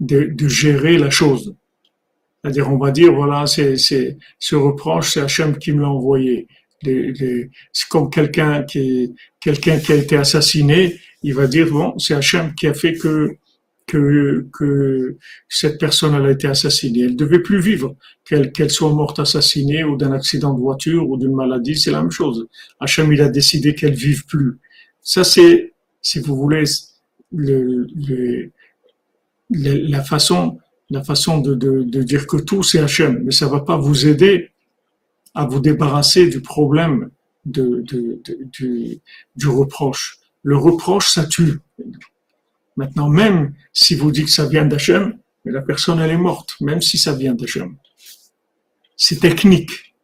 de, 0.00 0.48
gérer 0.48 0.98
la 0.98 1.10
chose. 1.10 1.54
C'est-à-dire, 2.42 2.70
on 2.70 2.78
va 2.78 2.90
dire, 2.90 3.12
voilà, 3.12 3.46
c'est, 3.46 3.76
c'est, 3.76 4.18
ce 4.38 4.56
reproche, 4.56 5.12
c'est 5.12 5.20
Hachem 5.20 5.58
qui 5.58 5.72
me 5.72 5.82
l'a 5.82 5.88
envoyé. 5.88 6.48
c'est 6.82 7.88
comme 7.88 8.10
quelqu'un 8.10 8.64
qui, 8.64 9.14
quelqu'un 9.40 9.78
qui 9.78 9.92
a 9.92 9.96
été 9.96 10.16
assassiné, 10.16 10.98
il 11.22 11.34
va 11.34 11.46
dire, 11.46 11.68
bon, 11.70 11.98
c'est 11.98 12.14
Hachem 12.14 12.54
qui 12.54 12.66
a 12.66 12.74
fait 12.74 12.94
que, 12.94 13.36
que, 13.86 14.46
que 14.52 15.16
cette 15.48 15.78
personne 15.78 16.14
a 16.14 16.30
été 16.30 16.46
assassinée. 16.46 17.02
Elle 17.02 17.16
devait 17.16 17.40
plus 17.40 17.60
vivre, 17.60 17.96
qu'elle, 18.24 18.52
qu'elle 18.52 18.70
soit 18.70 18.92
morte 18.92 19.18
assassinée 19.18 19.84
ou 19.84 19.96
d'un 19.96 20.12
accident 20.12 20.54
de 20.54 20.60
voiture 20.60 21.08
ou 21.08 21.16
d'une 21.16 21.34
maladie, 21.34 21.76
c'est 21.76 21.90
la 21.90 22.00
même 22.00 22.10
chose. 22.10 22.46
Hachem, 22.80 23.12
il 23.12 23.20
a 23.20 23.28
décidé 23.28 23.74
qu'elle 23.74 23.94
vive 23.94 24.26
plus. 24.26 24.58
Ça, 25.02 25.24
c'est, 25.24 25.72
si 26.00 26.20
vous 26.20 26.36
voulez, 26.36 26.64
le, 27.32 27.86
le, 27.96 28.50
la 29.50 30.02
façon 30.02 30.58
la 30.90 31.02
façon 31.02 31.38
de, 31.38 31.54
de, 31.54 31.82
de 31.82 32.02
dire 32.02 32.26
que 32.26 32.36
tout 32.36 32.62
c'est 32.62 32.78
Hachem, 32.78 33.22
mais 33.24 33.32
ça 33.32 33.48
va 33.48 33.60
pas 33.60 33.78
vous 33.78 34.06
aider 34.06 34.50
à 35.34 35.46
vous 35.46 35.60
débarrasser 35.60 36.28
du 36.28 36.42
problème 36.42 37.10
de, 37.46 37.82
de, 37.90 38.20
du, 38.52 39.00
du 39.34 39.48
reproche. 39.48 40.18
Le 40.42 40.56
reproche, 40.56 41.08
ça 41.08 41.26
tue. 41.26 41.60
Maintenant, 42.76 43.08
même 43.08 43.54
si 43.72 43.94
vous 43.94 44.10
dites 44.10 44.26
que 44.26 44.30
ça 44.30 44.46
vient 44.46 44.64
d'Hachem, 44.64 45.18
la 45.44 45.62
personne, 45.62 45.98
elle 45.98 46.10
est 46.10 46.16
morte, 46.16 46.56
même 46.60 46.80
si 46.80 46.98
ça 46.98 47.12
vient 47.12 47.34
d'Hachem. 47.34 47.76
C'est 48.96 49.20
technique. 49.20 49.94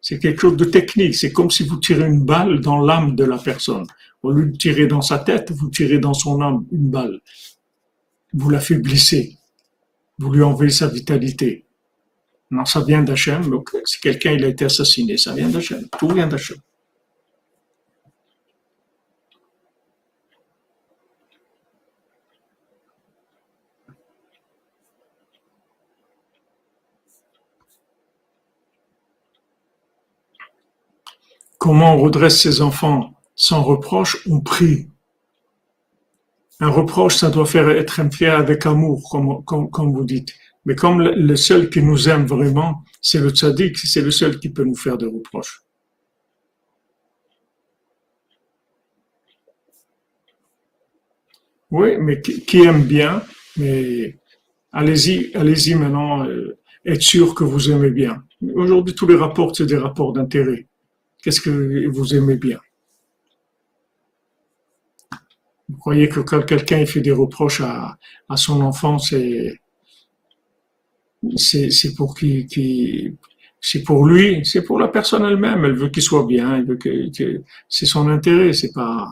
C'est 0.00 0.18
quelque 0.18 0.40
chose 0.40 0.56
de 0.56 0.64
technique. 0.64 1.14
C'est 1.14 1.32
comme 1.32 1.50
si 1.50 1.64
vous 1.64 1.76
tirez 1.76 2.06
une 2.06 2.24
balle 2.24 2.60
dans 2.60 2.80
l'âme 2.80 3.14
de 3.14 3.24
la 3.24 3.38
personne. 3.38 3.86
Au 4.22 4.32
lieu 4.32 4.46
de 4.46 4.56
tirer 4.56 4.86
dans 4.86 5.02
sa 5.02 5.18
tête, 5.18 5.52
vous 5.52 5.68
tirez 5.68 5.98
dans 5.98 6.14
son 6.14 6.40
âme 6.40 6.64
une 6.72 6.90
balle. 6.90 7.20
Vous 8.32 8.50
l'affaiblissez 8.50 9.38
vous 10.18 10.32
lui 10.32 10.42
enlevez 10.42 10.70
sa 10.70 10.88
vitalité. 10.88 11.64
Non, 12.50 12.64
ça 12.64 12.82
vient 12.82 13.02
d'Hachem. 13.02 13.48
Donc, 13.48 13.70
si 13.84 14.00
quelqu'un 14.00 14.32
il 14.32 14.44
a 14.44 14.48
été 14.48 14.64
assassiné, 14.64 15.16
ça 15.16 15.34
vient 15.34 15.48
d'Hachem. 15.48 15.86
Tout 15.98 16.08
vient 16.08 16.26
d'Hachem. 16.26 16.56
Comment 31.58 31.94
on 31.96 31.98
redresse 31.98 32.40
ses 32.40 32.60
enfants? 32.60 33.14
Sans 33.34 33.62
reproche 33.62 34.16
On 34.28 34.40
prie. 34.40 34.88
Un 36.60 36.70
reproche, 36.70 37.16
ça 37.16 37.30
doit 37.30 37.46
faire 37.46 37.68
être 37.70 38.00
fait 38.12 38.26
avec 38.26 38.66
amour, 38.66 39.08
comme 39.10 39.92
vous 39.92 40.04
dites. 40.04 40.34
Mais 40.64 40.74
comme 40.74 41.00
le, 41.00 41.36
seul 41.36 41.70
qui 41.70 41.82
nous 41.82 42.08
aime 42.08 42.26
vraiment, 42.26 42.84
c'est 43.00 43.20
le 43.20 43.30
tzaddik, 43.30 43.78
c'est 43.78 44.02
le 44.02 44.10
seul 44.10 44.38
qui 44.38 44.50
peut 44.50 44.64
nous 44.64 44.74
faire 44.74 44.98
des 44.98 45.06
reproches. 45.06 45.62
Oui, 51.70 51.96
mais 51.98 52.20
qui, 52.20 52.62
aime 52.64 52.84
bien, 52.84 53.22
mais 53.56 54.18
allez-y, 54.72 55.34
allez-y 55.34 55.74
maintenant, 55.74 56.26
euh, 56.26 56.58
être 56.84 57.02
sûr 57.02 57.34
que 57.34 57.44
vous 57.44 57.70
aimez 57.70 57.90
bien. 57.90 58.24
Aujourd'hui, 58.54 58.94
tous 58.94 59.06
les 59.06 59.16
rapports, 59.16 59.56
c'est 59.56 59.66
des 59.66 59.78
rapports 59.78 60.12
d'intérêt. 60.12 60.66
Qu'est-ce 61.22 61.40
que 61.40 61.86
vous 61.88 62.14
aimez 62.14 62.36
bien? 62.36 62.58
Vous 65.68 65.76
croyez 65.76 66.08
que 66.08 66.20
quand 66.20 66.42
quelqu'un 66.42 66.86
fait 66.86 67.00
des 67.00 67.12
reproches 67.12 67.60
à, 67.60 67.98
son 68.36 68.60
enfant, 68.62 68.98
c'est 68.98 69.60
pour 71.96 72.16
qui 72.16 72.46
qui 72.46 73.18
pour 73.84 74.06
lui, 74.06 74.44
c'est 74.44 74.62
pour 74.62 74.78
la 74.78 74.88
personne 74.88 75.24
elle-même. 75.24 75.64
Elle 75.64 75.74
veut 75.74 75.88
qu'il 75.88 76.02
soit 76.02 76.26
bien, 76.26 76.64
que, 76.76 77.10
c'est 77.68 77.86
son 77.86 78.08
intérêt, 78.08 78.52
c'est 78.52 78.72
pas. 78.72 79.06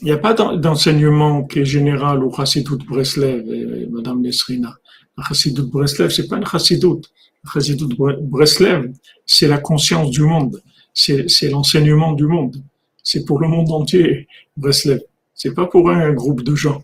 Il 0.00 0.06
n'y 0.06 0.12
a 0.12 0.18
pas 0.18 0.34
d'enseignement 0.34 1.44
qui 1.44 1.60
est 1.60 1.64
général 1.64 2.24
au 2.24 2.32
Chassidut 2.34 2.78
Breslev, 2.88 3.44
euh, 3.48 3.86
Madame 3.90 4.20
Nesrina? 4.20 4.76
La 5.16 5.24
Chassidut 5.24 5.62
Breslev, 5.62 6.10
c'est 6.10 6.28
pas 6.28 6.36
une 6.36 6.46
Chassidut. 6.46 7.02
La 7.44 7.50
Chassidut 7.52 7.94
Breslev, 8.20 8.92
c'est 9.26 9.48
la 9.48 9.58
conscience 9.58 10.10
du 10.10 10.22
monde 10.22 10.62
c'est 10.94 11.48
l'enseignement 11.50 12.12
du 12.12 12.26
monde. 12.26 12.62
C'est 13.02 13.24
pour 13.24 13.40
le 13.40 13.48
monde 13.48 13.70
entier, 13.70 14.28
Breslev. 14.56 15.00
C'est 15.34 15.54
pas 15.54 15.66
pour 15.66 15.90
un, 15.90 16.12
groupe 16.12 16.42
de 16.42 16.54
gens. 16.54 16.80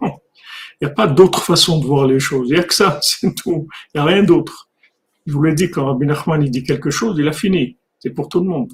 Il 0.81 0.87
n'y 0.87 0.89
a 0.89 0.95
pas 0.95 1.07
d'autre 1.07 1.43
façon 1.43 1.79
de 1.79 1.87
voir 1.87 2.07
les 2.07 2.19
choses. 2.19 2.49
Il 2.49 2.55
n'y 2.55 2.61
a 2.61 2.65
que 2.65 2.75
ça, 2.75 2.99
c'est 3.03 3.35
tout. 3.35 3.69
Il 3.95 3.99
n'y 3.99 4.01
a 4.01 4.05
rien 4.05 4.23
d'autre. 4.23 4.69
Je 5.27 5.33
vous 5.33 5.43
l'ai 5.43 5.55
dit, 5.55 5.71
quand 5.71 5.87
Rabbi 5.87 6.07
Nachman 6.07 6.43
il 6.43 6.51
dit 6.51 6.63
quelque 6.63 6.91
chose, 6.91 7.17
il 7.19 7.29
a 7.29 7.33
fini. 7.33 7.77
C'est 7.99 8.11
pour 8.11 8.29
tout 8.29 8.41
le 8.41 8.47
monde. 8.47 8.73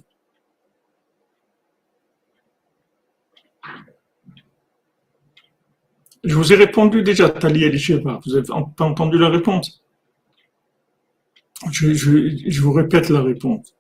Je 6.25 6.35
vous 6.35 6.53
ai 6.53 6.57
répondu 6.57 7.03
déjà, 7.03 7.29
Tali 7.29 7.65
Elisheva. 7.65 8.21
Vous 8.25 8.33
n'avez 8.33 8.47
pas 8.47 8.85
entendu 8.85 9.19
la 9.19 9.29
réponse? 9.29 9.83
Je, 11.71 12.61
vous 12.61 12.73
répète 12.73 13.09
la 13.09 13.23
réponse 13.23 13.75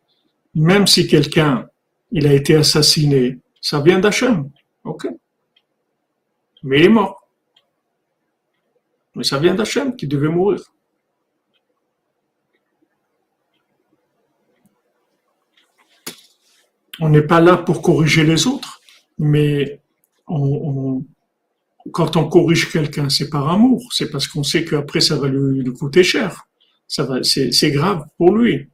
même 0.54 0.86
si 0.86 1.06
quelqu'un 1.06 1.68
il 2.12 2.26
a 2.26 2.32
été 2.32 2.54
assassiné, 2.54 3.40
ça 3.60 3.80
vient 3.80 3.98
d'Hachem, 3.98 4.50
ok 4.84 5.08
Mais 6.62 6.78
il 6.78 6.84
est 6.86 6.88
mort. 6.88 7.28
Mais 9.14 9.24
ça 9.24 9.38
vient 9.38 9.54
d'Hachem 9.54 9.96
qui 9.96 10.06
devait 10.06 10.28
mourir. 10.28 10.60
On 17.00 17.08
n'est 17.08 17.22
pas 17.22 17.40
là 17.40 17.56
pour 17.56 17.82
corriger 17.82 18.22
les 18.22 18.46
autres, 18.46 18.80
mais 19.18 19.80
quand 21.92 22.16
on 22.16 22.28
corrige 22.28 22.70
quelqu'un, 22.70 23.08
c'est 23.08 23.28
par 23.28 23.48
amour, 23.50 23.92
c'est 23.92 24.10
parce 24.10 24.26
qu'on 24.26 24.42
sait 24.42 24.64
qu'après 24.64 25.00
ça 25.00 25.16
va 25.16 25.28
lui, 25.28 25.64
coûter 25.72 26.02
cher. 26.02 26.46
Ça 26.86 27.04
va, 27.04 27.22
c'est 27.22 27.70
grave 27.70 28.04
pour 28.16 28.36
lui 28.36 28.68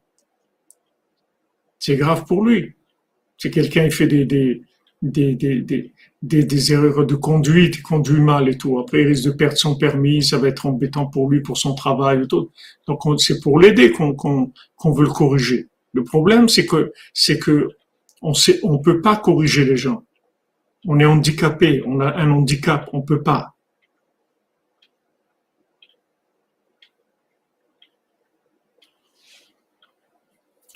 c'est 1.81 1.97
grave 1.97 2.25
pour 2.27 2.45
lui. 2.45 2.75
Si 3.39 3.51
quelqu'un 3.51 3.91
fait 3.91 4.07
des, 4.07 4.27
des, 4.27 4.63
des, 5.03 5.35
des, 5.35 6.45
des, 6.45 6.73
erreurs 6.73 7.07
de 7.07 7.15
conduite, 7.15 7.77
il 7.79 7.83
conduit 7.83 8.21
mal 8.21 8.49
et 8.51 8.59
tout, 8.59 8.79
après 8.79 9.01
il 9.01 9.09
risque 9.09 9.25
de 9.25 9.31
perdre 9.31 9.57
son 9.57 9.75
permis, 9.77 10.23
ça 10.23 10.37
va 10.37 10.49
être 10.49 10.67
embêtant 10.67 11.07
pour 11.07 11.31
lui, 11.31 11.41
pour 11.41 11.57
son 11.57 11.75
travail 11.75 12.23
et 12.23 12.27
tout. 12.29 12.51
Donc 12.87 13.01
c'est 13.19 13.41
pour 13.41 13.59
l'aider 13.59 13.91
qu'on 13.91 14.15
qu'on 14.15 14.93
veut 14.93 15.05
le 15.05 15.11
corriger. 15.11 15.69
Le 15.95 16.05
problème, 16.05 16.49
c'est 16.49 16.67
que 16.67 16.93
c'est 17.15 17.39
que 17.39 17.71
on 18.21 18.35
sait, 18.35 18.61
on 18.63 18.79
peut 18.79 19.01
pas 19.01 19.17
corriger 19.17 19.65
les 19.65 19.79
gens. 19.79 20.05
On 20.87 20.99
est 20.99 21.05
handicapé, 21.05 21.83
on 21.87 22.01
a 22.01 22.16
un 22.16 22.31
handicap, 22.31 22.89
on 22.93 23.03
peut 23.03 23.22
pas. 23.22 23.55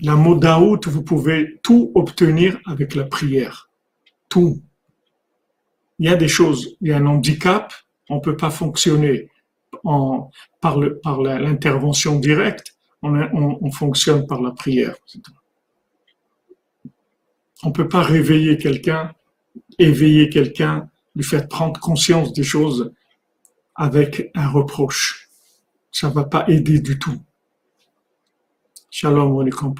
La 0.01 0.17
modaout, 0.17 0.81
vous 0.87 1.03
pouvez 1.03 1.61
tout 1.63 1.93
obtenir 1.95 2.59
avec 2.67 2.95
la 2.95 3.05
prière. 3.05 3.71
Tout. 4.29 4.61
Il 5.99 6.07
y 6.07 6.09
a 6.09 6.17
des 6.17 6.29
choses, 6.29 6.77
il 6.81 6.89
y 6.89 6.93
a 6.93 6.97
un 6.97 7.07
handicap, 7.07 7.73
on 8.11 8.17
ne 8.17 8.21
peut 8.21 8.37
pas 8.37 8.51
fonctionner 8.51 9.31
par 10.61 10.79
l'intervention 10.79 12.19
directe, 12.19 12.77
on, 13.03 13.15
on, 13.15 13.71
fonctionne 13.71 14.27
par 14.27 14.41
la 14.41 14.51
prière. 14.51 14.97
On 17.63 17.69
ne 17.69 17.73
peut 17.73 17.89
pas 17.89 18.03
réveiller 18.03 18.59
quelqu'un, 18.59 19.15
éveiller 19.79 20.29
quelqu'un, 20.29 20.89
lui 21.15 21.25
faire 21.25 21.49
prendre 21.49 21.79
conscience 21.81 22.33
des 22.33 22.45
choses 22.45 22.93
avec 23.75 24.31
un 24.35 24.49
reproche. 24.49 25.29
Ça 25.91 26.09
ne 26.09 26.15
va 26.15 26.25
pas 26.25 26.45
aider 26.49 26.81
du 26.81 26.99
tout. 26.99 27.21
Shalom 28.91 29.39
alaikum. 29.41 29.75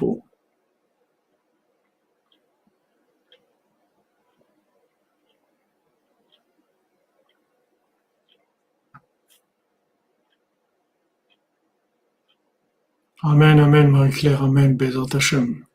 Amen, 13.23 13.59
Amen, 13.59 13.89
Marie-Claire, 13.89 14.43
Amen, 14.43 14.77
Bezat 14.77 15.15
Hashem. 15.15 15.65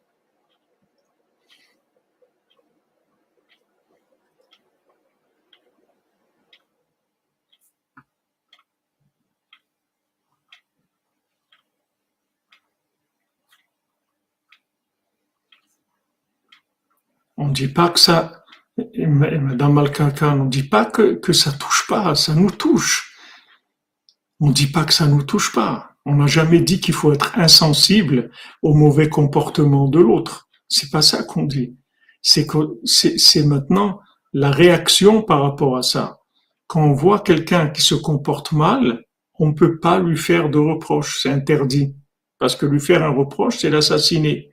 On 17.41 17.47
ne 17.47 17.55
dit 17.55 17.69
pas 17.69 17.89
que 17.89 17.99
ça, 17.99 18.45
Madame 18.99 19.73
Malkaka, 19.73 20.35
on 20.35 20.45
ne 20.45 20.51
dit 20.51 20.69
pas 20.69 20.85
que, 20.85 21.15
que 21.15 21.33
ça 21.33 21.53
touche 21.53 21.87
pas, 21.89 22.15
ça 22.15 22.35
nous 22.35 22.51
touche. 22.51 23.17
On 24.41 24.49
ne 24.49 24.53
dit 24.53 24.67
pas 24.67 24.85
que 24.85 24.93
ça 24.93 25.07
nous 25.07 25.23
touche 25.23 25.51
pas. 25.51 25.93
On 26.05 26.17
n'a 26.17 26.27
jamais 26.27 26.61
dit 26.61 26.81
qu'il 26.81 26.93
faut 26.93 27.15
être 27.15 27.39
insensible 27.39 28.31
au 28.61 28.75
mauvais 28.75 29.09
comportement 29.09 29.89
de 29.89 30.01
l'autre. 30.01 30.51
C'est 30.69 30.91
pas 30.91 31.01
ça 31.01 31.23
qu'on 31.23 31.45
dit. 31.45 31.79
C'est 32.21 32.47
que 32.47 32.59
c'est 32.85 33.47
maintenant 33.47 34.01
la 34.35 34.51
réaction 34.51 35.23
par 35.23 35.41
rapport 35.41 35.79
à 35.79 35.83
ça. 35.83 36.21
Quand 36.67 36.83
on 36.83 36.93
voit 36.93 37.21
quelqu'un 37.21 37.71
qui 37.71 37.81
se 37.81 37.95
comporte 37.95 38.53
mal, 38.53 39.03
on 39.39 39.49
ne 39.49 39.55
peut 39.55 39.81
pas 39.81 39.99
lui 39.99 40.19
faire 40.19 40.51
de 40.51 40.59
reproche, 40.59 41.21
c'est 41.23 41.31
interdit. 41.31 41.97
Parce 42.39 42.55
que 42.55 42.67
lui 42.67 42.81
faire 42.81 43.03
un 43.03 43.17
reproche, 43.17 43.57
c'est 43.61 43.71
l'assassiner. 43.71 44.50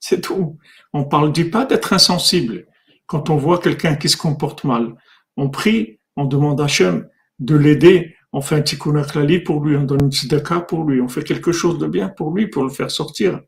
C'est 0.00 0.22
tout. 0.22 0.58
On 0.92 1.04
parle 1.04 1.32
dit 1.32 1.44
pas 1.44 1.66
d'être 1.66 1.92
insensible. 1.92 2.66
Quand 3.06 3.30
on 3.30 3.36
voit 3.36 3.58
quelqu'un 3.58 3.96
qui 3.96 4.08
se 4.08 4.16
comporte 4.16 4.64
mal, 4.64 4.96
on 5.36 5.50
prie, 5.50 5.98
on 6.16 6.24
demande 6.24 6.60
à 6.60 6.64
Hachem 6.64 7.08
de 7.38 7.54
l'aider, 7.54 8.16
on 8.32 8.40
fait 8.40 8.56
un 8.56 8.62
tikkun 8.62 9.02
pour 9.44 9.64
lui, 9.64 9.76
on 9.76 9.84
donne 9.84 10.04
une 10.04 10.12
tzedaka 10.12 10.60
pour 10.60 10.84
lui, 10.84 11.00
on 11.00 11.08
fait 11.08 11.24
quelque 11.24 11.52
chose 11.52 11.78
de 11.78 11.86
bien 11.86 12.08
pour 12.08 12.34
lui, 12.34 12.48
pour 12.48 12.64
le 12.64 12.70
faire 12.70 12.90
sortir. 12.90 13.40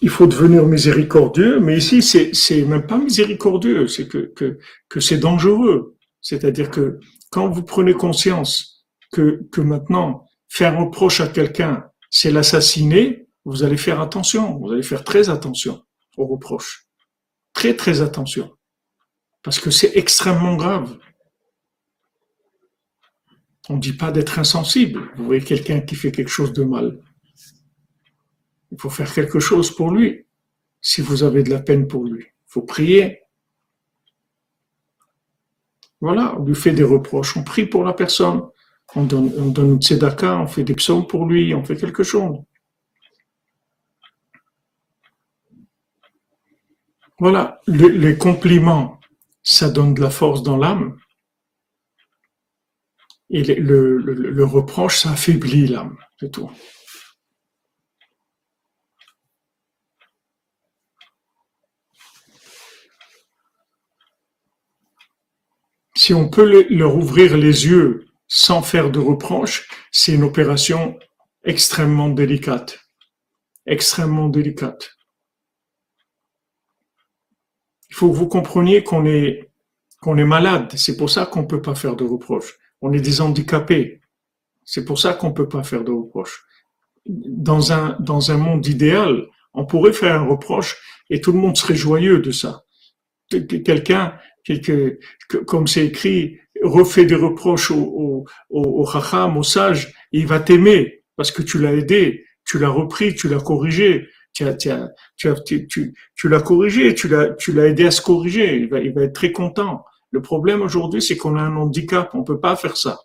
il 0.00 0.10
faut 0.10 0.28
devenir 0.28 0.64
miséricordieux, 0.64 1.58
mais 1.58 1.76
ici, 1.76 2.02
c'est, 2.02 2.62
même 2.62 2.86
pas 2.86 2.98
miséricordieux, 2.98 3.88
c'est 3.88 4.06
que 4.06 5.00
c'est 5.00 5.18
dangereux. 5.18 5.97
C'est-à-dire 6.20 6.70
que 6.70 7.00
quand 7.30 7.48
vous 7.48 7.62
prenez 7.62 7.94
conscience 7.94 8.86
que, 9.12 9.46
que 9.52 9.60
maintenant, 9.60 10.26
faire 10.48 10.78
reproche 10.78 11.20
à 11.20 11.28
quelqu'un, 11.28 11.90
c'est 12.10 12.30
l'assassiner, 12.30 13.28
vous 13.44 13.62
allez 13.62 13.76
faire 13.76 14.00
attention, 14.00 14.58
vous 14.58 14.72
allez 14.72 14.82
faire 14.82 15.04
très 15.04 15.28
attention 15.30 15.82
aux 16.16 16.26
reproches. 16.26 16.86
Très, 17.52 17.74
très 17.74 18.00
attention. 18.00 18.50
Parce 19.42 19.58
que 19.58 19.70
c'est 19.70 19.96
extrêmement 19.96 20.56
grave. 20.56 20.98
On 23.68 23.76
ne 23.76 23.80
dit 23.80 23.92
pas 23.92 24.10
d'être 24.10 24.38
insensible. 24.38 25.10
Vous 25.16 25.24
voyez 25.24 25.42
quelqu'un 25.42 25.80
qui 25.80 25.94
fait 25.94 26.12
quelque 26.12 26.30
chose 26.30 26.52
de 26.52 26.64
mal. 26.64 27.00
Il 28.70 28.80
faut 28.80 28.90
faire 28.90 29.12
quelque 29.12 29.40
chose 29.40 29.74
pour 29.74 29.90
lui. 29.90 30.26
Si 30.80 31.00
vous 31.00 31.22
avez 31.22 31.42
de 31.42 31.50
la 31.50 31.60
peine 31.60 31.86
pour 31.86 32.04
lui, 32.04 32.24
il 32.24 32.46
faut 32.46 32.62
prier. 32.62 33.22
Voilà, 36.00 36.38
on 36.38 36.44
lui 36.44 36.54
fait 36.54 36.72
des 36.72 36.84
reproches, 36.84 37.36
on 37.36 37.42
prie 37.42 37.66
pour 37.66 37.84
la 37.84 37.92
personne, 37.92 38.42
on 38.94 39.04
donne, 39.04 39.32
on 39.36 39.52
une 39.52 39.82
tzedaka, 39.82 40.38
on 40.38 40.46
fait 40.46 40.64
des 40.64 40.74
psaumes 40.74 41.06
pour 41.06 41.26
lui, 41.26 41.54
on 41.54 41.64
fait 41.64 41.76
quelque 41.76 42.02
chose. 42.04 42.38
Voilà, 47.18 47.60
les 47.66 48.16
compliments, 48.16 49.00
ça 49.42 49.70
donne 49.70 49.94
de 49.94 50.00
la 50.00 50.10
force 50.10 50.44
dans 50.44 50.56
l'âme. 50.56 50.96
Et 53.30 53.42
le, 53.42 53.98
le 53.98 54.44
reproche, 54.44 55.00
ça 55.00 55.10
affaiblit 55.10 55.66
l'âme, 55.66 55.98
c'est 56.20 56.30
tout. 56.30 56.50
Si 66.08 66.14
on 66.14 66.30
peut 66.30 66.66
leur 66.70 66.96
ouvrir 66.96 67.36
les 67.36 67.66
yeux 67.66 68.06
sans 68.28 68.62
faire 68.62 68.90
de 68.90 68.98
reproches, 68.98 69.68
c'est 69.92 70.14
une 70.14 70.22
opération 70.22 70.98
extrêmement 71.44 72.08
délicate. 72.08 72.78
Extrêmement 73.66 74.30
délicate. 74.30 74.92
Il 77.90 77.94
faut 77.94 78.10
que 78.10 78.16
vous 78.16 78.26
compreniez 78.26 78.82
qu'on 78.82 79.04
est, 79.04 79.50
malade. 80.06 80.72
C'est 80.76 80.96
pour 80.96 81.10
ça 81.10 81.26
qu'on 81.26 81.42
ne 81.42 81.46
peut 81.46 81.60
pas 81.60 81.74
faire 81.74 81.94
de 81.94 82.04
reproches. 82.04 82.54
On 82.80 82.94
est 82.94 83.02
des 83.02 83.20
handicapés. 83.20 84.00
C'est 84.64 84.86
pour 84.86 84.98
ça 84.98 85.12
qu'on 85.12 85.28
ne 85.28 85.34
peut 85.34 85.50
pas 85.50 85.62
faire 85.62 85.84
de 85.84 85.92
reproches. 85.92 86.42
Dans 87.04 87.70
un, 87.70 87.98
dans 88.00 88.30
un 88.30 88.38
monde 88.38 88.66
idéal, 88.66 89.26
on 89.52 89.66
pourrait 89.66 89.92
faire 89.92 90.14
un 90.14 90.26
reproche 90.26 90.74
et 91.10 91.20
tout 91.20 91.32
le 91.32 91.38
monde 91.38 91.58
serait 91.58 91.74
joyeux 91.76 92.20
de 92.20 92.30
ça. 92.30 92.64
Quelqu'un 93.28 94.14
que, 94.48 94.98
comme 95.46 95.66
c'est 95.66 95.86
écrit, 95.86 96.38
refais 96.62 97.04
des 97.04 97.14
reproches 97.14 97.70
au, 97.70 97.76
au, 97.80 98.24
au, 98.50 98.84
au 98.84 99.38
au 99.38 99.42
sage, 99.42 99.94
il 100.12 100.26
va 100.26 100.40
t'aimer 100.40 101.04
parce 101.16 101.30
que 101.30 101.42
tu 101.42 101.58
l'as 101.58 101.74
aidé, 101.74 102.24
tu 102.44 102.58
l'as 102.58 102.70
repris, 102.70 103.14
tu 103.14 103.28
l'as 103.28 103.40
corrigé, 103.40 104.08
tu, 104.32 104.44
tu 106.14 106.28
l'as 106.28 106.40
corrigé, 106.40 106.94
tu 106.94 107.08
l'as, 107.08 107.30
tu 107.30 107.52
l'as 107.52 107.66
aidé 107.66 107.86
à 107.86 107.90
se 107.90 108.00
corriger, 108.00 108.56
il 108.56 108.68
va, 108.68 108.80
il 108.80 108.92
va 108.92 109.02
être 109.02 109.14
très 109.14 109.32
content. 109.32 109.84
Le 110.10 110.22
problème 110.22 110.62
aujourd'hui, 110.62 111.02
c'est 111.02 111.16
qu'on 111.16 111.36
a 111.36 111.42
un 111.42 111.56
handicap, 111.56 112.10
on 112.14 112.24
peut 112.24 112.40
pas 112.40 112.56
faire 112.56 112.76
ça. 112.76 113.00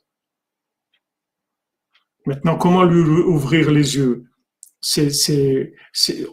Maintenant, 2.25 2.57
comment 2.57 2.83
lui 2.83 3.01
ouvrir 3.01 3.71
les 3.71 3.97
yeux? 3.97 4.25
C'est, 4.79 5.09
c'est, 5.11 5.73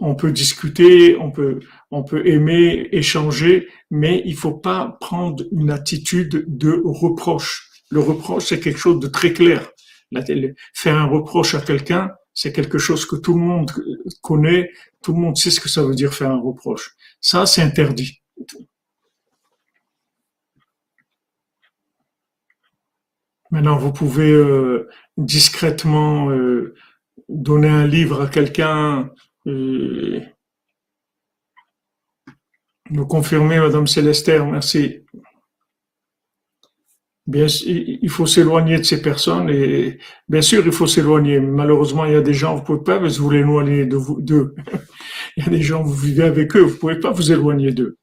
on 0.00 0.14
peut 0.14 0.32
discuter, 0.32 1.16
on 1.16 1.30
peut, 1.30 1.60
on 1.90 2.04
peut 2.04 2.26
aimer, 2.26 2.88
échanger, 2.92 3.68
mais 3.90 4.22
il 4.24 4.34
faut 4.34 4.54
pas 4.54 4.96
prendre 5.00 5.44
une 5.52 5.70
attitude 5.70 6.44
de 6.46 6.80
reproche. 6.84 7.68
Le 7.90 8.00
reproche, 8.00 8.46
c'est 8.46 8.60
quelque 8.60 8.78
chose 8.78 9.00
de 9.00 9.08
très 9.08 9.32
clair. 9.32 9.70
Faire 10.74 10.96
un 10.96 11.06
reproche 11.06 11.54
à 11.54 11.60
quelqu'un, 11.60 12.10
c'est 12.34 12.52
quelque 12.52 12.78
chose 12.78 13.06
que 13.06 13.16
tout 13.16 13.34
le 13.34 13.40
monde 13.40 13.70
connaît, 14.22 14.70
tout 15.02 15.12
le 15.12 15.20
monde 15.20 15.36
sait 15.36 15.50
ce 15.50 15.60
que 15.60 15.68
ça 15.68 15.82
veut 15.82 15.94
dire 15.94 16.14
faire 16.14 16.30
un 16.30 16.40
reproche. 16.40 16.94
Ça, 17.20 17.46
c'est 17.46 17.62
interdit. 17.62 18.20
Maintenant, 23.50 23.76
vous 23.76 23.92
pouvez 23.92 24.30
euh, 24.30 24.88
discrètement 25.16 26.30
euh, 26.30 26.74
donner 27.28 27.68
un 27.68 27.86
livre 27.86 28.22
à 28.22 28.28
quelqu'un, 28.28 29.10
euh, 29.46 30.20
nous 32.90 33.06
confirmer, 33.06 33.58
Madame 33.58 33.86
Célestère, 33.86 34.46
merci. 34.46 35.00
Bien, 37.26 37.46
il 37.46 38.08
faut 38.08 38.26
s'éloigner 38.26 38.78
de 38.78 38.82
ces 38.82 39.00
personnes 39.00 39.50
et 39.50 39.98
bien 40.28 40.40
sûr, 40.42 40.66
il 40.66 40.72
faut 40.72 40.88
s'éloigner. 40.88 41.38
Malheureusement, 41.38 42.04
il 42.04 42.12
y 42.12 42.16
a 42.16 42.22
des 42.22 42.34
gens, 42.34 42.56
vous 42.56 42.62
pouvez 42.62 42.82
pas 42.82 42.98
vous 42.98 43.32
éloigner 43.32 43.86
de 43.86 43.98
d'eux. 44.20 44.54
il 45.36 45.44
y 45.44 45.46
a 45.46 45.50
des 45.50 45.62
gens, 45.62 45.82
vous 45.82 45.94
vivez 45.94 46.24
avec 46.24 46.56
eux, 46.56 46.62
vous 46.62 46.76
pouvez 46.76 46.98
pas 46.98 47.12
vous 47.12 47.30
éloigner 47.30 47.70
d'eux. 47.72 47.98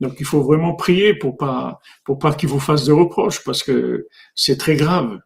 Donc, 0.00 0.16
il 0.18 0.26
faut 0.26 0.42
vraiment 0.42 0.74
prier 0.74 1.14
pour 1.14 1.36
pas, 1.36 1.78
pour 2.04 2.18
pas 2.18 2.34
qu'ils 2.34 2.48
vous 2.48 2.58
fassent 2.58 2.86
de 2.86 2.92
reproches 2.92 3.44
parce 3.44 3.62
que 3.62 4.08
c'est 4.34 4.56
très 4.56 4.74
grave. 4.74 5.18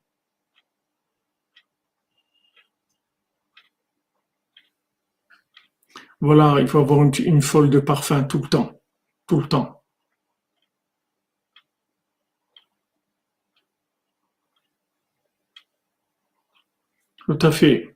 Voilà, 6.24 6.56
il 6.58 6.66
faut 6.66 6.78
avoir 6.78 7.02
une, 7.02 7.42
folle 7.42 7.68
de 7.68 7.80
parfum 7.80 8.24
tout 8.24 8.40
le 8.42 8.48
temps. 8.48 8.80
Tout 9.26 9.40
le 9.40 9.46
temps. 9.48 9.82
Tout 17.18 17.38
à 17.42 17.50
fait. 17.52 17.94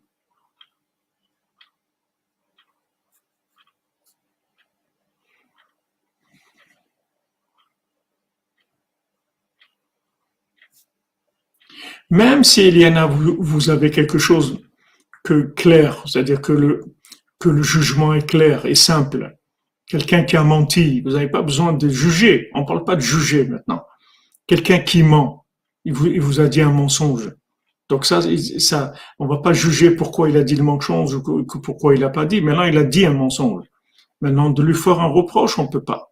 Même 12.11 12.45
si 12.45 12.61
Eliana, 12.63 13.07
vous, 13.07 13.37
vous 13.41 13.71
avez 13.71 13.91
quelque 13.91 14.19
chose 14.19 14.61
que 15.25 15.43
clair, 15.55 16.03
c'est-à-dire 16.07 16.41
que 16.43 16.53
le, 16.53 16.85
que 17.39 17.49
le 17.49 17.63
jugement 17.63 18.15
est 18.15 18.29
clair 18.29 18.67
et 18.67 18.75
simple. 18.75 19.37
Quelqu'un 19.87 20.25
qui 20.25 20.37
a 20.37 20.43
menti, 20.43 21.01
vous 21.01 21.13
n'avez 21.13 21.29
pas 21.29 21.43
besoin 21.43 21.73
de 21.73 21.89
juger. 21.89 22.51
On 22.55 22.61
ne 22.61 22.67
parle 22.67 22.85
pas 22.85 22.97
de 22.97 23.01
juger 23.01 23.45
maintenant. 23.45 23.85
Quelqu'un 24.47 24.79
qui 24.79 25.03
ment, 25.03 25.47
il 25.85 25.93
vous, 25.95 26.41
a 26.41 26.49
dit 26.49 26.61
un 26.61 26.73
mensonge. 26.73 27.33
Donc 27.89 28.05
ça, 28.05 28.21
ça, 28.59 28.93
on 29.19 29.27
va 29.27 29.39
pas 29.39 29.53
juger 29.53 29.91
pourquoi 29.91 30.29
il 30.29 30.37
a 30.37 30.43
dit 30.43 30.57
le 30.57 30.63
mensonge 30.63 31.15
ou 31.15 31.45
pourquoi 31.63 31.95
il 31.95 32.01
n'a 32.01 32.11
pas 32.11 32.27
dit. 32.27 32.43
Maintenant, 32.43 32.65
il 32.65 32.77
a 32.77 32.85
dit 32.85 33.07
un 33.07 33.15
mensonge. 33.15 33.65
Maintenant, 34.21 34.51
de 34.51 34.63
lui 34.63 34.75
faire 34.75 35.01
un 35.01 35.07
reproche, 35.07 35.59
on 35.59 35.69
peut 35.69 35.85
pas. 35.85 36.08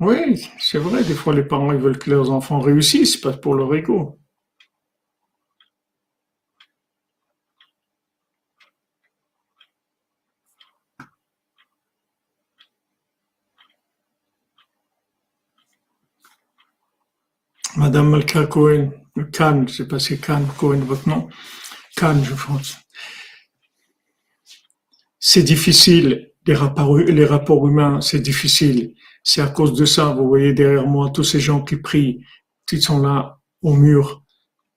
Oui, 0.00 0.44
c'est 0.58 0.78
vrai, 0.78 1.04
des 1.04 1.14
fois 1.14 1.32
les 1.34 1.44
parents 1.44 1.70
ils 1.72 1.78
veulent 1.78 1.98
que 1.98 2.10
leurs 2.10 2.30
enfants 2.32 2.58
réussissent, 2.58 3.16
pas 3.16 3.32
pour 3.32 3.54
leur 3.54 3.72
ego. 3.74 4.18
Madame 17.76 18.10
Malka 18.10 18.44
Cohen, 18.46 18.90
Khan, 19.32 19.64
je 19.66 19.72
sais 19.72 19.88
pas 19.88 19.98
si 19.98 20.20
Khan, 20.20 20.44
Cohen, 20.58 20.80
votre 20.80 21.08
nom. 21.08 21.30
Khan, 21.96 22.22
je 22.22 22.34
pense. 22.34 22.76
C'est 25.20 25.44
difficile 25.44 26.32
les 26.48 27.26
rapports, 27.26 27.68
humains, 27.68 28.00
c'est 28.00 28.20
difficile. 28.20 28.94
C'est 29.22 29.42
à 29.42 29.48
cause 29.48 29.74
de 29.74 29.84
ça, 29.84 30.06
vous 30.06 30.26
voyez 30.26 30.54
derrière 30.54 30.86
moi 30.86 31.10
tous 31.10 31.24
ces 31.24 31.40
gens 31.40 31.62
qui 31.62 31.76
prient, 31.76 32.24
qui 32.66 32.80
sont 32.80 33.00
là 33.00 33.38
au 33.60 33.74
mur, 33.74 34.24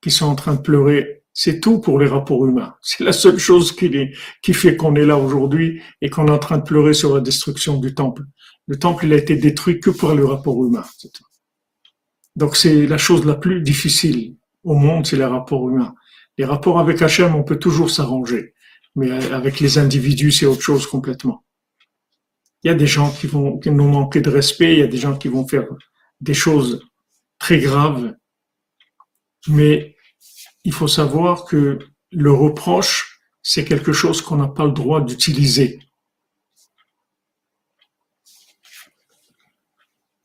qui 0.02 0.12
sont 0.12 0.26
en 0.26 0.36
train 0.36 0.56
de 0.56 0.62
pleurer. 0.62 1.24
C'est 1.34 1.62
tout 1.62 1.80
pour 1.80 1.98
les 1.98 2.08
rapports 2.08 2.46
humains. 2.46 2.76
C'est 2.82 3.06
la 3.06 3.14
seule 3.14 3.40
chose 3.40 3.74
qui, 3.74 4.54
fait 4.54 4.76
qu'on 4.76 4.96
est 4.96 5.06
là 5.06 5.18
aujourd'hui 5.18 5.82
et 6.02 6.10
qu'on 6.10 6.28
est 6.28 6.32
en 6.32 6.40
train 6.40 6.58
de 6.58 6.64
pleurer 6.64 6.94
sur 6.94 7.16
la 7.16 7.22
destruction 7.22 7.78
du 7.78 7.96
temple. 7.96 8.24
Le 8.68 8.78
temple, 8.78 9.06
il 9.06 9.14
a 9.14 9.18
été 9.18 9.38
détruit 9.38 9.80
que 9.80 9.92
pour 9.92 10.14
les 10.14 10.24
rapports 10.24 10.66
humains. 10.66 10.86
Donc 12.36 12.58
c'est 12.58 12.86
la 12.86 12.98
chose 12.98 13.26
la 13.26 13.36
plus 13.36 13.62
difficile 13.62 14.36
au 14.64 14.76
monde, 14.76 15.08
c'est 15.08 15.18
les 15.18 15.26
rapports 15.26 15.70
humains. 15.70 15.96
Les 16.38 16.46
rapports 16.46 16.80
avec 16.80 17.02
Hachem, 17.02 17.34
on 17.34 17.44
peut 17.44 17.60
toujours 17.60 17.90
s'arranger. 17.90 18.54
Mais 18.96 19.10
avec 19.32 19.62
les 19.62 19.78
individus, 19.78 20.32
c'est 20.32 20.46
autre 20.46 20.62
chose 20.62 20.86
complètement. 20.86 21.46
Il 22.64 22.68
y 22.68 22.72
a 22.72 22.76
des 22.76 22.88
gens 22.88 23.12
qui 23.12 23.28
vont, 23.28 23.58
qui 23.58 23.72
nous 23.72 23.88
manquer 23.88 24.22
de 24.22 24.30
respect, 24.30 24.74
il 24.74 24.80
y 24.80 24.84
a 24.84 24.88
des 24.88 24.98
gens 24.98 25.18
qui 25.18 25.28
vont 25.28 25.48
faire 25.48 25.68
des 26.20 26.34
choses 26.34 26.84
très 27.40 27.60
graves. 27.60 28.14
Mais 29.48 29.96
il 30.64 30.74
faut 30.74 30.88
savoir 30.88 31.46
que 31.46 31.80
le 32.12 32.32
reproche, 32.32 33.20
c'est 33.42 33.66
quelque 33.66 33.94
chose 33.94 34.22
qu'on 34.22 34.36
n'a 34.36 34.48
pas 34.48 34.66
le 34.66 34.72
droit 34.72 35.02
d'utiliser. 35.02 35.80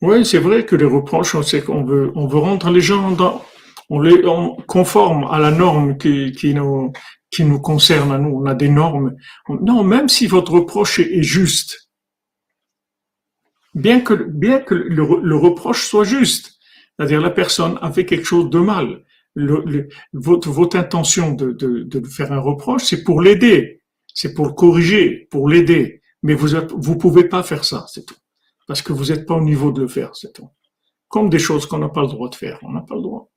Oui, 0.01 0.23
c'est 0.25 0.37
vrai 0.37 0.63
que 0.63 0.75
les 0.75 0.85
reproches, 0.85 1.39
c'est 1.41 1.63
qu'on 1.63 1.83
veut, 1.83 2.11
on 2.15 2.27
veut 2.27 2.37
rendre 2.37 2.69
les 2.69 2.81
gens 2.81 3.11
dans, 3.11 3.43
on 3.89 3.99
les 3.99 4.23
on 4.25 4.55
conforme 4.67 5.23
à 5.31 5.39
la 5.39 5.49
norme 5.49 5.97
qui, 5.97 6.31
qui 6.33 6.53
nous, 6.53 6.91
qui 7.31 7.43
nous 7.43 7.59
concerne 7.59 8.11
à 8.11 8.19
nous. 8.19 8.29
On 8.29 8.45
a 8.45 8.53
des 8.53 8.69
normes. 8.69 9.15
Non, 9.49 9.83
même 9.83 10.07
si 10.07 10.27
votre 10.27 10.51
reproche 10.51 10.99
est, 10.99 11.23
juste, 11.23 11.86
bien 13.77 14.01
que, 14.01 14.13
bien 14.13 14.59
que 14.59 14.73
le, 14.73 15.35
reproche 15.35 15.87
soit 15.87 16.03
juste, 16.03 16.57
c'est-à-dire 16.97 17.21
la 17.21 17.29
personne 17.29 17.77
a 17.81 17.91
fait 17.91 18.05
quelque 18.05 18.25
chose 18.25 18.49
de 18.49 18.59
mal, 18.59 19.03
votre, 20.13 20.49
votre 20.49 20.75
intention 20.75 21.33
de, 21.33 21.51
de, 21.51 21.83
de 21.83 22.07
faire 22.07 22.31
un 22.31 22.39
reproche, 22.39 22.83
c'est 22.85 23.03
pour 23.03 23.21
l'aider, 23.21 23.83
c'est 24.13 24.33
pour 24.33 24.47
le 24.47 24.53
corriger, 24.53 25.27
pour 25.29 25.47
l'aider. 25.47 26.01
Mais 26.23 26.33
vous 26.33 26.55
ne 26.55 26.61
vous 26.75 26.97
pouvez 26.97 27.25
pas 27.29 27.43
faire 27.43 27.63
ça, 27.63 27.85
c'est 27.87 28.05
tout. 28.05 28.17
Parce 28.67 28.81
que 28.81 28.91
vous 28.91 29.05
n'êtes 29.05 29.27
pas 29.27 29.35
au 29.35 29.43
niveau 29.43 29.71
de 29.71 29.81
le 29.81 29.87
faire, 29.87 30.15
c'est 30.15 30.33
tout. 30.33 30.49
Comme 31.07 31.29
des 31.29 31.39
choses 31.39 31.67
qu'on 31.67 31.77
n'a 31.77 31.89
pas 31.89 32.01
le 32.01 32.07
droit 32.07 32.29
de 32.29 32.35
faire, 32.35 32.59
on 32.63 32.71
n'a 32.71 32.81
pas 32.81 32.95
le 32.95 33.01
droit. 33.01 33.29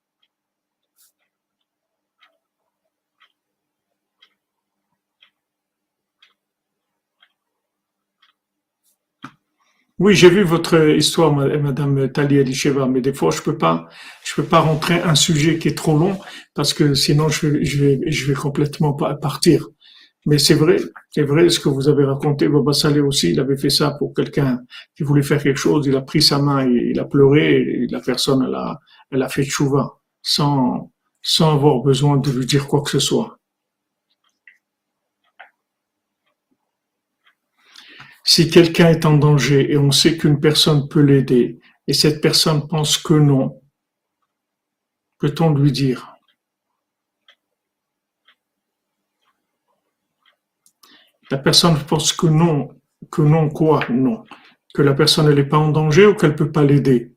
Oui, 10.01 10.15
j'ai 10.15 10.31
vu 10.31 10.45
votre 10.45 10.97
histoire, 10.97 11.31
Madame 11.35 12.11
Tali 12.11 12.39
Elisheva, 12.39 12.87
mais 12.87 13.03
des 13.03 13.13
fois, 13.13 13.31
je 13.31 13.43
peux 13.43 13.59
pas, 13.59 13.87
je 14.25 14.35
peux 14.35 14.45
pas 14.49 14.61
rentrer 14.61 14.95
un 15.03 15.15
sujet 15.15 15.59
qui 15.59 15.69
est 15.69 15.77
trop 15.77 15.99
long 15.99 16.19
parce 16.55 16.73
que 16.73 16.95
sinon, 16.95 17.29
je 17.29 17.47
vais, 17.47 17.65
je 18.11 18.27
vais, 18.27 18.35
complètement 18.35 18.95
partir. 18.95 19.69
Mais 20.25 20.39
c'est 20.39 20.55
vrai, 20.55 20.77
c'est 21.11 21.23
vrai 21.23 21.51
ce 21.51 21.61
que 21.61 21.69
vous 21.69 21.89
avez 21.89 22.05
raconté. 22.05 22.49
Baba 22.49 22.73
Saleh 22.73 23.01
aussi, 23.01 23.33
il 23.33 23.41
avait 23.41 23.59
fait 23.59 23.69
ça 23.69 23.91
pour 23.99 24.15
quelqu'un 24.15 24.61
qui 24.97 25.03
voulait 25.03 25.23
faire 25.23 25.43
quelque 25.43 25.59
chose. 25.59 25.87
Il 25.87 25.97
a 25.97 26.01
pris 26.03 26.23
sa 26.23 26.39
main, 26.39 26.67
et 26.67 26.93
il 26.93 26.99
a 26.99 27.05
pleuré, 27.05 27.57
et 27.61 27.87
la 27.91 28.01
personne, 28.01 28.43
elle 28.49 28.55
a, 28.55 28.81
elle 29.11 29.23
a 29.23 29.29
fait 29.29 29.45
chouva 29.45 29.99
sans, 30.23 30.91
sans 31.23 31.53
avoir 31.55 31.83
besoin 31.83 32.17
de 32.17 32.31
lui 32.31 32.47
dire 32.47 32.67
quoi 32.69 32.83
que 32.83 32.91
ce 32.91 33.01
soit. 33.01 33.40
Si 38.31 38.49
quelqu'un 38.49 38.91
est 38.91 39.07
en 39.07 39.17
danger 39.17 39.73
et 39.73 39.77
on 39.77 39.91
sait 39.91 40.17
qu'une 40.17 40.39
personne 40.39 40.89
peut 40.89 41.01
l'aider 41.01 41.59
et 41.89 41.93
cette 41.93 42.21
personne 42.21 42.69
pense 42.69 42.97
que 42.97 43.15
non, 43.15 43.61
peut-on 45.19 45.53
lui 45.53 45.73
dire? 45.73 46.15
La 51.33 51.39
personne 51.39 51.77
pense 51.89 52.13
que 52.13 52.29
non, 52.29 52.69
que 53.11 53.21
non 53.21 53.51
quoi? 53.51 53.85
Non. 53.91 54.23
Que 54.75 54.83
la 54.83 54.95
personne 54.95 55.35
n'est 55.35 55.43
pas 55.43 55.59
en 55.59 55.71
danger 55.73 56.07
ou 56.07 56.15
qu'elle 56.15 56.31
ne 56.31 56.37
peut 56.37 56.53
pas 56.53 56.63
l'aider? 56.63 57.13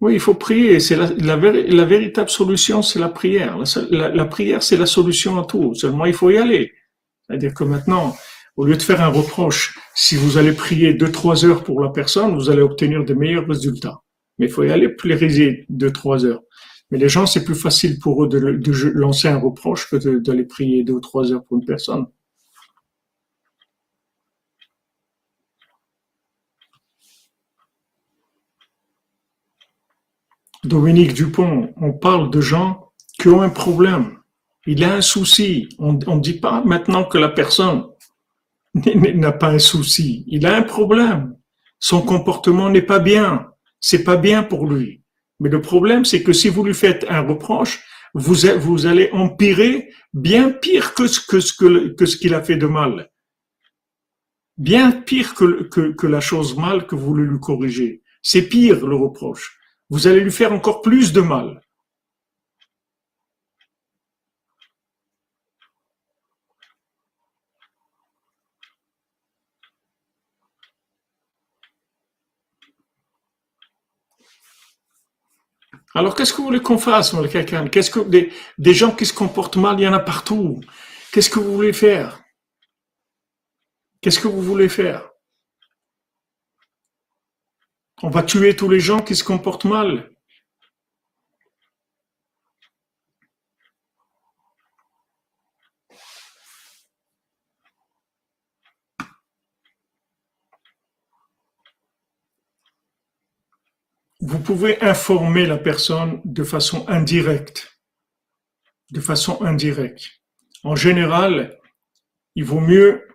Oui, 0.00 0.12
il 0.12 0.20
faut 0.20 0.34
prier. 0.34 0.78
C'est 0.78 0.96
la, 0.96 1.36
véritable 1.38 2.28
solution, 2.28 2.82
c'est 2.82 2.98
la 2.98 3.08
prière. 3.08 3.56
la 3.90 4.24
prière, 4.26 4.62
c'est 4.62 4.76
la 4.76 4.84
solution 4.84 5.38
à 5.40 5.46
tout. 5.46 5.72
Seulement, 5.74 6.04
il 6.04 6.12
faut 6.12 6.28
y 6.28 6.36
aller. 6.36 6.74
C'est-à-dire 7.28 7.54
que 7.54 7.64
maintenant, 7.64 8.14
au 8.58 8.64
lieu 8.64 8.76
de 8.76 8.82
faire 8.82 9.00
un 9.00 9.08
reproche, 9.08 9.78
si 9.94 10.16
vous 10.16 10.36
allez 10.36 10.52
prier 10.52 10.92
deux, 10.92 11.12
trois 11.12 11.44
heures 11.44 11.62
pour 11.62 11.80
la 11.80 11.90
personne, 11.90 12.34
vous 12.34 12.50
allez 12.50 12.60
obtenir 12.60 13.04
de 13.04 13.14
meilleurs 13.14 13.46
résultats. 13.46 14.02
Mais 14.36 14.46
il 14.46 14.52
faut 14.52 14.64
y 14.64 14.70
aller 14.72 14.88
plairiser 14.88 15.64
deux, 15.68 15.92
trois 15.92 16.24
heures. 16.24 16.42
Mais 16.90 16.98
les 16.98 17.08
gens, 17.08 17.24
c'est 17.24 17.44
plus 17.44 17.54
facile 17.54 18.00
pour 18.00 18.24
eux 18.24 18.28
de, 18.28 18.38
lancer 18.98 19.28
un 19.28 19.38
reproche 19.38 19.88
que 19.88 20.18
d'aller 20.18 20.42
prier 20.42 20.82
deux 20.82 20.94
ou 20.94 21.00
trois 21.00 21.30
heures 21.32 21.44
pour 21.44 21.58
une 21.58 21.64
personne. 21.64 22.06
Dominique 30.64 31.14
Dupont, 31.14 31.72
on 31.76 31.92
parle 31.92 32.30
de 32.32 32.40
gens 32.40 32.90
qui 33.20 33.28
ont 33.28 33.40
un 33.40 33.50
problème. 33.50 34.18
Il 34.66 34.82
a 34.82 34.94
un 34.94 35.00
souci. 35.00 35.68
On 35.78 35.92
ne 35.92 36.20
dit 36.20 36.40
pas 36.40 36.64
maintenant 36.64 37.04
que 37.04 37.18
la 37.18 37.28
personne 37.28 37.84
n'a 38.74 39.32
pas 39.32 39.50
un 39.50 39.58
souci, 39.58 40.24
il 40.26 40.46
a 40.46 40.56
un 40.56 40.62
problème. 40.62 41.36
Son 41.80 42.02
comportement 42.02 42.70
n'est 42.70 42.82
pas 42.82 42.98
bien. 42.98 43.48
C'est 43.80 44.04
pas 44.04 44.16
bien 44.16 44.42
pour 44.42 44.66
lui. 44.66 45.02
Mais 45.40 45.48
le 45.48 45.60
problème, 45.60 46.04
c'est 46.04 46.22
que 46.22 46.32
si 46.32 46.48
vous 46.48 46.64
lui 46.64 46.74
faites 46.74 47.06
un 47.08 47.20
reproche, 47.20 47.80
vous, 48.14 48.86
allez 48.86 49.10
empirer 49.12 49.90
bien 50.12 50.50
pire 50.50 50.94
que 50.94 51.06
ce 51.06 52.16
qu'il 52.16 52.34
a 52.34 52.42
fait 52.42 52.56
de 52.56 52.66
mal. 52.66 53.10
Bien 54.56 54.90
pire 54.90 55.34
que, 55.34 55.64
que, 55.64 55.92
que 55.92 56.06
la 56.06 56.20
chose 56.20 56.56
mal 56.56 56.86
que 56.86 56.96
vous 56.96 57.06
voulez 57.06 57.24
lui 57.24 57.38
corriger. 57.38 58.02
C'est 58.22 58.42
pire 58.42 58.84
le 58.84 58.96
reproche. 58.96 59.56
Vous 59.90 60.08
allez 60.08 60.20
lui 60.20 60.32
faire 60.32 60.52
encore 60.52 60.82
plus 60.82 61.12
de 61.12 61.20
mal. 61.20 61.60
Alors, 75.98 76.14
qu'est-ce 76.14 76.32
que 76.32 76.36
vous 76.36 76.44
voulez 76.44 76.60
qu'on 76.60 76.78
fasse, 76.78 77.12
quelqu'un 77.28 77.66
Qu'est-ce 77.66 77.90
que 77.90 77.98
des, 77.98 78.32
des, 78.56 78.72
gens 78.72 78.94
qui 78.94 79.04
se 79.04 79.12
comportent 79.12 79.56
mal, 79.56 79.80
il 79.80 79.82
y 79.82 79.88
en 79.88 79.92
a 79.92 79.98
partout. 79.98 80.60
Qu'est-ce 81.10 81.28
que 81.28 81.40
vous 81.40 81.52
voulez 81.52 81.72
faire? 81.72 82.22
Qu'est-ce 84.00 84.20
que 84.20 84.28
vous 84.28 84.40
voulez 84.40 84.68
faire? 84.68 85.10
On 88.04 88.10
va 88.10 88.22
tuer 88.22 88.54
tous 88.54 88.68
les 88.68 88.78
gens 88.78 89.00
qui 89.00 89.16
se 89.16 89.24
comportent 89.24 89.64
mal. 89.64 90.08
Vous 104.28 104.40
pouvez 104.40 104.78
informer 104.82 105.46
la 105.46 105.56
personne 105.56 106.20
de 106.22 106.44
façon 106.44 106.86
indirecte. 106.86 107.80
De 108.90 109.00
façon 109.00 109.42
indirecte. 109.42 110.04
En 110.64 110.76
général, 110.76 111.58
il 112.34 112.44
vaut 112.44 112.60
mieux, 112.60 113.06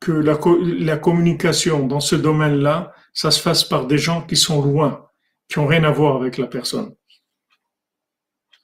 que 0.00 0.12
la, 0.12 0.38
la 0.84 0.98
communication 0.98 1.86
dans 1.86 2.00
ce 2.00 2.14
domaine-là, 2.14 2.92
ça 3.14 3.30
se 3.30 3.40
fasse 3.40 3.64
par 3.64 3.86
des 3.86 3.96
gens 3.96 4.20
qui 4.26 4.36
sont 4.36 4.60
loin, 4.60 5.08
qui 5.48 5.58
ont 5.58 5.66
rien 5.66 5.84
à 5.84 5.90
voir 5.90 6.16
avec 6.16 6.36
la 6.36 6.46
personne. 6.46 6.94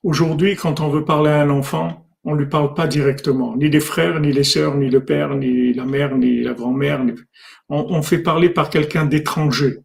Aujourd'hui, 0.03 0.55
quand 0.57 0.81
on 0.81 0.91
veut 0.91 1.07
parler 1.07 1.31
à 1.31 1.41
un 1.41 1.49
enfant, 1.49 2.06
on 2.27 2.35
ne 2.35 2.41
lui 2.41 2.49
parle 2.49 2.75
pas 2.75 2.89
directement, 2.89 3.57
ni 3.57 3.71
les 3.71 3.81
frères, 3.81 4.19
ni 4.21 4.33
les 4.33 4.43
sœurs, 4.43 4.77
ni 4.77 4.91
le 4.91 5.05
père, 5.05 5.37
ni 5.37 5.73
la 5.73 5.85
mère, 5.85 6.17
ni 6.17 6.43
la 6.43 6.55
grand-mère. 6.55 7.01
On, 7.69 8.03
fait 8.03 8.19
parler 8.19 8.51
par 8.51 8.69
quelqu'un 8.69 9.07
d'étranger. 9.07 9.79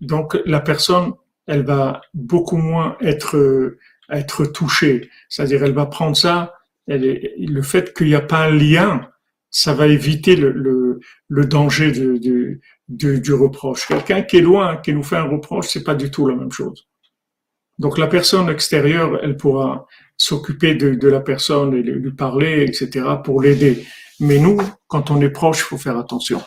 Donc 0.00 0.38
la 0.44 0.60
personne, 0.60 1.14
elle 1.46 1.64
va 1.64 2.02
beaucoup 2.12 2.58
moins 2.58 2.96
être 3.00 3.76
être 4.10 4.44
touchée. 4.44 5.08
C'est-à-dire, 5.28 5.64
elle 5.64 5.72
va 5.72 5.86
prendre 5.86 6.16
ça. 6.16 6.54
Le 6.86 7.62
fait 7.62 7.94
qu'il 7.94 8.08
n'y 8.08 8.14
a 8.14 8.20
pas 8.20 8.46
un 8.46 8.50
lien, 8.50 9.08
ça 9.50 9.72
va 9.72 9.86
éviter 9.86 10.36
le, 10.36 11.00
danger 11.30 11.92
du, 12.88 13.32
reproche. 13.32 13.86
Quelqu'un 13.86 14.22
qui 14.22 14.38
est 14.38 14.42
loin, 14.42 14.76
qui 14.76 14.92
nous 14.92 15.02
fait 15.02 15.16
un 15.16 15.28
reproche, 15.28 15.68
c'est 15.68 15.84
pas 15.84 15.94
du 15.94 16.10
tout 16.10 16.28
la 16.28 16.36
même 16.36 16.52
chose. 16.52 16.86
Donc 17.78 17.96
la 17.96 18.08
personne 18.08 18.50
extérieure, 18.50 19.20
elle 19.22 19.38
pourra 19.38 19.86
s'occuper 20.20 20.74
de, 20.74 21.08
la 21.08 21.20
personne 21.20 21.72
et 21.74 21.82
lui 21.82 22.12
parler, 22.12 22.64
etc., 22.64 23.06
pour 23.24 23.40
l'aider. 23.40 23.86
Mais 24.20 24.38
nous, 24.38 24.60
quand 24.86 25.10
on 25.10 25.18
est 25.22 25.30
proche, 25.30 25.60
il 25.60 25.62
faut 25.62 25.78
faire 25.78 25.96
attention. 25.96 26.42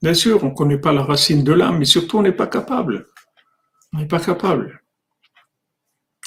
Bien 0.00 0.14
sûr, 0.14 0.42
on 0.42 0.48
ne 0.48 0.54
connaît 0.54 0.78
pas 0.78 0.94
la 0.94 1.02
racine 1.02 1.44
de 1.44 1.52
l'âme, 1.52 1.78
mais 1.78 1.84
surtout 1.84 2.18
on 2.18 2.22
n'est 2.22 2.32
pas 2.32 2.46
capable. 2.46 3.06
On 3.92 3.98
n'est 3.98 4.08
pas 4.08 4.20
capable. 4.20 4.82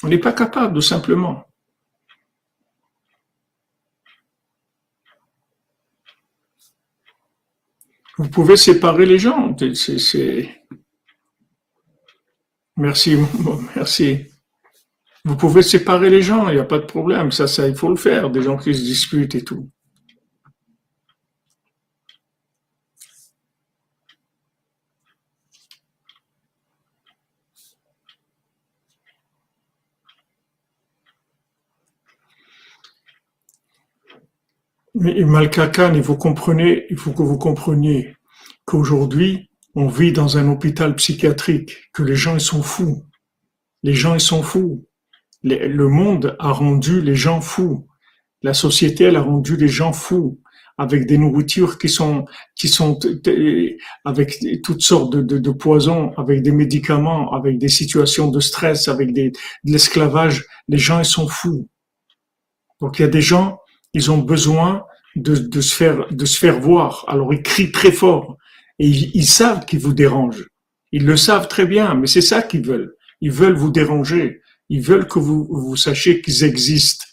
On 0.04 0.08
n'est 0.08 0.18
pas 0.18 0.32
capable, 0.32 0.74
tout 0.74 0.80
simplement. 0.80 1.45
Vous 8.18 8.28
pouvez 8.28 8.56
séparer 8.56 9.06
les 9.06 9.18
gens. 9.18 9.54
Merci, 12.76 13.16
merci. 13.76 14.26
Vous 15.24 15.36
pouvez 15.36 15.62
séparer 15.62 16.08
les 16.08 16.22
gens, 16.22 16.48
il 16.48 16.54
n'y 16.54 16.60
a 16.60 16.64
pas 16.64 16.78
de 16.78 16.86
problème. 16.86 17.32
Ça, 17.32 17.46
ça, 17.46 17.66
il 17.68 17.74
faut 17.74 17.88
le 17.88 17.96
faire. 17.96 18.30
Des 18.30 18.42
gens 18.42 18.56
qui 18.56 18.72
se 18.74 18.80
discutent 18.80 19.34
et 19.34 19.42
tout. 19.42 19.70
Mais 34.98 35.22
Malkakan, 35.22 36.00
vous 36.00 36.16
comprenez, 36.16 36.86
il 36.88 36.96
faut 36.96 37.12
que 37.12 37.22
vous 37.22 37.36
compreniez 37.36 38.16
qu'aujourd'hui, 38.64 39.50
on 39.74 39.88
vit 39.88 40.10
dans 40.10 40.38
un 40.38 40.48
hôpital 40.48 40.96
psychiatrique, 40.96 41.90
que 41.92 42.02
les 42.02 42.16
gens 42.16 42.34
ils 42.36 42.40
sont 42.40 42.62
fous. 42.62 43.04
Les 43.82 43.92
gens 43.92 44.14
ils 44.14 44.20
sont 44.20 44.42
fous. 44.42 44.86
Le 45.42 45.88
monde 45.88 46.34
a 46.38 46.50
rendu 46.50 47.02
les 47.02 47.14
gens 47.14 47.42
fous. 47.42 47.86
La 48.40 48.54
société 48.54 49.04
elle 49.04 49.16
a 49.16 49.20
rendu 49.20 49.58
les 49.58 49.68
gens 49.68 49.92
fous 49.92 50.40
avec 50.78 51.06
des 51.06 51.18
nourritures 51.18 51.76
qui 51.76 51.90
sont 51.90 52.24
qui 52.54 52.68
sont 52.68 52.98
avec 54.06 54.42
toutes 54.64 54.80
sortes 54.80 55.14
de, 55.14 55.38
de, 55.38 55.50
poisons, 55.50 56.12
avec 56.16 56.40
des 56.40 56.52
médicaments, 56.52 57.34
avec 57.34 57.58
des 57.58 57.68
situations 57.68 58.30
de 58.30 58.40
stress, 58.40 58.88
avec 58.88 59.12
de 59.12 59.30
l'esclavage. 59.64 60.46
Les 60.68 60.78
gens 60.78 61.00
ils 61.00 61.04
sont 61.04 61.28
fous. 61.28 61.68
Donc 62.80 62.98
il 62.98 63.02
y 63.02 63.04
a 63.04 63.08
des 63.08 63.20
gens 63.20 63.58
ils 63.96 64.10
ont 64.10 64.18
besoin 64.18 64.84
de, 65.14 65.60
se 65.62 65.74
faire, 65.74 66.06
de 66.10 66.26
se 66.26 66.38
faire 66.38 66.60
voir. 66.60 67.06
Alors 67.08 67.32
ils 67.32 67.42
crient 67.42 67.72
très 67.72 67.90
fort 67.90 68.36
et 68.78 68.86
ils, 68.86 69.26
savent 69.26 69.64
qu'ils 69.64 69.78
vous 69.78 69.94
dérangent. 69.94 70.46
Ils 70.92 71.06
le 71.06 71.16
savent 71.16 71.48
très 71.48 71.64
bien, 71.64 71.94
mais 71.94 72.06
c'est 72.06 72.20
ça 72.20 72.42
qu'ils 72.42 72.60
veulent. 72.60 72.94
Ils 73.22 73.32
veulent 73.32 73.56
vous 73.56 73.70
déranger. 73.70 74.42
Ils 74.68 74.82
veulent 74.82 75.08
que 75.08 75.18
vous, 75.18 75.48
vous 75.48 75.76
sachiez 75.76 76.20
qu'ils 76.20 76.44
existent. 76.44 77.06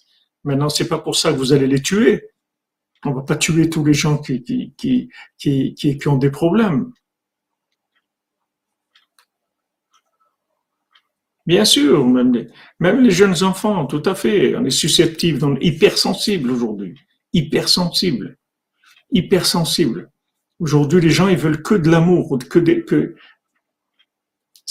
Maintenant, 0.43 0.67
c'est 0.67 0.89
pas 0.89 0.99
pour 0.99 1.15
ça 1.15 1.31
que 1.31 1.38
vous 1.38 1.53
allez 1.53 1.67
les 1.67 1.81
tuer. 1.81 2.25
On 3.05 3.13
va 3.13 3.21
pas 3.21 3.38
tuer 3.38 3.69
tous 3.69 3.86
les 3.86 3.93
gens 3.93 4.17
qui, 4.17 4.43
qui, 4.43 4.73
qui, 4.75 5.09
qui, 5.38 5.97
qui 5.97 6.07
ont 6.09 6.17
des 6.17 6.31
problèmes. 6.31 6.91
Bien 11.45 11.65
sûr, 11.65 12.05
même 12.07 12.33
les, 12.79 13.11
jeunes 13.11 13.43
enfants, 13.43 13.85
tout 13.85 14.03
à 14.05 14.15
fait. 14.15 14.55
On 14.55 14.63
est 14.63 14.69
susceptible, 14.69 15.43
on 15.43 15.55
est 15.57 15.65
hypersensible 15.65 16.51
aujourd'hui. 16.51 16.95
Hypersensible. 17.33 18.37
Hypersensible. 19.11 20.09
Aujourd'hui, 20.59 21.01
les 21.01 21.09
gens, 21.09 21.27
ils 21.27 21.37
veulent 21.37 21.61
que 21.61 21.75
de 21.75 21.89
l'amour, 21.89 22.39
que 22.49 22.59
des, 22.59 22.85
que, 22.85 23.15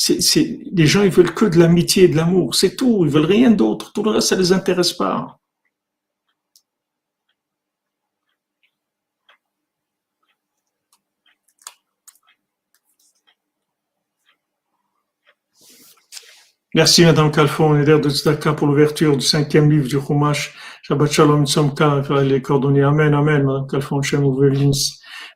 les 0.08 0.86
gens, 0.86 1.02
ils 1.02 1.10
veulent 1.10 1.34
que 1.34 1.44
de 1.44 1.58
l'amitié 1.58 2.04
et 2.04 2.08
de 2.08 2.16
l'amour. 2.16 2.54
C'est 2.54 2.76
tout. 2.76 3.04
Ils 3.04 3.10
veulent 3.10 3.26
rien 3.26 3.50
d'autre. 3.50 3.92
Tout 3.92 4.02
le 4.02 4.10
reste, 4.10 4.28
ça 4.28 4.36
les 4.36 4.52
intéresse 4.52 4.94
pas. 4.94 5.41
Merci 16.74 17.04
Madame 17.04 17.30
Calfon 17.30 17.78
et 17.78 17.84
de 17.84 18.08
Tzedaka 18.08 18.54
pour 18.54 18.66
l'ouverture 18.66 19.14
du 19.14 19.26
cinquième 19.26 19.70
livre 19.70 19.86
du 19.86 20.00
Chumash. 20.00 20.54
Shabbat 20.82 21.12
Shalom, 21.12 21.46
sommes 21.46 21.74
les 22.22 22.40
cordonniers. 22.40 22.84
Amen, 22.84 23.12
Amen. 23.12 23.44
Madame 23.44 23.66
Calfon, 23.66 24.00
Shem 24.00 24.24
Ouvrelins. 24.24 24.70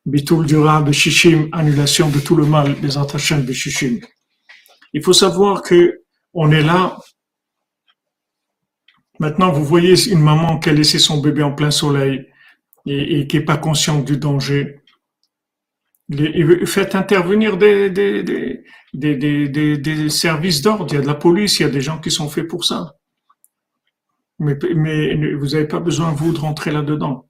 Bitul 0.07 0.47
Dura, 0.47 0.81
Beshishim, 0.81 1.51
annulation 1.53 2.09
de 2.09 2.21
tout 2.21 2.37
le 2.37 2.47
mal, 2.47 2.75
les 2.81 2.97
Antachem 2.97 3.43
Beshishim. 3.43 4.01
Il 4.95 5.03
faut 5.03 5.13
savoir 5.13 5.61
que 5.61 6.01
on 6.33 6.51
est 6.53 6.63
là. 6.63 6.97
Maintenant, 9.19 9.53
vous 9.53 9.65
voyez 9.65 10.09
une 10.09 10.23
maman 10.23 10.59
qui 10.59 10.71
a 10.71 10.73
laissé 10.73 10.99
son 10.99 11.19
bébé 11.21 11.43
en 11.43 11.53
plein 11.53 11.71
soleil 11.71 12.27
et 12.87 13.27
qui 13.27 13.37
n'est 13.37 13.45
pas 13.45 13.59
consciente 13.59 14.07
du 14.07 14.17
danger 14.17 14.81
faites 16.67 16.95
intervenir 16.95 17.57
des, 17.57 17.91
des, 17.91 18.23
des, 18.93 19.79
des, 19.79 20.09
services 20.09 20.63
d'ordre. 20.63 20.87
Il 20.91 20.95
y 20.95 20.99
a 20.99 21.03
de 21.03 21.07
la 21.07 21.15
police, 21.15 21.59
il 21.59 21.63
y 21.63 21.67
a 21.67 21.71
des 21.71 21.81
gens 21.81 21.99
qui 21.99 22.11
sont 22.11 22.29
faits 22.29 22.47
pour 22.47 22.65
ça. 22.65 22.95
Mais, 24.39 24.57
mais 24.75 25.35
vous 25.35 25.49
n'avez 25.49 25.67
pas 25.67 25.81
besoin, 25.81 26.13
vous, 26.13 26.33
de 26.33 26.39
rentrer 26.39 26.71
là-dedans. 26.71 27.26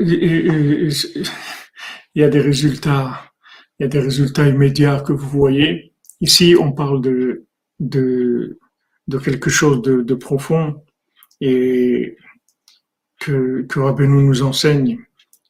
Il 0.00 0.90
y 2.14 2.22
a 2.22 2.28
des 2.28 2.40
résultats, 2.40 3.32
il 3.78 3.84
y 3.84 3.86
a 3.86 3.88
des 3.88 4.00
résultats 4.00 4.48
immédiats 4.48 5.00
que 5.00 5.12
vous 5.12 5.28
voyez. 5.28 5.92
Ici, 6.20 6.56
on 6.58 6.72
parle 6.72 7.00
de, 7.00 7.46
de, 7.78 8.58
quelque 9.22 9.50
chose 9.50 9.82
de, 9.82 10.14
profond 10.14 10.82
et 11.40 12.16
que, 13.20 13.62
que 13.68 14.02
nous 14.04 14.42
enseigne. 14.42 14.98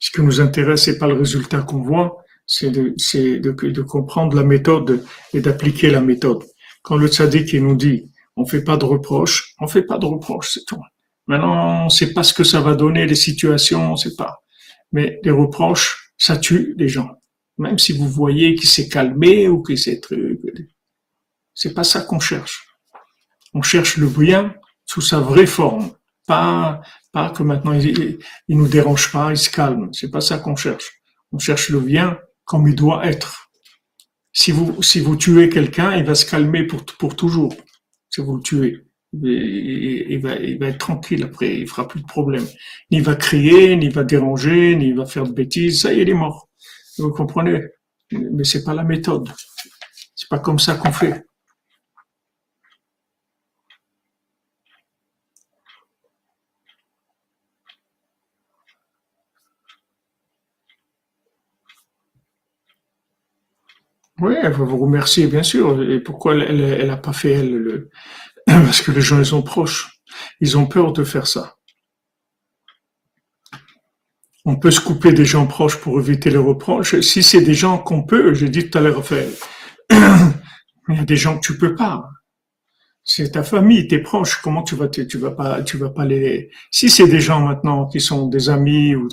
Ce 0.01 0.11
qui 0.11 0.23
nous 0.23 0.41
intéresse, 0.41 0.85
c'est 0.85 0.99
pas 0.99 1.09
le 1.09 1.15
résultat 1.15 1.63
qu'on 1.63 1.83
voit, 1.83 2.19
c'est 2.47 2.71
de, 2.71 2.95
c'est 2.97 3.39
de 3.39 3.83
comprendre 3.83 4.37
la 4.37 4.45
méthode 4.45 5.05
et 5.33 5.41
d'appliquer 5.41 5.91
la 5.91 6.01
méthode. 6.01 6.45
Quand 6.83 6.97
le 6.97 7.09
tzaddik 7.09 7.55
nous 7.55 7.77
dit, 7.77 8.11
on 8.37 8.47
fait 8.47 8.63
pas 8.63 8.77
de 8.77 8.85
reproches, 8.85 9.55
on 9.61 9.67
fait 9.67 9.83
pas 9.83 9.99
de 9.99 10.07
reproches, 10.07 10.53
c'est 10.55 10.65
tout. 10.65 10.83
Maintenant, 11.29 11.83
on 11.83 11.85
ne 11.85 11.91
sait 11.91 12.15
pas 12.15 12.23
ce 12.23 12.33
que 12.33 12.43
ça 12.43 12.61
va 12.61 12.75
donner, 12.75 13.07
les 13.07 13.15
situations, 13.15 13.91
on 13.91 13.93
ne 13.93 13.97
sait 13.97 14.17
pas. 14.17 14.43
Mais 14.93 15.21
les 15.23 15.31
reproches, 15.31 16.13
ça 16.17 16.39
tue 16.39 16.75
les 16.79 16.89
gens. 16.89 17.11
Même 17.59 17.79
si 17.79 17.93
vous 17.93 18.09
voyez 18.09 18.55
qu'il 18.55 18.69
s'est 18.69 18.89
calmé 18.89 19.47
ou 19.47 19.63
qu'il 19.63 19.79
s'est. 19.79 20.01
C'est 21.55 21.75
pas 21.75 21.85
ça 21.85 22.01
qu'on 22.01 22.19
cherche. 22.19 22.67
On 23.53 23.61
cherche 23.61 23.99
le 23.99 24.09
bien 24.09 24.55
sous 24.87 25.03
sa 25.03 25.21
vraie 25.21 25.47
forme. 25.47 25.93
Pas, 26.27 26.81
pas 27.13 27.31
que 27.31 27.43
maintenant 27.43 27.73
il, 27.73 28.19
il 28.49 28.59
nous 28.59 28.69
dérange 28.69 29.13
pas, 29.13 29.31
il 29.31 29.37
se 29.37 29.51
calme. 29.51 29.91
C'est 29.93 30.11
pas 30.11 30.21
ça 30.23 30.39
qu'on 30.39 30.57
cherche. 30.57 31.01
On 31.33 31.39
cherche 31.39 31.69
le 31.69 31.81
bien 31.81 32.19
comme 32.45 32.69
il 32.69 32.75
doit 32.75 33.05
être. 33.07 33.51
Si 34.33 34.51
vous, 34.53 34.83
si 34.83 35.01
vous 35.01 35.17
tuez 35.17 35.51
quelqu'un, 35.51 35.97
il 35.97 36.05
va 36.05 36.15
se 36.15 36.25
calmer 36.25 36.65
pour, 36.65 36.85
pour 36.85 37.17
toujours. 37.17 37.55
Si 38.09 38.23
vous 38.23 38.37
le 38.37 38.43
tuez 38.43 38.88
il 39.13 40.19
va, 40.21 40.37
il 40.37 40.59
va 40.59 40.69
être 40.69 40.79
tranquille 40.79 41.25
après, 41.25 41.59
il 41.61 41.67
fera 41.69 41.89
plus 41.89 42.01
de 42.01 42.07
problème. 42.07 42.47
Ni 42.91 43.01
va 43.01 43.15
crier, 43.17 43.77
ni 43.77 43.89
va 43.89 44.05
déranger, 44.05 44.77
ni 44.77 44.93
va 44.93 45.07
faire 45.07 45.25
de 45.25 45.33
bêtises, 45.33 45.83
ça 45.83 45.93
y 45.93 46.01
est, 46.01 46.03
il 46.03 46.11
est 46.11 46.15
mort. 46.15 46.49
Vous 46.99 47.11
comprenez? 47.13 47.63
Mais 48.13 48.45
c'est 48.45 48.65
pas 48.65 48.75
la 48.75 48.85
méthode. 48.85 49.29
C'est 50.15 50.29
pas 50.29 50.39
comme 50.39 50.59
ça 50.59 50.75
qu'on 50.77 50.93
fait. 50.93 51.25
Oui, 64.21 64.35
elle 64.43 64.53
va 64.53 64.65
vous 64.65 64.79
remercier, 64.79 65.29
bien 65.29 65.45
sûr. 65.45 65.81
Et 65.91 66.01
pourquoi 66.01 66.35
elle, 66.35 66.61
elle, 66.61 66.91
a 66.91 66.97
pas 66.97 67.13
fait 67.13 67.33
elle 67.33 67.55
le, 67.55 67.91
parce 68.65 68.81
que 68.81 68.93
les 68.93 69.03
gens, 69.03 69.19
ils 69.19 69.27
sont 69.27 69.43
proches. 69.43 70.01
Ils 70.41 70.57
ont 70.57 70.67
peur 70.67 70.95
de 70.95 71.05
faire 71.05 71.27
ça. 71.27 71.57
On 74.47 74.57
peut 74.57 74.71
se 74.71 74.81
couper 74.81 75.13
des 75.13 75.27
gens 75.27 75.47
proches 75.47 75.77
pour 75.77 76.01
éviter 76.01 76.31
les 76.31 76.39
reproches. 76.39 76.99
Si 77.01 77.23
c'est 77.23 77.43
des 77.43 77.53
gens 77.53 77.77
qu'on 77.77 78.05
peut, 78.05 78.33
j'ai 78.33 78.49
dit 78.49 78.71
tout 78.71 78.79
à 78.79 78.81
l'heure, 78.81 79.03
il 79.91 80.97
y 80.97 80.99
a 80.99 81.05
des 81.05 81.17
gens 81.17 81.37
que 81.37 81.47
tu 81.47 81.59
peux 81.59 81.75
pas. 81.75 82.09
c'est 83.05 83.33
ta 83.33 83.43
famille, 83.43 83.87
tes 83.87 83.99
proches. 83.99 84.41
Comment 84.41 84.63
tu 84.63 84.75
vas, 84.77 84.89
tu 84.89 85.19
vas 85.19 85.33
pas, 85.33 85.63
tu 85.63 85.77
vas 85.77 85.91
pas 85.91 86.07
les. 86.07 86.51
Si 86.71 86.89
c'est 86.89 87.09
des 87.09 87.21
gens 87.21 87.41
maintenant 87.41 87.87
qui 87.87 88.01
sont 88.01 88.29
des 88.29 88.49
amis 88.49 88.95
ou 88.95 89.09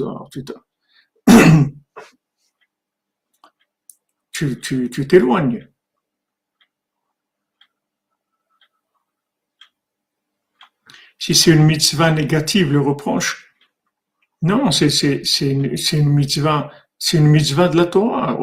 tu, 4.31 5.07
t'éloignes. 5.07 5.67
Si 11.17 11.33
c'est 11.33 11.51
une 11.51 11.63
mitzvah 11.63 12.11
négative, 12.11 12.71
le 12.71 12.81
reproche, 12.81 13.45
non, 14.41 14.71
c'est 14.71 14.89
une, 15.41 15.75
une 15.93 16.09
mitzvah, 16.09 16.69
c'est 16.99 17.17
une 17.17 17.27
mitzvah 17.27 17.67
de 17.67 17.77
la 17.77 17.85
Torah. 17.85 18.37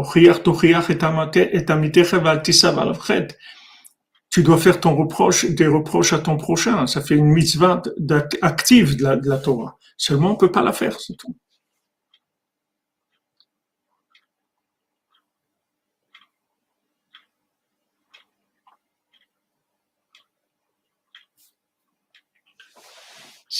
Tu 4.30 4.42
dois 4.42 4.58
faire 4.58 4.80
ton 4.80 4.96
reproche, 4.96 5.44
des 5.44 5.66
reproches 5.66 6.12
à 6.12 6.18
ton 6.18 6.36
prochain. 6.36 6.86
Ça 6.86 7.02
fait 7.02 7.14
une 7.14 7.26
mitzvah 7.28 7.82
active 8.40 8.96
de 8.96 9.02
la, 9.02 9.16
de 9.16 9.28
la 9.28 9.38
Torah. 9.38 9.78
Seulement, 9.96 10.32
on 10.32 10.36
peut 10.36 10.50
pas 10.50 10.62
la 10.62 10.72
faire, 10.72 10.98
c'est 10.98 11.16
tout. 11.16 11.36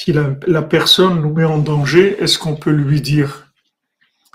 Si 0.03 0.13
la, 0.13 0.63
personne 0.63 1.23
nous 1.23 1.33
met 1.33 1.45
en 1.45 1.59
danger, 1.59 2.21
est-ce 2.21 2.37
qu'on 2.37 2.57
peut 2.57 2.73
lui 2.73 3.01
dire? 3.01 3.53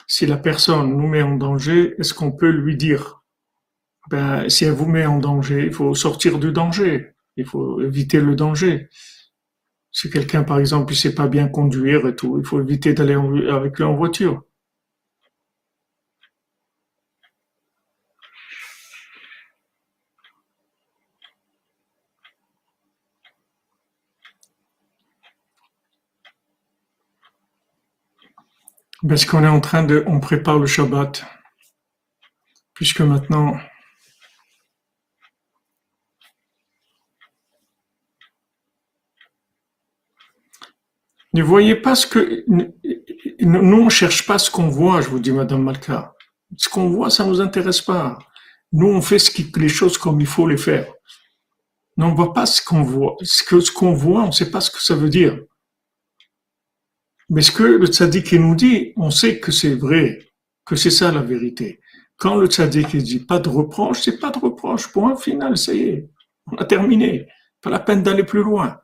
Si 0.08 0.26
la 0.26 0.38
personne 0.38 0.96
nous 0.96 1.08
met 1.08 1.22
en 1.22 1.36
danger, 1.36 1.94
est-ce 2.00 2.14
qu'on 2.14 2.32
peut 2.32 2.52
lui 2.52 2.78
dire? 2.78 3.22
Ben, 4.10 4.48
Si 4.48 4.64
elle 4.64 4.72
vous 4.72 4.86
met 4.86 5.06
en 5.06 5.18
danger, 5.18 5.66
il 5.66 5.74
faut 5.74 5.94
sortir 5.94 6.40
du 6.40 6.54
danger. 6.54 7.12
Il 7.36 7.46
faut 7.46 7.82
éviter 7.82 8.22
le 8.22 8.34
danger. 8.34 8.88
Si 9.92 10.10
quelqu'un, 10.10 10.44
par 10.44 10.60
exemple, 10.60 10.94
il 10.94 10.96
sait 10.96 11.14
pas 11.14 11.28
bien 11.28 11.50
conduire 11.50 12.08
et 12.08 12.16
tout, 12.16 12.40
il 12.40 12.46
faut 12.46 12.62
éviter 12.62 12.94
d'aller 12.94 13.16
avec 13.50 13.78
lui 13.78 13.84
en 13.84 13.98
voiture. 13.98 14.46
Parce 29.06 29.26
qu'on 29.26 29.44
est 29.44 29.48
en 29.48 29.62
train 29.62 29.84
de, 29.84 30.04
on 30.08 30.20
prépare 30.20 30.58
le 30.58 30.66
Shabbat, 30.66 31.24
puisque 32.74 33.02
maintenant, 33.02 33.58
ne 41.34 41.44
voyez 41.44 41.76
pas 41.76 41.94
ce 41.94 42.08
que, 42.08 42.44
nous 43.40 43.82
on 43.82 43.90
cherche 43.90 44.26
pas 44.26 44.40
ce 44.40 44.50
qu'on 44.50 44.70
voit, 44.70 45.02
je 45.02 45.10
vous 45.10 45.20
dis 45.20 45.32
Madame 45.32 45.64
Malka. 45.64 46.14
Ce 46.56 46.70
qu'on 46.70 46.90
voit, 46.90 47.10
ça 47.12 47.26
nous 47.26 47.40
intéresse 47.40 47.82
pas. 47.82 48.18
Nous 48.72 48.88
on 48.88 49.02
fait 49.02 49.18
les 49.58 49.70
choses 49.70 49.98
comme 49.98 50.20
il 50.22 50.28
faut 50.28 50.48
les 50.48 50.58
faire. 50.58 50.92
Non, 51.98 52.08
on 52.08 52.16
voit 52.16 52.34
pas 52.34 52.46
ce 52.46 52.64
qu'on 52.64 52.84
voit. 52.84 53.16
Ce 53.22 53.72
qu'on 53.72 53.94
voit, 53.94 54.24
on 54.24 54.32
sait 54.32 54.50
pas 54.50 54.62
ce 54.62 54.72
que 54.72 54.82
ça 54.82 54.96
veut 54.96 55.10
dire. 55.10 55.40
Mais 57.30 57.42
ce 57.42 57.52
que 57.52 57.64
le 57.64 57.88
tzaddik 57.88 58.34
nous 58.34 58.56
dit, 58.56 58.94
on 58.96 59.12
sait 59.12 59.40
que 59.40 59.52
c'est 59.52 59.76
vrai, 59.76 60.20
que 60.66 60.76
c'est 60.76 60.92
ça 60.92 61.12
la 61.12 61.22
vérité. 61.22 61.80
Quand 62.16 62.36
le 62.36 62.48
tzaddik 62.48 62.96
dit 62.96 63.20
pas 63.20 63.40
de 63.40 63.50
reproche, 63.50 64.02
c'est 64.02 64.20
pas 64.20 64.32
de 64.32 64.40
reproche. 64.40 64.92
Point 64.92 65.16
final, 65.18 65.58
ça 65.58 65.74
y 65.74 65.90
est. 65.90 66.10
On 66.52 66.56
a 66.56 66.66
terminé. 66.66 67.28
Pas 67.62 67.70
la 67.70 67.80
peine 67.80 68.02
d'aller 68.02 68.24
plus 68.24 68.44
loin. 68.44 68.80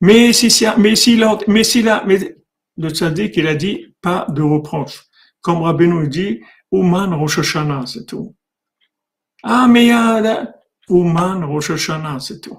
Mais 0.00 0.32
si, 0.32 0.48
mais 0.78 0.96
si, 0.96 1.20
mais 1.46 1.64
si 1.64 1.82
là, 1.82 2.04
mais 2.06 2.36
le 2.76 2.90
tzaddik, 2.90 3.36
il 3.36 3.46
a 3.46 3.54
dit 3.54 3.94
pas 4.00 4.26
de 4.28 4.42
reproche. 4.42 5.04
Comme 5.40 5.62
Rabbeinu 5.62 6.08
dit, 6.08 6.40
Ouman 6.72 7.14
Rosh 7.14 7.38
Hashanah, 7.38 7.86
c'est 7.86 8.04
tout. 8.04 8.34
Ah, 9.42 9.68
mais 9.68 9.86
il 9.86 10.54
Ouman 10.88 11.44
Rosh 11.44 11.70
Hashanah, 11.70 12.18
c'est 12.18 12.40
tout. 12.40 12.58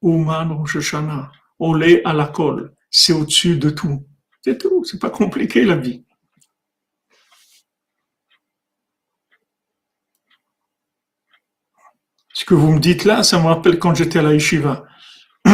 Ouman 0.00 0.56
Rosh 0.56 0.76
Hashanah. 0.76 1.30
Olé 1.58 2.02
à 2.04 2.12
la 2.12 2.26
colle 2.26 2.75
c'est 2.98 3.12
au-dessus 3.12 3.58
de 3.58 3.68
tout. 3.68 4.06
C'est 4.42 4.56
tout, 4.56 4.82
c'est 4.84 4.98
pas 4.98 5.10
compliqué 5.10 5.64
la 5.64 5.76
vie. 5.76 6.02
Ce 12.32 12.46
que 12.46 12.54
vous 12.54 12.72
me 12.72 12.78
dites 12.78 13.04
là, 13.04 13.22
ça 13.22 13.38
me 13.38 13.48
rappelle 13.48 13.78
quand 13.78 13.94
j'étais 13.94 14.18
à 14.20 14.22
la 14.22 14.32
yeshiva. 14.32 14.86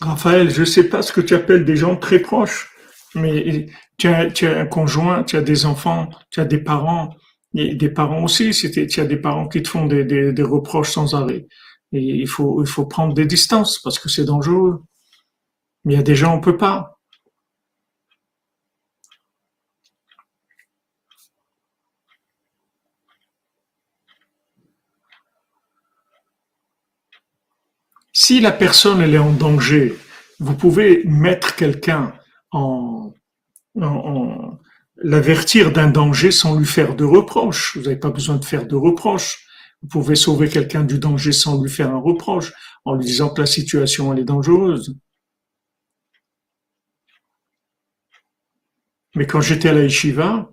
Raphaël, 0.00 0.50
je 0.50 0.60
ne 0.60 0.64
sais 0.64 0.88
pas 0.88 1.02
ce 1.02 1.12
que 1.12 1.20
tu 1.20 1.36
appelles 1.36 1.64
des 1.64 1.76
gens 1.76 1.94
très 1.94 2.18
proches, 2.18 2.72
mais 3.14 3.66
tu 3.98 4.08
as, 4.08 4.32
un 4.42 4.66
conjoint, 4.66 5.22
tu 5.22 5.36
as 5.36 5.42
des 5.42 5.64
enfants, 5.64 6.10
tu 6.30 6.40
as 6.40 6.44
des 6.44 6.58
parents, 6.58 7.14
et 7.54 7.76
des 7.76 7.88
parents 7.88 8.24
aussi, 8.24 8.50
tu 8.50 9.00
as 9.00 9.04
des 9.04 9.16
parents 9.16 9.46
qui 9.48 9.62
te 9.62 9.68
font 9.68 9.86
des, 9.86 10.34
reproches 10.42 10.90
sans 10.90 11.14
arrêt. 11.14 11.46
Il 11.92 12.28
faut, 12.28 12.62
il 12.62 12.68
faut 12.68 12.86
prendre 12.86 13.14
des 13.14 13.26
distances 13.26 13.78
parce 13.78 13.98
que 13.98 14.08
c'est 14.08 14.24
dangereux. 14.24 14.82
Mais 15.84 15.94
il 15.94 15.96
y 15.96 16.00
a 16.00 16.02
des 16.02 16.16
gens, 16.16 16.34
on 16.34 16.40
peut 16.40 16.56
pas. 16.56 16.98
Si 28.12 28.40
la 28.40 28.52
personne 28.52 29.00
elle 29.00 29.14
est 29.14 29.18
en 29.18 29.32
danger, 29.32 29.96
vous 30.40 30.54
pouvez 30.54 31.04
mettre 31.04 31.54
quelqu'un 31.56 32.12
en, 32.50 33.14
en 33.80 34.58
l'avertir 34.96 35.72
d'un 35.72 35.88
danger 35.88 36.30
sans 36.30 36.58
lui 36.58 36.66
faire 36.66 36.96
de 36.96 37.04
reproches. 37.04 37.76
Vous 37.76 37.84
n'avez 37.84 37.96
pas 37.96 38.10
besoin 38.10 38.36
de 38.36 38.44
faire 38.44 38.66
de 38.66 38.76
reproches. 38.76 39.47
Vous 39.82 39.88
pouvez 39.88 40.16
sauver 40.16 40.48
quelqu'un 40.48 40.84
du 40.84 40.98
danger 40.98 41.32
sans 41.32 41.62
lui 41.62 41.70
faire 41.70 41.90
un 41.90 42.00
reproche, 42.00 42.52
en 42.84 42.94
lui 42.94 43.04
disant 43.04 43.30
que 43.30 43.40
la 43.40 43.46
situation 43.46 44.12
elle 44.12 44.20
est 44.20 44.24
dangereuse. 44.24 44.96
Mais 49.14 49.26
quand 49.26 49.40
j'étais 49.40 49.68
à 49.70 49.72
la 49.72 49.82
yeshiva, 49.82 50.50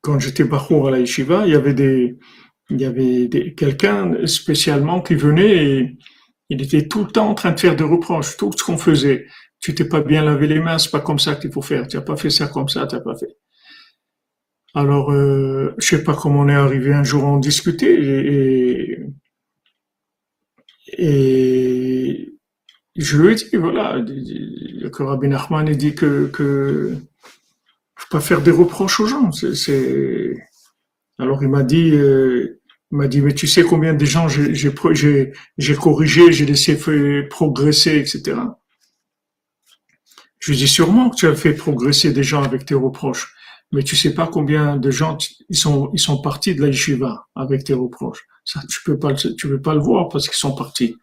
quand 0.00 0.18
j'étais 0.18 0.44
bachour 0.44 0.88
à 0.88 0.90
la 0.90 1.00
yeshiva, 1.00 1.46
il 1.46 1.52
y 1.52 1.56
avait 1.56 1.74
des, 1.74 2.18
il 2.70 2.80
y 2.80 2.84
avait 2.84 3.28
quelqu'un 3.56 4.26
spécialement 4.26 5.02
qui 5.02 5.14
venait 5.14 5.66
et 5.66 5.98
il 6.48 6.62
était 6.62 6.86
tout 6.88 7.04
le 7.04 7.10
temps 7.10 7.28
en 7.28 7.34
train 7.34 7.52
de 7.52 7.60
faire 7.60 7.76
des 7.76 7.84
reproches, 7.84 8.36
tout 8.36 8.52
ce 8.56 8.62
qu'on 8.62 8.78
faisait 8.78 9.26
tu 9.60 9.74
t'es 9.74 9.88
pas 9.88 10.00
bien 10.00 10.22
lavé 10.22 10.46
les 10.46 10.60
mains, 10.60 10.78
c'est 10.78 10.90
pas 10.90 11.00
comme 11.00 11.18
ça 11.18 11.34
qu'il 11.34 11.52
faut 11.52 11.62
faire. 11.62 11.88
Tu 11.88 11.96
n'as 11.96 12.02
pas 12.02 12.16
fait 12.16 12.30
ça 12.30 12.46
comme 12.48 12.68
ça, 12.68 12.86
tu 12.86 12.94
n'as 12.94 13.00
pas 13.00 13.16
fait. 13.16 13.36
Alors, 14.76 15.10
euh, 15.10 15.74
je 15.78 15.86
sais 15.86 16.04
pas 16.04 16.14
comment 16.14 16.40
on 16.40 16.48
est 16.50 16.54
arrivé 16.54 16.92
un 16.92 17.02
jour 17.02 17.24
à 17.24 17.28
en 17.28 17.38
discuter 17.38 19.06
et, 20.98 22.32
je 22.98 23.16
lui 23.16 23.32
ai 23.32 23.34
dit, 23.36 23.56
voilà, 23.56 24.04
que 24.92 25.02
Rabbi 25.02 25.28
Nachman 25.28 25.66
a 25.66 25.74
dit 25.74 25.94
que, 25.94 26.26
que 26.26 26.94
faut 27.96 28.08
pas 28.10 28.20
faire 28.20 28.42
des 28.42 28.50
reproches 28.50 29.00
aux 29.00 29.06
gens. 29.06 29.30
Alors 31.18 31.42
il 31.42 31.48
m'a 31.48 31.62
dit, 31.62 31.92
euh, 31.92 32.60
il 32.92 32.98
m'a 32.98 33.08
dit, 33.08 33.22
mais 33.22 33.32
tu 33.32 33.46
sais 33.46 33.62
combien 33.62 33.94
de 33.94 34.04
gens 34.04 34.28
j'ai, 34.28 34.54
j'ai, 34.54 35.32
j'ai 35.56 35.74
corrigé, 35.74 36.32
j'ai 36.32 36.44
laissé 36.44 36.76
progresser, 37.30 37.96
etc. 37.96 38.40
Je 40.38 40.52
dis 40.52 40.68
sûrement 40.68 41.08
que 41.08 41.16
tu 41.16 41.26
as 41.26 41.34
fait 41.34 41.54
progresser 41.54 42.12
des 42.12 42.22
gens 42.22 42.42
avec 42.42 42.66
tes 42.66 42.74
reproches, 42.74 43.35
mais 43.72 43.82
tu 43.82 43.96
sais 43.96 44.14
pas 44.14 44.26
combien 44.26 44.76
de 44.76 44.90
gens 44.90 45.18
ils 45.48 45.56
sont 45.56 45.90
ils 45.92 46.00
sont 46.00 46.20
partis 46.20 46.54
de 46.54 46.62
la 46.62 46.68
yeshiva 46.68 47.26
avec 47.34 47.64
tes 47.64 47.74
reproches. 47.74 48.24
Ça 48.44 48.60
tu 48.68 48.80
peux 48.84 48.98
pas 48.98 49.14
tu 49.14 49.48
peux 49.48 49.60
pas 49.60 49.74
le 49.74 49.80
voir 49.80 50.08
parce 50.08 50.28
qu'ils 50.28 50.36
sont 50.38 50.54
partis. 50.54 50.96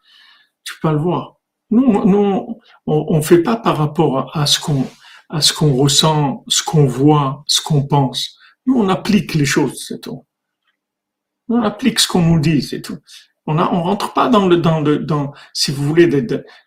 Tu 0.64 0.74
peux 0.76 0.88
pas 0.88 0.94
le 0.94 1.00
voir. 1.00 1.36
Nous 1.72 2.06
nous 2.06 2.60
on, 2.86 3.06
on 3.10 3.22
fait 3.22 3.44
pas 3.44 3.58
par 3.58 3.78
rapport 3.78 4.36
à, 4.36 4.46
ce 4.46 4.60
qu'on 4.60 4.86
à 5.30 5.42
ce 5.42 5.54
qu'on 5.54 5.74
ressent, 5.74 6.44
ce 6.48 6.64
qu'on 6.64 6.86
voit, 6.86 7.44
ce 7.48 7.62
qu'on 7.62 7.84
pense. 7.84 8.38
Nous 8.66 8.80
on 8.80 8.90
applique 8.90 9.34
les 9.34 9.46
choses, 9.46 9.86
c'est 9.88 10.02
tout. 10.02 10.26
On 11.50 11.62
applique 11.62 12.00
ce 12.00 12.08
qu'on 12.08 12.22
nous 12.22 12.40
dit, 12.40 12.62
c'est 12.62 12.82
tout. 12.82 12.98
On 13.46 13.58
a, 13.58 13.70
on 13.74 13.84
rentre 13.84 14.14
pas 14.14 14.30
dans 14.30 14.48
le, 14.48 14.56
dans 14.58 14.80
le, 14.80 15.00
dans, 15.00 15.34
si 15.54 15.72
vous 15.72 15.84
voulez, 15.84 16.08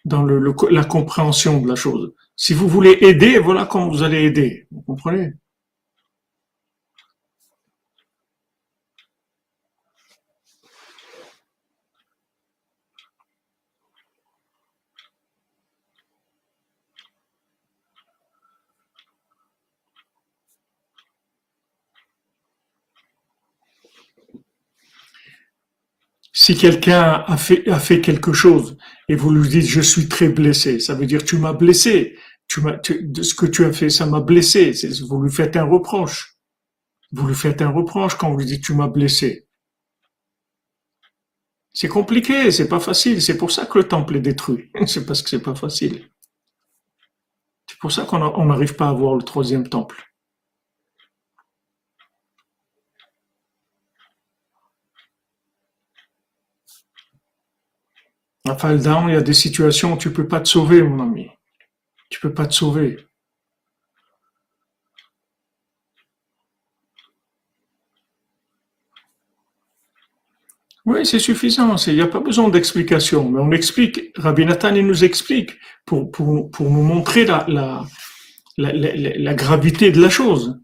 dans 0.04 0.22
le, 0.22 0.54
la 0.70 0.84
compréhension 0.84 1.60
de 1.62 1.68
la 1.68 1.74
chose. 1.74 2.12
Si 2.36 2.52
vous 2.52 2.68
voulez 2.68 2.98
aider, 3.00 3.38
voilà 3.38 3.64
comment 3.64 3.88
vous 3.88 4.02
allez 4.02 4.24
aider. 4.24 4.68
Vous 4.70 4.82
comprenez? 4.82 5.32
Si 26.38 26.54
quelqu'un 26.54 27.24
a 27.26 27.38
fait, 27.38 28.00
quelque 28.02 28.34
chose 28.34 28.76
et 29.08 29.16
vous 29.16 29.30
lui 29.30 29.48
dites 29.48 29.64
je 29.64 29.80
suis 29.80 30.06
très 30.06 30.28
blessé, 30.28 30.80
ça 30.80 30.94
veut 30.94 31.06
dire 31.06 31.24
tu 31.24 31.38
m'as 31.38 31.54
blessé. 31.54 32.18
Tu 32.46 32.60
m'as, 32.60 32.76
de 32.76 33.22
ce 33.22 33.34
que 33.34 33.46
tu 33.46 33.64
as 33.64 33.72
fait, 33.72 33.88
ça 33.88 34.04
m'a 34.04 34.20
blessé. 34.20 34.72
Vous 35.08 35.22
lui 35.22 35.32
faites 35.32 35.56
un 35.56 35.64
reproche. 35.64 36.36
Vous 37.10 37.26
lui 37.26 37.34
faites 37.34 37.62
un 37.62 37.70
reproche 37.70 38.16
quand 38.16 38.30
vous 38.30 38.36
lui 38.36 38.44
dites 38.44 38.62
tu 38.62 38.74
m'as 38.74 38.86
blessé. 38.86 39.48
C'est 41.72 41.88
compliqué, 41.88 42.50
c'est 42.50 42.68
pas 42.68 42.80
facile. 42.80 43.22
C'est 43.22 43.38
pour 43.38 43.50
ça 43.50 43.64
que 43.64 43.78
le 43.78 43.88
temple 43.88 44.16
est 44.16 44.20
détruit. 44.20 44.70
C'est 44.86 45.06
parce 45.06 45.22
que 45.22 45.30
c'est 45.30 45.42
pas 45.42 45.54
facile. 45.54 46.10
C'est 47.66 47.78
pour 47.78 47.92
ça 47.92 48.04
qu'on 48.04 48.44
n'arrive 48.44 48.76
pas 48.76 48.90
à 48.90 48.92
voir 48.92 49.14
le 49.14 49.22
troisième 49.22 49.66
temple. 49.68 50.04
À 58.48 58.72
il 58.72 59.12
y 59.12 59.16
a 59.16 59.22
des 59.22 59.34
situations 59.34 59.94
où 59.94 59.96
tu 59.98 60.12
peux 60.12 60.28
pas 60.28 60.40
te 60.40 60.48
sauver, 60.48 60.82
mon 60.82 61.02
ami. 61.02 61.28
Tu 62.10 62.20
peux 62.20 62.32
pas 62.32 62.46
te 62.46 62.54
sauver. 62.54 62.96
Oui, 70.84 71.04
c'est 71.04 71.18
suffisant. 71.18 71.74
Il 71.88 71.94
n'y 71.94 72.00
a 72.00 72.06
pas 72.06 72.20
besoin 72.20 72.48
d'explication. 72.48 73.28
Mais 73.28 73.40
on 73.40 73.50
explique. 73.50 74.12
Rabbi 74.16 74.46
Nathan, 74.46 74.76
il 74.76 74.86
nous 74.86 75.02
explique 75.02 75.58
pour, 75.84 76.12
pour, 76.12 76.48
pour 76.52 76.70
nous 76.70 76.82
montrer 76.82 77.24
la, 77.24 77.44
la, 77.48 77.84
la, 78.56 78.72
la 78.72 79.34
gravité 79.34 79.90
de 79.90 80.00
la 80.00 80.08
chose. 80.08 80.60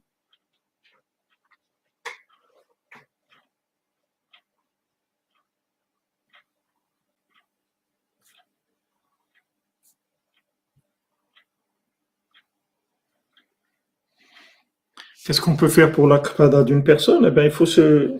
Qu'est-ce 15.24 15.40
qu'on 15.40 15.56
peut 15.56 15.68
faire 15.68 15.92
pour 15.92 16.08
la 16.08 16.18
d'une 16.64 16.82
personne? 16.82 17.24
Eh 17.26 17.30
bien, 17.30 17.44
il 17.44 17.50
faut 17.50 17.66
se, 17.66 18.12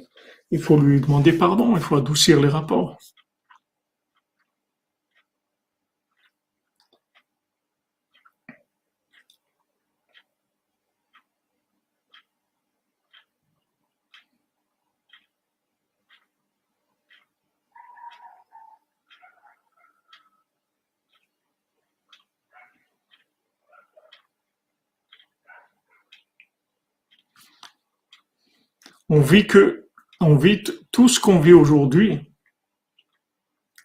il 0.51 0.61
faut 0.61 0.79
lui 0.79 1.01
demander 1.01 1.33
pardon, 1.33 1.75
il 1.77 1.83
faut 1.83 1.97
adoucir 1.97 2.41
les 2.41 2.49
rapports. 2.49 2.97
On 29.15 29.21
vit 29.21 29.47
que, 29.47 29.89
on 30.23 30.37
vit 30.37 30.65
tout 30.91 31.07
ce 31.07 31.21
qu'on 31.21 31.39
vit 31.39 31.53
aujourd'hui. 31.53 32.19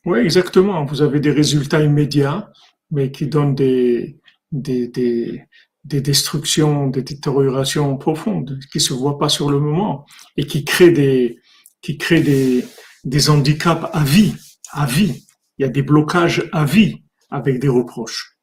Oui, 0.05 0.19
exactement. 0.19 0.85
Vous 0.85 1.01
avez 1.01 1.19
des 1.19 1.31
résultats 1.31 1.83
immédiats, 1.83 2.49
mais 2.91 3.11
qui 3.11 3.27
donnent 3.27 3.53
des, 3.53 4.21
des, 4.53 4.87
des, 4.87 5.43
des 5.83 5.99
destructions, 5.99 6.87
des 6.87 7.01
détériorations 7.01 7.97
profondes, 7.97 8.57
qui 8.71 8.79
se 8.79 8.93
voient 8.93 9.19
pas 9.19 9.27
sur 9.27 9.51
le 9.51 9.59
moment 9.59 10.05
et 10.37 10.47
qui 10.47 10.63
créent 10.63 10.91
des, 10.93 11.41
qui 11.81 11.97
créent 11.97 12.23
des, 12.23 12.63
des 13.03 13.29
handicaps 13.29 13.89
à 13.91 14.05
vie, 14.05 14.33
à 14.71 14.85
vie. 14.85 15.27
Il 15.57 15.63
y 15.63 15.65
a 15.65 15.69
des 15.69 15.81
blocages 15.81 16.49
à 16.53 16.63
vie 16.63 17.03
avec 17.29 17.59
des 17.59 17.67
reproches. 17.67 18.37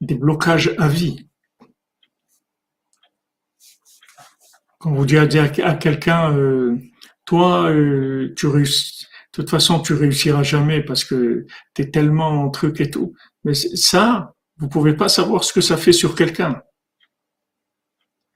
Des 0.00 0.14
blocages 0.14 0.72
à 0.78 0.86
vie. 0.86 1.27
Quand 4.78 4.92
vous 4.92 5.06
dites 5.06 5.18
à, 5.58 5.74
quelqu'un, 5.74 6.36
euh, 6.36 6.76
toi, 7.24 7.68
euh, 7.70 8.32
tu 8.36 8.46
réussis, 8.46 9.06
de 9.32 9.42
toute 9.42 9.50
façon, 9.50 9.80
tu 9.80 9.92
réussiras 9.92 10.42
jamais 10.42 10.82
parce 10.82 11.04
que 11.04 11.46
tu 11.74 11.82
es 11.82 11.90
tellement 11.90 12.44
en 12.44 12.50
truc 12.50 12.80
et 12.80 12.90
tout. 12.90 13.14
Mais 13.44 13.54
ça, 13.54 14.34
vous 14.58 14.68
pouvez 14.68 14.94
pas 14.94 15.08
savoir 15.08 15.44
ce 15.44 15.52
que 15.52 15.60
ça 15.60 15.76
fait 15.76 15.92
sur 15.92 16.14
quelqu'un. 16.14 16.62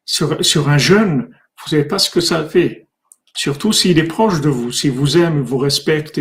Sur, 0.04 0.44
sur 0.44 0.68
un 0.68 0.78
jeune, 0.78 1.28
vous 1.62 1.70
savez 1.70 1.84
pas 1.84 1.98
ce 1.98 2.10
que 2.10 2.20
ça 2.20 2.44
fait. 2.48 2.88
Surtout 3.34 3.72
s'il 3.72 3.98
est 3.98 4.04
proche 4.04 4.40
de 4.40 4.48
vous, 4.48 4.72
s'il 4.72 4.92
vous 4.92 5.16
aime, 5.16 5.42
vous 5.42 5.58
respecte, 5.58 6.20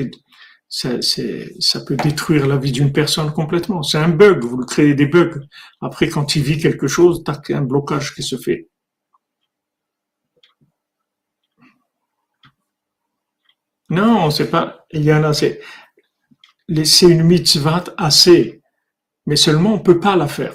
ça, 0.69 1.01
ça 1.01 1.82
peut 1.82 1.97
détruire 1.97 2.47
la 2.47 2.57
vie 2.57 2.72
d'une 2.72 2.93
personne 2.93 3.32
complètement. 3.34 3.84
C'est 3.84 3.97
un 3.97 4.07
bug, 4.07 4.43
vous 4.45 4.57
créez 4.65 4.93
des 4.93 5.07
bugs. 5.07 5.41
Après, 5.82 6.07
quand 6.07 6.36
il 6.36 6.43
vit 6.43 6.57
quelque 6.57 6.88
chose, 6.88 7.24
tac, 7.26 7.49
un 7.49 7.61
blocage 7.61 8.15
qui 8.15 8.24
se 8.24 8.38
fait. 8.38 8.70
Non, 13.91 14.31
c'est 14.31 14.49
pas, 14.49 14.85
il 14.91 15.03
y 15.03 15.13
en 15.13 15.21
a, 15.25 15.33
c'est, 15.33 15.59
c'est 16.85 17.09
une 17.09 17.23
mitzvah 17.23 17.83
assez, 17.97 18.61
mais 19.25 19.35
seulement 19.35 19.73
on 19.73 19.79
peut 19.79 19.99
pas 19.99 20.15
la 20.15 20.29
faire. 20.29 20.53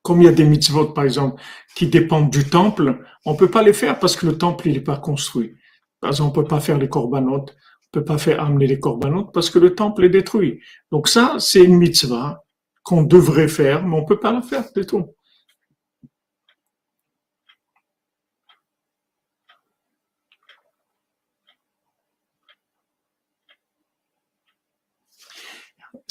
Comme 0.00 0.22
il 0.22 0.24
y 0.24 0.28
a 0.28 0.32
des 0.32 0.46
mitzvot, 0.46 0.86
par 0.94 1.04
exemple, 1.04 1.42
qui 1.76 1.88
dépendent 1.88 2.30
du 2.30 2.48
temple, 2.48 3.04
on 3.26 3.36
peut 3.36 3.50
pas 3.50 3.62
les 3.62 3.74
faire 3.74 3.98
parce 3.98 4.16
que 4.16 4.24
le 4.24 4.38
temple, 4.38 4.68
il 4.68 4.78
est 4.78 4.80
pas 4.80 4.96
construit. 4.96 5.54
Par 6.00 6.08
exemple, 6.08 6.38
on 6.38 6.42
peut 6.42 6.48
pas 6.48 6.60
faire 6.60 6.78
les 6.78 6.88
corbanotes, 6.88 7.54
on 7.88 8.00
peut 8.00 8.04
pas 8.06 8.16
faire 8.16 8.42
amener 8.42 8.66
les 8.66 8.80
corbanotes 8.80 9.30
parce 9.34 9.50
que 9.50 9.58
le 9.58 9.74
temple 9.74 10.06
est 10.06 10.08
détruit. 10.08 10.60
Donc 10.90 11.08
ça, 11.08 11.36
c'est 11.40 11.62
une 11.62 11.76
mitzvah 11.76 12.42
qu'on 12.82 13.02
devrait 13.02 13.48
faire, 13.48 13.84
mais 13.84 13.96
on 13.96 14.06
peut 14.06 14.18
pas 14.18 14.32
la 14.32 14.40
faire, 14.40 14.64
c'est 14.74 14.86
tout. 14.86 15.14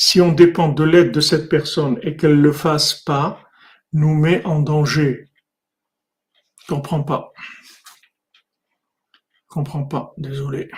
Si 0.02 0.20
on 0.20 0.32
dépend 0.32 0.70
de 0.70 0.84
l'aide 0.84 1.12
de 1.12 1.22
cette 1.22 1.48
personne 1.48 2.00
et 2.02 2.18
qu'elle 2.18 2.38
ne 2.38 2.42
le 2.42 2.52
fasse 2.52 2.96
pas, 2.96 3.40
nous 3.94 4.16
met 4.16 4.44
en 4.46 4.60
danger. 4.60 5.30
Comprends 6.68 7.04
pas. 7.04 7.32
Comprends 9.48 9.84
pas, 9.84 10.16
désolé. 10.18 10.72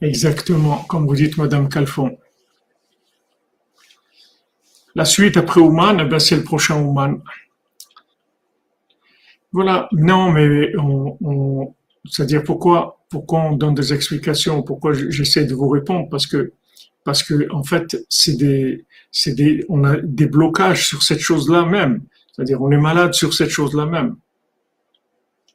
Exactement, 0.00 0.84
comme 0.84 1.08
vous 1.08 1.16
dites, 1.16 1.36
Madame 1.36 1.68
Calfon. 1.68 2.16
La 4.98 5.04
suite 5.04 5.36
après 5.36 5.60
Ouman, 5.60 6.00
eh 6.00 6.04
ben, 6.06 6.18
c'est 6.18 6.34
le 6.34 6.42
prochain 6.42 6.82
Ouman. 6.82 7.22
Voilà, 9.52 9.88
non, 9.92 10.32
mais 10.32 10.72
on, 10.76 11.72
c'est-à-dire 12.04 12.42
pourquoi, 12.42 12.98
pourquoi 13.08 13.42
on 13.42 13.52
donne 13.52 13.76
des 13.76 13.92
explications, 13.92 14.64
pourquoi 14.64 14.92
j'essaie 14.94 15.44
de 15.44 15.54
vous 15.54 15.68
répondre, 15.68 16.08
parce 16.10 16.26
que, 16.26 16.52
parce 17.04 17.22
que 17.22 17.48
en 17.52 17.62
fait, 17.62 17.96
c'est 18.08 18.36
des, 18.36 18.86
c'est 19.12 19.34
des, 19.34 19.64
on 19.68 19.84
a 19.84 19.98
des 19.98 20.26
blocages 20.26 20.88
sur 20.88 21.04
cette 21.04 21.20
chose-là 21.20 21.64
même. 21.64 22.02
C'est-à-dire, 22.32 22.60
on 22.60 22.72
est 22.72 22.76
malade 22.76 23.14
sur 23.14 23.32
cette 23.32 23.50
chose-là 23.50 23.86
même. 23.86 24.16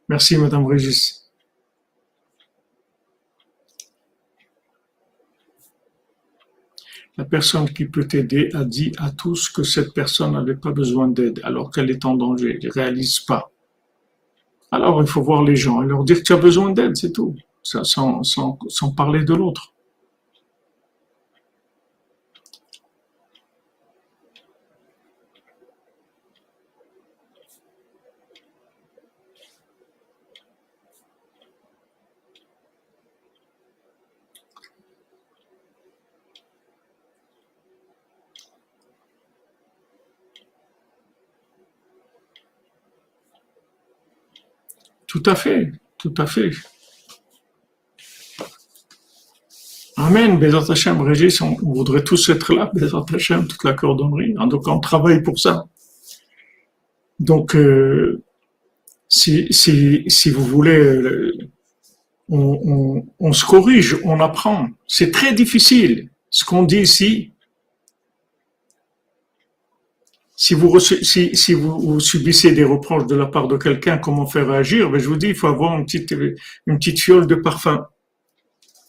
Merci, 0.08 0.38
Madame 0.38 0.66
Régis. 0.66 1.23
La 7.18 7.26
personne 7.26 7.70
qui 7.70 7.86
peut 7.86 8.08
t'aider 8.08 8.50
a 8.54 8.64
dit 8.64 8.92
à 8.98 9.12
tous 9.12 9.50
que 9.50 9.64
cette 9.64 9.94
personne 9.94 10.34
n'avait 10.34 10.56
pas 10.56 10.72
besoin 10.72 11.08
d'aide 11.08 11.40
alors 11.44 11.70
qu'elle 11.70 11.92
est 11.92 12.06
en 12.06 12.16
danger, 12.16 12.60
ne 12.62 12.72
réalise 12.72 13.20
pas. 13.20 13.52
Alors 14.72 15.02
il 15.02 15.08
faut 15.08 15.22
voir 15.22 15.44
les 15.44 15.56
gens 15.56 15.84
et 15.84 15.86
leur 15.86 16.04
dire 16.04 16.24
tu 16.24 16.34
as 16.34 16.38
besoin 16.38 16.72
d'aide, 16.72 16.98
c'est 16.98 17.12
tout, 17.12 17.36
sans, 17.62 18.24
sans 18.24 18.92
parler 18.96 19.24
de 19.24 19.36
l'autre. 19.36 19.73
Tout 45.14 45.22
à 45.28 45.36
fait, 45.36 45.72
tout 46.00 46.16
à 46.18 46.26
fait. 46.26 46.50
Amen, 49.96 50.40
Bézat 50.40 50.72
Hashem, 50.72 51.00
Régis, 51.02 51.40
on 51.40 51.56
voudrait 51.62 52.04
tous 52.04 52.30
être 52.30 52.52
là, 52.52 52.72
Bézat 52.74 53.06
Hashem, 53.14 53.48
toute 53.48 53.64
la 53.64 53.74
cordonnerie. 53.74 54.34
Donc 54.50 54.68
on 54.68 54.80
travaille 54.80 55.22
pour 55.22 55.38
ça. 55.38 55.66
Donc, 57.20 57.56
euh, 57.56 58.24
si, 59.08 59.46
si, 59.54 60.04
si 60.08 60.32
vous 60.32 60.44
voulez, 60.44 60.80
euh, 60.80 61.38
on, 62.30 63.06
on 63.20 63.34
se 63.34 63.46
corrige, 63.46 64.00
on 64.04 64.20
apprend. 64.20 64.68
C'est 64.88 65.12
très 65.12 65.32
difficile. 65.36 66.10
Ce 66.32 66.44
qu'on 66.44 66.64
dit 66.64 66.80
ici, 66.80 67.33
si 70.36 70.56
vous, 70.56 70.80
si, 70.80 71.36
si 71.36 71.54
vous, 71.54 72.00
subissez 72.00 72.54
des 72.54 72.64
reproches 72.64 73.06
de 73.06 73.16
la 73.16 73.28
part 73.28 73.48
de 73.48 73.58
quelqu'un, 73.58 73.98
comment 73.98 74.26
faire 74.26 74.48
réagir? 74.48 74.90
Ben 74.90 75.00
Je 75.00 75.08
vous 75.08 75.18
dis, 75.18 75.28
il 75.28 75.36
faut 75.36 75.48
avoir 75.48 75.78
une 75.78 75.86
petite, 75.86 76.12
une 76.12 76.78
petite 76.78 77.00
fiole 77.00 77.28
de 77.28 77.36
parfum. 77.36 77.88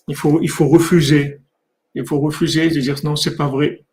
Il 0.08 0.16
faut, 0.16 0.40
il 0.40 0.50
faut 0.50 0.68
refuser. 0.68 1.40
Il 1.94 2.06
faut 2.06 2.18
refuser 2.18 2.68
de 2.68 2.80
dire 2.80 2.96
non, 3.04 3.14
c'est 3.14 3.36
pas 3.36 3.46
vrai. 3.46 3.84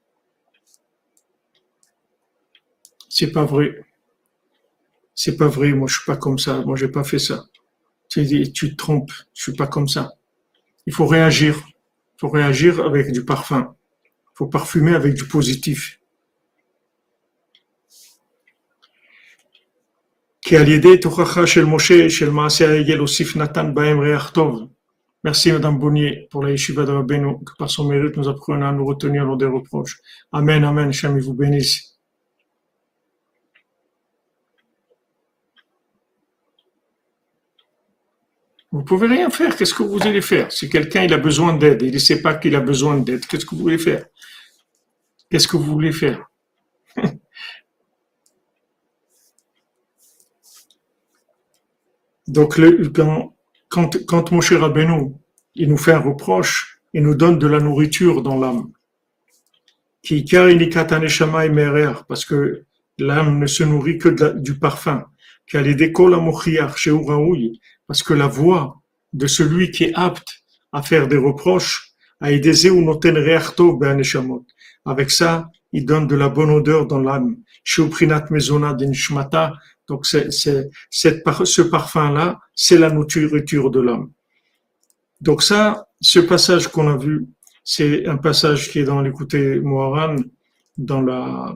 C'est 3.09 3.31
pas 3.31 3.45
vrai. 3.45 3.85
C'est 5.13 5.35
pas 5.35 5.47
vrai. 5.47 5.73
Moi, 5.73 5.87
je 5.87 5.95
suis 5.95 6.05
pas 6.05 6.17
comme 6.17 6.39
ça. 6.39 6.61
Moi, 6.61 6.77
j'ai 6.77 6.87
pas 6.87 7.03
fait 7.03 7.19
ça. 7.19 7.45
Tu, 8.09 8.51
tu 8.53 8.71
te 8.71 8.75
trompes. 8.75 9.11
Je 9.33 9.43
suis 9.43 9.53
pas 9.53 9.67
comme 9.67 9.87
ça. 9.87 10.13
Il 10.85 10.93
faut 10.93 11.05
réagir. 11.05 11.61
Il 11.67 12.19
faut 12.19 12.29
réagir 12.29 12.83
avec 12.83 13.11
du 13.11 13.25
parfum. 13.25 13.75
Il 14.05 14.35
faut 14.35 14.47
parfumer 14.47 14.95
avec 14.95 15.13
du 15.13 15.25
positif. 15.27 16.00
Merci 25.23 25.51
Madame 25.51 25.77
Bonnier 25.77 26.27
pour 26.31 26.43
la 26.43 26.49
yeshiva 26.49 26.83
de 26.83 26.91
Rabbeinu, 26.91 27.35
que 27.45 27.53
par 27.59 27.69
son 27.69 27.87
mérite 27.87 28.17
nous 28.17 28.27
apprenons 28.27 28.65
à 28.65 28.71
nous 28.71 28.85
retenir 28.85 29.23
lors 29.23 29.37
des 29.37 29.45
reproches. 29.45 29.99
Amen, 30.31 30.63
Amen, 30.63 30.91
Shem 30.91 31.19
vous 31.19 31.35
bénisse. 31.35 31.99
Vous 38.71 38.83
pouvez 38.83 39.07
rien 39.07 39.29
faire, 39.29 39.55
qu'est-ce 39.55 39.73
que 39.75 39.83
vous 39.83 40.01
allez 40.01 40.21
faire? 40.21 40.51
Si 40.51 40.69
quelqu'un 40.69 41.03
il 41.03 41.13
a 41.13 41.17
besoin 41.17 41.53
d'aide, 41.53 41.83
il 41.83 41.93
ne 41.93 41.99
sait 41.99 42.21
pas 42.21 42.33
qu'il 42.35 42.55
a 42.55 42.61
besoin 42.61 42.97
d'aide, 42.97 43.25
qu'est-ce 43.27 43.45
que 43.45 43.53
vous 43.53 43.61
voulez 43.61 43.77
faire? 43.77 44.05
Qu'est-ce 45.29 45.47
que 45.47 45.57
vous 45.57 45.71
voulez 45.71 45.91
faire? 45.91 46.25
Donc, 52.31 52.59
quand, 52.93 53.33
quand, 53.67 54.05
quand 54.05 54.31
Moshe 54.31 54.53
il 55.55 55.67
nous 55.69 55.77
fait 55.77 55.91
un 55.91 55.99
reproche, 55.99 56.79
il 56.93 57.03
nous 57.03 57.15
donne 57.15 57.37
de 57.37 57.47
la 57.47 57.59
nourriture 57.59 58.21
dans 58.21 58.39
l'âme. 58.39 58.71
Parce 62.07 62.23
que 62.25 62.63
l'âme 62.97 63.39
ne 63.39 63.47
se 63.47 63.63
nourrit 63.65 63.97
que 63.97 64.39
du 64.39 64.57
parfum. 64.57 65.05
Parce 67.87 68.03
que 68.03 68.13
la 68.13 68.27
voix 68.27 68.81
de 69.11 69.27
celui 69.27 69.71
qui 69.71 69.83
est 69.83 69.93
apte 69.93 70.29
à 70.71 70.81
faire 70.81 71.09
des 71.09 71.17
reproches, 71.17 71.91
avec 72.21 72.45
ça, 75.11 75.49
il 75.73 75.85
donne 75.85 76.07
de 76.07 76.15
la 76.15 76.29
bonne 76.29 76.51
odeur 76.51 76.87
dans 76.87 76.99
l'âme. 76.99 77.35
Donc, 79.91 80.05
c'est, 80.05 80.29
ce 80.89 81.61
parfum-là, 81.61 82.39
c'est 82.55 82.77
la 82.77 82.89
nourriture 82.89 83.69
de 83.69 83.81
l'homme. 83.81 84.11
Donc 85.19 85.43
ça, 85.43 85.85
ce 85.99 86.19
passage 86.19 86.69
qu'on 86.69 86.87
a 86.87 86.95
vu, 86.95 87.25
c'est 87.65 88.07
un 88.07 88.15
passage 88.15 88.71
qui 88.71 88.79
est 88.79 88.85
dans 88.85 89.01
l'écouté 89.01 89.59
Moharan, 89.59 90.15
dans 90.77 91.01
la 91.01 91.53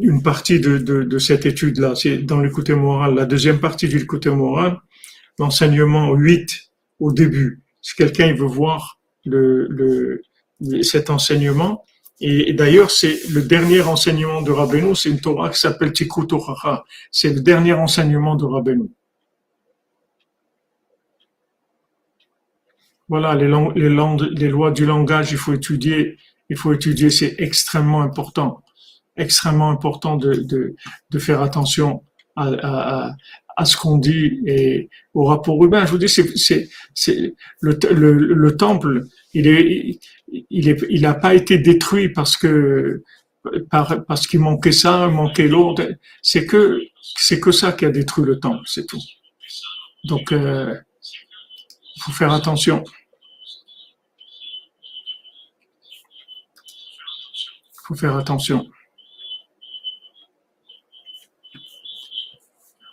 une 0.00 0.22
partie 0.22 0.58
de, 0.58 1.18
cette 1.18 1.44
étude-là, 1.44 1.94
c'est 1.94 2.16
dans 2.16 2.40
l'écouté 2.40 2.74
moral, 2.74 3.14
la 3.14 3.26
deuxième 3.26 3.60
partie 3.60 3.88
du 3.88 3.98
l'écouté 3.98 4.30
moral, 4.30 4.78
l'enseignement 5.38 6.14
8 6.14 6.48
au 7.00 7.12
début. 7.12 7.60
Si 7.82 7.94
quelqu'un 7.94 8.34
veut 8.34 8.46
voir 8.46 8.98
cet 10.80 11.10
enseignement, 11.10 11.84
et, 12.20 12.54
d'ailleurs, 12.54 12.90
c'est 12.90 13.28
le 13.28 13.42
dernier 13.42 13.82
enseignement 13.82 14.40
de 14.40 14.50
Rabbeinu, 14.50 14.94
c'est 14.94 15.10
une 15.10 15.20
Torah 15.20 15.50
qui 15.50 15.58
s'appelle 15.58 15.92
Tikkut 15.92 16.26
Torah. 16.26 16.84
C'est 17.10 17.32
le 17.32 17.40
dernier 17.40 17.74
enseignement 17.74 18.36
de 18.36 18.44
Rabbeinu. 18.44 18.88
Voilà, 23.08 23.34
les, 23.34 24.48
lois 24.48 24.70
du 24.70 24.86
langage, 24.86 25.30
il 25.30 25.36
faut 25.36 25.52
étudier, 25.52 26.16
il 26.48 26.56
faut 26.56 26.72
étudier, 26.72 27.10
c'est 27.10 27.36
extrêmement 27.38 28.02
important, 28.02 28.64
extrêmement 29.16 29.70
important 29.70 30.16
de, 30.16 30.74
faire 31.18 31.42
attention 31.42 32.02
à, 32.34 33.14
ce 33.64 33.76
qu'on 33.76 33.98
dit 33.98 34.40
et 34.46 34.88
au 35.14 35.24
rapport 35.24 35.62
humain. 35.64 35.84
Je 35.84 35.92
vous 35.92 35.98
dis, 35.98 36.08
c'est, 36.08 36.68
le 37.60 38.50
temple, 38.56 39.04
il 39.36 39.46
est, 39.48 40.00
il 40.50 40.68
est, 40.68 40.78
il 40.88 41.02
n'a 41.02 41.14
pas 41.14 41.34
été 41.34 41.58
détruit 41.58 42.08
parce 42.08 42.36
que 42.38 43.02
par, 43.70 44.04
parce 44.06 44.26
qu'il 44.26 44.40
manquait 44.40 44.72
ça, 44.72 45.08
manquait 45.08 45.48
l'autre. 45.48 45.86
C'est 46.22 46.46
que 46.46 46.80
c'est 47.02 47.38
que 47.38 47.52
ça 47.52 47.72
qui 47.72 47.84
a 47.84 47.90
détruit 47.90 48.24
le 48.24 48.40
temple, 48.40 48.64
c'est 48.66 48.86
tout. 48.86 49.02
Donc, 50.04 50.32
euh, 50.32 50.74
il 51.96 52.02
faut 52.02 52.12
faire 52.12 52.32
attention. 52.32 52.82
Faut 57.84 57.94
faire 57.94 58.16
attention. 58.16 58.66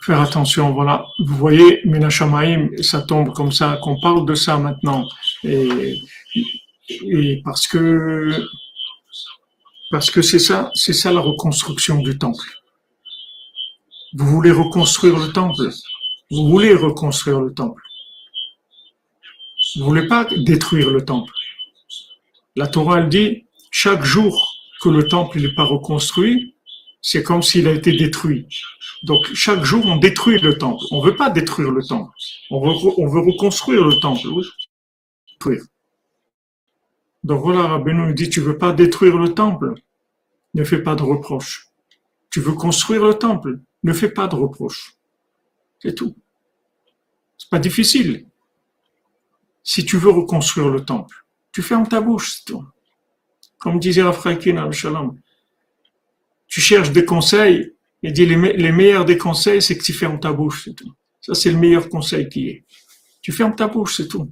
Faire 0.01 0.19
attention, 0.19 0.73
voilà. 0.73 1.05
Vous 1.19 1.37
voyez, 1.37 1.81
Menachamaim, 1.85 2.69
ça 2.81 3.01
tombe 3.01 3.33
comme 3.33 3.53
ça, 3.53 3.79
qu'on 3.81 3.99
parle 4.01 4.25
de 4.25 4.35
ça 4.35 4.57
maintenant. 4.57 5.07
Et 5.43 6.01
et 6.89 7.41
parce 7.43 7.67
que 7.67 8.47
parce 9.91 10.09
que 10.09 10.21
c'est 10.21 10.39
ça, 10.39 10.71
c'est 10.73 10.93
ça 10.93 11.11
la 11.11 11.19
reconstruction 11.19 11.99
du 11.99 12.17
temple. 12.17 12.45
Vous 14.15 14.25
voulez 14.25 14.51
reconstruire 14.51 15.17
le 15.17 15.31
temple, 15.31 15.69
vous 16.31 16.47
voulez 16.47 16.73
reconstruire 16.73 17.39
le 17.39 17.53
temple. 17.53 17.81
Vous 19.75 19.85
voulez 19.85 20.07
pas 20.07 20.25
détruire 20.25 20.89
le 20.89 21.03
temple. 21.03 21.33
La 22.55 22.67
Torah 22.67 22.99
elle 22.99 23.09
dit 23.09 23.45
chaque 23.71 24.03
jour 24.03 24.55
que 24.81 24.89
le 24.89 25.07
temple 25.07 25.39
n'est 25.39 25.53
pas 25.53 25.63
reconstruit, 25.63 26.55
c'est 27.01 27.23
comme 27.23 27.41
s'il 27.41 27.67
a 27.67 27.71
été 27.71 27.91
détruit. 27.91 28.47
Donc 29.03 29.25
chaque 29.33 29.63
jour 29.63 29.85
on 29.85 29.97
détruit 29.97 30.39
le 30.39 30.57
temple. 30.57 30.83
On 30.91 31.01
veut 31.01 31.15
pas 31.15 31.29
détruire 31.29 31.71
le 31.71 31.83
temple. 31.83 32.11
On 32.51 32.61
veut, 32.61 32.93
on 32.97 33.07
veut 33.07 33.21
reconstruire 33.21 33.83
le 33.83 33.99
temple. 33.99 34.27
Donc 37.23 37.41
voilà, 37.41 37.67
Rabbeinu 37.67 38.13
dit, 38.13 38.29
tu 38.29 38.41
veux 38.41 38.57
pas 38.57 38.73
détruire 38.73 39.17
le 39.17 39.33
temple, 39.33 39.75
ne 40.53 40.63
fais 40.63 40.81
pas 40.81 40.95
de 40.95 41.03
reproches. 41.03 41.69
Tu 42.29 42.41
veux 42.41 42.53
construire 42.53 43.05
le 43.05 43.13
temple, 43.13 43.59
ne 43.83 43.93
fais 43.93 44.09
pas 44.09 44.27
de 44.27 44.35
reproches. 44.35 44.95
C'est 45.81 45.95
tout. 45.95 46.15
C'est 47.37 47.49
pas 47.49 47.59
difficile. 47.59 48.25
Si 49.63 49.85
tu 49.85 49.97
veux 49.97 50.09
reconstruire 50.09 50.69
le 50.69 50.83
temple, 50.83 51.25
tu 51.51 51.61
fermes 51.61 51.87
ta 51.87 52.01
bouche, 52.01 52.37
c'est 52.37 52.45
tout. 52.45 52.65
Comme 53.59 53.79
disait 53.79 54.01
Rafraïkin 54.01 54.71
Shalom. 54.71 55.17
Tu 56.47 56.59
cherches 56.59 56.91
des 56.91 57.05
conseils, 57.05 57.73
et 58.01 58.11
dit 58.11 58.25
les, 58.25 58.35
les 58.35 58.71
meilleurs 58.71 59.05
des 59.05 59.17
conseils, 59.17 59.61
c'est 59.61 59.77
que 59.77 59.83
tu 59.83 59.93
fermes 59.93 60.19
ta 60.19 60.33
bouche, 60.33 60.65
c'est 60.65 60.73
tout. 60.73 60.93
Ça, 61.21 61.33
c'est 61.33 61.51
le 61.51 61.57
meilleur 61.57 61.87
conseil 61.87 62.27
qui 62.27 62.49
est. 62.49 62.65
Tu 63.21 63.31
fermes 63.31 63.55
ta 63.55 63.67
bouche, 63.67 63.95
c'est 63.97 64.07
tout. 64.09 64.29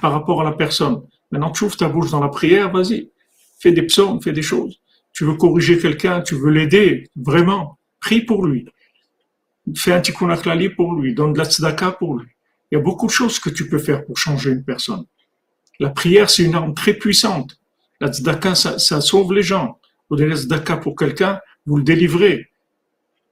Par 0.00 0.12
rapport 0.12 0.40
à 0.40 0.44
la 0.44 0.52
personne. 0.52 1.02
Maintenant, 1.30 1.50
tu 1.50 1.64
ouvres 1.64 1.76
ta 1.76 1.88
bouche 1.88 2.10
dans 2.10 2.20
la 2.20 2.28
prière, 2.28 2.70
vas-y. 2.70 3.10
Fais 3.58 3.72
des 3.72 3.82
psaumes, 3.82 4.20
fais 4.22 4.32
des 4.32 4.42
choses. 4.42 4.80
Tu 5.12 5.24
veux 5.24 5.34
corriger 5.34 5.78
quelqu'un, 5.78 6.20
tu 6.20 6.36
veux 6.36 6.50
l'aider, 6.50 7.08
vraiment. 7.16 7.78
Prie 8.00 8.22
pour 8.22 8.46
lui. 8.46 8.68
Fais 9.76 9.92
un 9.92 10.00
tikkun 10.00 10.34
pour 10.76 10.94
lui. 10.94 11.14
Donne 11.14 11.32
de 11.32 11.38
la 11.38 11.44
tzedaka 11.44 11.92
pour 11.92 12.16
lui. 12.16 12.28
Il 12.70 12.76
y 12.76 12.78
a 12.78 12.80
beaucoup 12.80 13.06
de 13.06 13.12
choses 13.12 13.40
que 13.40 13.50
tu 13.50 13.68
peux 13.68 13.78
faire 13.78 14.04
pour 14.04 14.16
changer 14.16 14.50
une 14.50 14.64
personne. 14.64 15.04
La 15.80 15.90
prière, 15.90 16.30
c'est 16.30 16.44
une 16.44 16.54
arme 16.54 16.74
très 16.74 16.94
puissante. 16.94 17.58
La 18.00 18.08
tzedaka, 18.08 18.54
ça, 18.54 19.00
sauve 19.00 19.32
les 19.32 19.42
gens. 19.42 19.78
Vous 20.08 20.16
donnez 20.16 20.30
la 20.30 20.36
tzedaka 20.36 20.76
pour 20.76 20.96
quelqu'un, 20.96 21.40
vous 21.66 21.76
le 21.76 21.82
délivrez. 21.82 22.50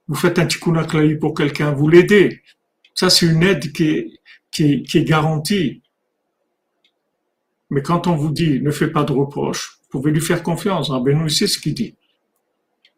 Vous 0.09 0.15
faites 0.15 0.39
un 0.39 0.47
tikkun 0.47 0.85
pour 1.21 1.35
quelqu'un, 1.35 1.73
vous 1.73 1.89
l'aidez. 1.89 2.43
Ça, 2.95 3.11
c'est 3.11 3.27
une 3.27 3.43
aide 3.43 3.73
qui 3.73 4.11
est 4.53 5.05
garantie. 5.05 5.83
Mais 7.71 7.83
quand 7.83 8.07
on 8.07 8.17
vous 8.17 8.31
dit 8.31 8.61
ne 8.61 8.71
fais 8.71 8.89
pas 8.89 9.05
de 9.05 9.13
reproches, 9.13 9.79
vous 9.83 10.01
pouvez 10.01 10.13
lui 10.13 10.21
faire 10.21 10.43
confiance. 10.43 10.91
Rabbeinu 10.91 11.29
sait 11.31 11.47
ce 11.47 11.59
qu'il 11.59 11.75
dit. 11.75 11.95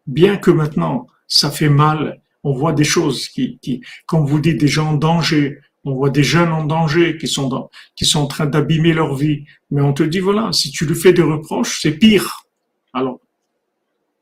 Bien 0.06 0.36
que 0.36 0.50
maintenant, 0.50 1.06
ça 1.26 1.50
fait 1.50 1.68
mal, 1.68 2.20
on 2.44 2.54
voit 2.54 2.72
des 2.72 2.84
choses 2.84 3.28
qui, 3.28 3.58
comme 4.06 4.26
vous 4.26 4.40
dites, 4.40 4.58
des 4.58 4.68
gens 4.68 4.90
en 4.90 4.94
danger, 4.94 5.60
On 5.84 5.94
voit 5.94 6.10
des 6.10 6.24
jeunes 6.24 6.52
en 6.52 6.64
danger 6.64 7.16
qui 7.18 7.28
sont 7.28 7.70
qui 7.96 8.04
sont 8.04 8.20
en 8.20 8.26
train 8.26 8.46
d'abîmer 8.46 8.92
leur 8.92 9.14
vie. 9.14 9.44
Mais 9.70 9.80
on 9.80 9.92
te 9.92 10.02
dit, 10.02 10.20
voilà, 10.20 10.52
si 10.52 10.70
tu 10.70 10.84
lui 10.86 10.94
fais 10.94 11.12
des 11.12 11.22
reproches, 11.22 11.80
c'est 11.80 11.92
pire. 11.92 12.44
Alors, 12.92 13.20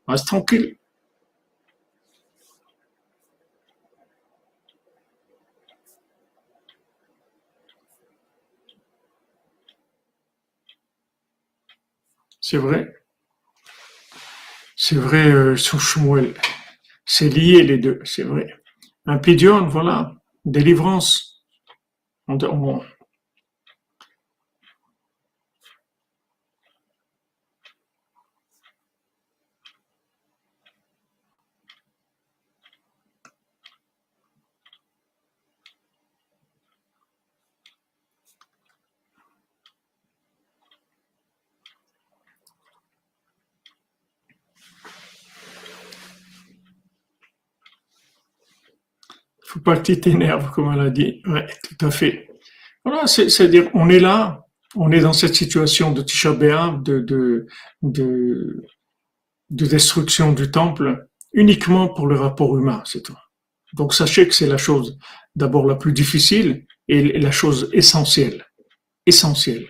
reste 0.06 0.26
tranquille. 0.26 0.76
C'est 12.48 12.58
vrai. 12.58 12.94
C'est 14.76 14.94
vrai, 14.94 15.32
euh, 15.32 15.56
C'est 17.04 17.28
lié 17.28 17.64
les 17.64 17.76
deux, 17.76 17.98
c'est 18.04 18.22
vrai. 18.22 18.46
Un 19.04 19.18
pidion, 19.18 19.66
voilà, 19.66 20.14
délivrance. 20.44 21.44
On, 22.28 22.38
tu 49.82 50.00
t'énerves, 50.00 50.50
comme 50.52 50.72
elle 50.72 50.80
a 50.80 50.90
dit. 50.90 51.22
Ouais, 51.26 51.46
tout 51.62 51.86
à 51.86 51.90
fait. 51.90 52.28
Voilà, 52.84 53.06
c'est-à-dire, 53.06 53.68
on 53.74 53.88
est 53.88 53.98
là, 53.98 54.46
on 54.76 54.92
est 54.92 55.00
dans 55.00 55.12
cette 55.12 55.34
situation 55.34 55.92
de 55.92 56.02
Tisha 56.02 56.32
de, 56.32 57.00
de, 57.00 57.46
de, 57.82 58.64
de 59.50 59.66
destruction 59.66 60.32
du 60.32 60.50
temple, 60.50 61.08
uniquement 61.32 61.88
pour 61.88 62.06
le 62.06 62.16
rapport 62.16 62.56
humain, 62.56 62.82
c'est 62.84 63.02
tout. 63.02 63.16
Donc 63.74 63.94
sachez 63.94 64.26
que 64.28 64.34
c'est 64.34 64.46
la 64.46 64.56
chose 64.56 64.98
d'abord 65.34 65.66
la 65.66 65.74
plus 65.74 65.92
difficile 65.92 66.66
et 66.88 67.18
la 67.18 67.30
chose 67.30 67.68
essentielle. 67.72 68.44
Essentielle. 69.06 69.68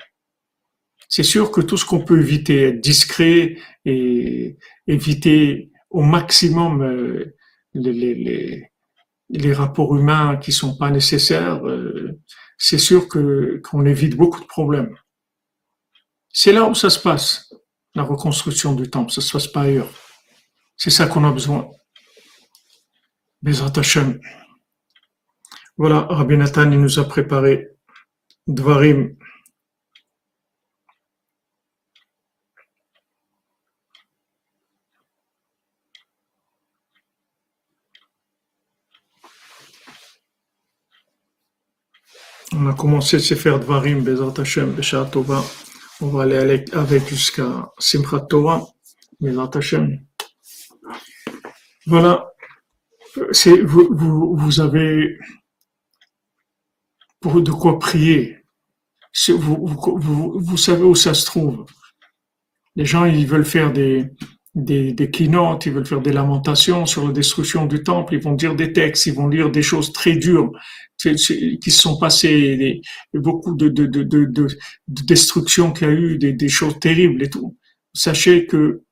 C'est 1.08 1.22
sûr 1.22 1.50
que 1.50 1.60
tout 1.60 1.76
ce 1.76 1.84
qu'on 1.84 2.04
peut 2.04 2.20
éviter, 2.20 2.62
être 2.62 2.80
discret 2.80 3.56
et 3.84 4.56
éviter 4.86 5.70
au 5.90 6.02
maximum 6.02 6.82
euh, 6.82 7.36
les, 7.74 8.70
les 9.28 9.52
rapports 9.52 9.96
humains 9.96 10.36
qui 10.36 10.52
sont 10.52 10.76
pas 10.76 10.90
nécessaires, 10.90 11.66
euh, 11.66 12.18
c'est 12.58 12.78
sûr 12.78 13.08
que 13.08 13.60
qu'on 13.64 13.84
évite 13.84 14.16
beaucoup 14.16 14.40
de 14.40 14.46
problèmes. 14.46 14.96
C'est 16.32 16.52
là 16.52 16.64
où 16.68 16.74
ça 16.74 16.90
se 16.90 16.98
passe, 16.98 17.52
la 17.94 18.02
reconstruction 18.02 18.74
du 18.74 18.90
temple, 18.90 19.10
ça 19.10 19.20
se 19.20 19.32
passe 19.32 19.48
pas 19.48 19.62
ailleurs. 19.62 19.90
C'est 20.76 20.90
ça 20.90 21.06
qu'on 21.06 21.24
a 21.24 21.32
besoin. 21.32 21.70
Hashem. 23.76 24.20
Voilà, 25.76 26.00
Rabbi 26.10 26.36
Nathan, 26.36 26.70
il 26.72 26.80
nous 26.80 26.98
a 26.98 27.04
préparé 27.04 27.68
Dvarim 28.46 29.15
On 42.58 42.66
a 42.68 42.72
commencé 42.72 43.16
à 43.16 43.36
faire 43.36 43.60
Dvarim, 43.60 44.02
Bezat 44.02 44.40
Hashem, 44.40 44.72
Beshat 44.72 45.04
Tova. 45.12 45.44
On 46.00 46.06
va 46.06 46.22
aller 46.22 46.64
avec 46.72 47.06
jusqu'à 47.06 47.70
Simchat 47.78 48.20
Torah, 48.20 48.66
Bezat 49.20 49.50
Hashem. 49.54 50.00
Voilà. 51.86 52.32
C'est, 53.32 53.60
vous, 53.60 54.60
avez 54.60 55.18
pour 57.20 57.42
de 57.42 57.50
quoi 57.50 57.78
prier. 57.78 58.38
Vous, 59.28 60.56
savez 60.56 60.82
où 60.82 60.94
ça 60.94 61.12
se 61.12 61.26
trouve. 61.26 61.66
Les 62.74 62.86
gens, 62.86 63.04
ils 63.04 63.26
veulent 63.26 63.44
faire 63.44 63.70
des, 63.70 64.10
des, 64.56 64.92
des 64.92 65.10
ils 65.18 65.30
veulent 65.72 65.86
faire 65.86 66.00
des 66.00 66.12
lamentations 66.12 66.86
sur 66.86 67.06
la 67.06 67.12
destruction 67.12 67.66
du 67.66 67.82
temple, 67.82 68.14
ils 68.14 68.22
vont 68.22 68.32
dire 68.32 68.56
des 68.56 68.72
textes, 68.72 69.04
ils 69.06 69.12
vont 69.12 69.28
lire 69.28 69.50
des 69.50 69.62
choses 69.62 69.92
très 69.92 70.16
dures 70.16 70.50
qui 70.98 71.70
se 71.70 71.80
sont 71.80 71.98
passées, 71.98 72.80
beaucoup 73.12 73.54
de, 73.54 73.68
de, 73.68 73.84
de, 73.84 74.02
de, 74.02 74.24
de 74.24 75.02
destruction 75.02 75.72
qu'il 75.72 75.86
y 75.86 75.90
a 75.90 75.92
eu, 75.92 76.18
des, 76.18 76.32
des 76.32 76.48
choses 76.48 76.80
terribles 76.80 77.22
et 77.22 77.28
tout. 77.28 77.56
Sachez 77.92 78.46
que 78.46 78.82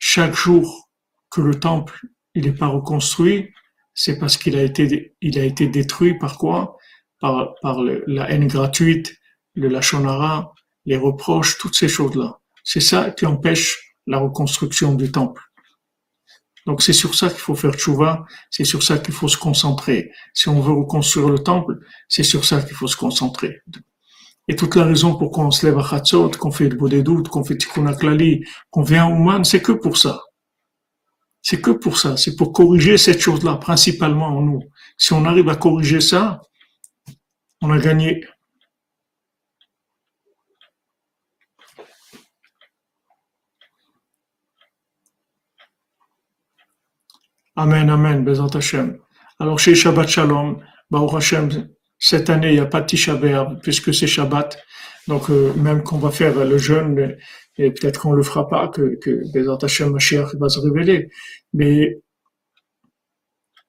chaque 0.00 0.34
jour 0.34 0.90
que 1.30 1.40
le 1.40 1.54
temple 1.54 1.98
il 2.34 2.46
n'est 2.46 2.52
pas 2.52 2.66
reconstruit, 2.66 3.50
c'est 3.94 4.18
parce 4.18 4.36
qu'il 4.36 4.56
a 4.56 4.62
été 4.62 5.14
il 5.20 5.38
a 5.38 5.44
été 5.44 5.68
détruit 5.68 6.18
par 6.18 6.38
quoi? 6.38 6.76
Par 7.20 7.54
par 7.62 7.80
la 7.84 8.28
haine 8.30 8.48
gratuite, 8.48 9.16
le 9.54 9.68
lachonara, 9.68 10.52
les 10.86 10.96
reproches, 10.96 11.56
toutes 11.58 11.76
ces 11.76 11.88
choses-là. 11.88 12.40
C'est 12.64 12.80
ça 12.80 13.12
qui 13.12 13.26
empêche 13.26 13.83
la 14.06 14.18
reconstruction 14.18 14.94
du 14.94 15.10
temple. 15.10 15.42
Donc 16.66 16.82
c'est 16.82 16.94
sur 16.94 17.14
ça 17.14 17.28
qu'il 17.28 17.38
faut 17.38 17.54
faire 17.54 17.74
tchouva, 17.74 18.24
c'est 18.50 18.64
sur 18.64 18.82
ça 18.82 18.98
qu'il 18.98 19.14
faut 19.14 19.28
se 19.28 19.36
concentrer. 19.36 20.10
Si 20.32 20.48
on 20.48 20.60
veut 20.60 20.72
reconstruire 20.72 21.28
le 21.28 21.38
temple, 21.38 21.78
c'est 22.08 22.22
sur 22.22 22.44
ça 22.44 22.62
qu'il 22.62 22.74
faut 22.74 22.86
se 22.86 22.96
concentrer. 22.96 23.60
Et 24.48 24.56
toute 24.56 24.74
la 24.76 24.84
raison 24.84 25.16
pourquoi 25.16 25.44
on 25.44 25.50
se 25.50 25.66
lève 25.66 25.78
à 25.78 25.82
Chatzot, 25.82 26.30
qu'on 26.30 26.50
fait 26.50 26.68
le 26.68 27.02
doutes, 27.02 27.28
qu'on 27.28 27.44
fait 27.44 27.56
Tikkun 27.56 27.92
Klali, 27.94 28.44
qu'on 28.70 28.82
vient 28.82 29.06
à 29.06 29.08
Ouman, 29.08 29.44
c'est 29.44 29.62
que 29.62 29.72
pour 29.72 29.96
ça. 29.96 30.20
C'est 31.42 31.60
que 31.60 31.70
pour 31.70 31.98
ça. 31.98 32.16
C'est 32.16 32.36
pour 32.36 32.52
corriger 32.52 32.96
cette 32.96 33.20
chose-là, 33.20 33.56
principalement 33.56 34.28
en 34.28 34.40
nous. 34.40 34.62
Si 34.96 35.12
on 35.12 35.24
arrive 35.24 35.48
à 35.48 35.56
corriger 35.56 36.00
ça, 36.00 36.40
on 37.60 37.70
a 37.70 37.78
gagné. 37.78 38.24
Amen, 47.56 47.88
Amen, 47.88 48.24
Bezat 48.24 48.56
Hashem. 48.56 48.98
Alors 49.38 49.60
chez 49.60 49.76
Shabbat 49.76 50.08
Shalom, 50.08 50.60
Baruch 50.90 51.14
Hashem, 51.14 51.68
cette 52.00 52.28
année, 52.28 52.48
il 52.48 52.54
n'y 52.54 52.60
a 52.60 52.66
pas 52.66 52.80
de 52.80 52.86
Tisha 52.86 53.16
puisque 53.62 53.94
c'est 53.94 54.08
Shabbat. 54.08 54.58
Donc 55.06 55.30
euh, 55.30 55.52
même 55.54 55.84
qu'on 55.84 55.98
va 55.98 56.10
faire 56.10 56.44
le 56.44 56.58
jeûne, 56.58 57.16
et 57.56 57.70
peut-être 57.70 58.00
qu'on 58.00 58.12
le 58.12 58.24
fera 58.24 58.48
pas, 58.48 58.66
que, 58.66 58.98
que 59.00 59.22
Bezat 59.32 59.58
Hashem 59.62 59.90
Mashiach 59.92 60.34
va 60.34 60.48
se 60.48 60.58
révéler. 60.58 61.10
Mais 61.52 61.96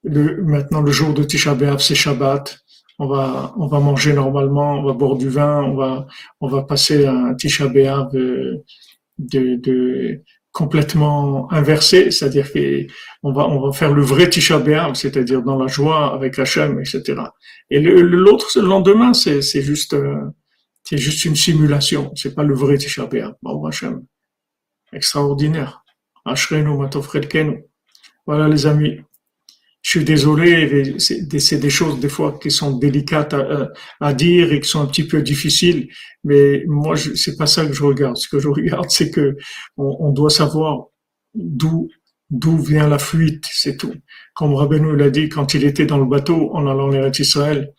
maintenant, 0.02 0.82
le 0.82 0.90
jour 0.90 1.14
de 1.14 1.22
Tisha 1.22 1.56
c'est 1.78 1.94
Shabbat. 1.94 2.58
On 2.98 3.06
va, 3.06 3.54
on 3.56 3.68
va 3.68 3.78
manger 3.78 4.14
normalement, 4.14 4.80
on 4.80 4.82
va 4.82 4.94
boire 4.94 5.16
du 5.16 5.28
vin, 5.28 5.62
on 5.62 5.76
va, 5.76 6.06
on 6.40 6.48
va 6.48 6.62
passer 6.64 7.06
un 7.06 7.34
Tisha 7.34 7.68
B'Av 7.68 8.16
euh, 8.16 8.64
de, 9.18 10.22
complètement 10.56 11.52
inversé, 11.52 12.10
c'est-à-dire 12.10 12.50
qu'on 12.50 13.30
va, 13.30 13.46
on 13.46 13.60
va 13.60 13.72
faire 13.72 13.92
le 13.92 14.00
vrai 14.00 14.30
Tisha 14.30 14.58
c'est-à-dire 14.94 15.42
dans 15.42 15.58
la 15.58 15.66
joie 15.66 16.14
avec 16.14 16.38
Hachem, 16.38 16.80
etc. 16.80 17.02
Et 17.68 17.78
l'autre, 17.78 18.48
le, 18.56 18.66
lendemain, 18.66 19.12
c'est 19.12 19.42
juste, 19.42 19.92
euh, 19.92 20.16
c'est 20.82 20.96
juste 20.96 21.26
une 21.26 21.36
simulation, 21.36 22.10
c'est 22.14 22.34
pas 22.34 22.42
le 22.42 22.54
vrai 22.54 22.78
Tisha 22.78 23.04
B'Av. 23.04 23.34
Hachem, 23.66 24.06
extraordinaire. 24.94 25.84
Voilà 28.26 28.48
les 28.48 28.66
amis 28.66 29.00
je 29.86 29.90
suis 29.98 30.04
désolé, 30.04 30.96
c'est 30.98 31.60
des 31.60 31.70
choses 31.70 32.00
des 32.00 32.08
fois 32.08 32.36
qui 32.42 32.50
sont 32.50 32.76
délicates 32.76 33.36
à, 34.00 34.14
dire 34.14 34.52
et 34.52 34.58
qui 34.58 34.68
sont 34.68 34.80
un 34.80 34.86
petit 34.86 35.06
peu 35.06 35.22
difficiles, 35.22 35.86
mais 36.24 36.64
moi, 36.66 36.96
c'est 36.96 37.36
pas 37.36 37.46
ça 37.46 37.64
que 37.64 37.72
je 37.72 37.84
regarde. 37.84 38.16
Ce 38.16 38.26
que 38.26 38.40
je 38.40 38.48
regarde, 38.48 38.90
c'est 38.90 39.12
que 39.12 39.36
on, 39.76 40.10
doit 40.10 40.30
savoir 40.30 40.86
d'où 41.34 41.88
d'où 42.30 42.58
vient 42.58 42.88
la 42.88 42.98
fuite, 42.98 43.44
c'est 43.48 43.76
tout. 43.76 43.94
Comme 44.34 44.54
Rabbeinu 44.54 44.96
l'a 44.96 45.08
dit 45.08 45.28
quand 45.28 45.54
il 45.54 45.62
était 45.62 45.86
dans 45.86 45.98
le 45.98 46.06
bateau 46.06 46.50
en 46.52 46.66
allant 46.66 46.88
vers 46.88 47.08
Israël, 47.16 47.72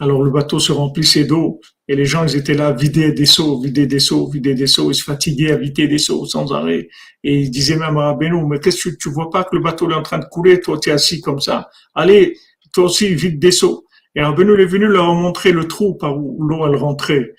alors 0.00 0.22
le 0.22 0.30
bateau 0.30 0.58
se 0.58 0.72
remplissait 0.72 1.24
d'eau 1.24 1.60
et 1.86 1.96
les 1.96 2.04
gens, 2.06 2.24
ils 2.24 2.36
étaient 2.36 2.54
là, 2.54 2.72
vider 2.72 3.12
des 3.12 3.26
seaux, 3.26 3.60
vider 3.60 3.86
des 3.86 3.98
seaux, 3.98 4.28
vider 4.30 4.54
des 4.54 4.66
seaux, 4.66 4.90
ils 4.90 4.94
se 4.94 5.02
fatiguaient 5.02 5.50
à 5.50 5.56
vider 5.56 5.88
des 5.88 5.98
seaux 5.98 6.24
sans 6.24 6.52
arrêt. 6.52 6.88
Et 7.24 7.40
ils 7.40 7.50
disaient 7.50 7.76
même 7.76 7.98
à 7.98 8.14
Benoît, 8.14 8.46
mais 8.48 8.60
qu'est-ce 8.60 8.88
que 8.88 8.96
tu, 8.96 9.10
vois 9.10 9.28
pas 9.28 9.44
que 9.44 9.56
le 9.56 9.60
bateau 9.60 9.90
est 9.90 9.94
en 9.94 10.02
train 10.02 10.18
de 10.18 10.24
couler, 10.24 10.60
toi 10.60 10.78
tu 10.80 10.90
es 10.90 10.92
assis 10.92 11.20
comme 11.20 11.40
ça. 11.40 11.68
Allez, 11.94 12.36
toi 12.72 12.84
aussi, 12.84 13.12
vide 13.14 13.38
des 13.40 13.50
seaux. 13.50 13.86
Et 14.14 14.22
Rabbeinu 14.22 14.60
est 14.60 14.66
venu 14.66 14.86
leur 14.86 15.12
montrer 15.14 15.52
le 15.52 15.66
trou 15.66 15.94
par 15.94 16.16
où 16.16 16.42
l'eau 16.42 16.64
elle 16.66 16.76
rentrait. 16.76 17.34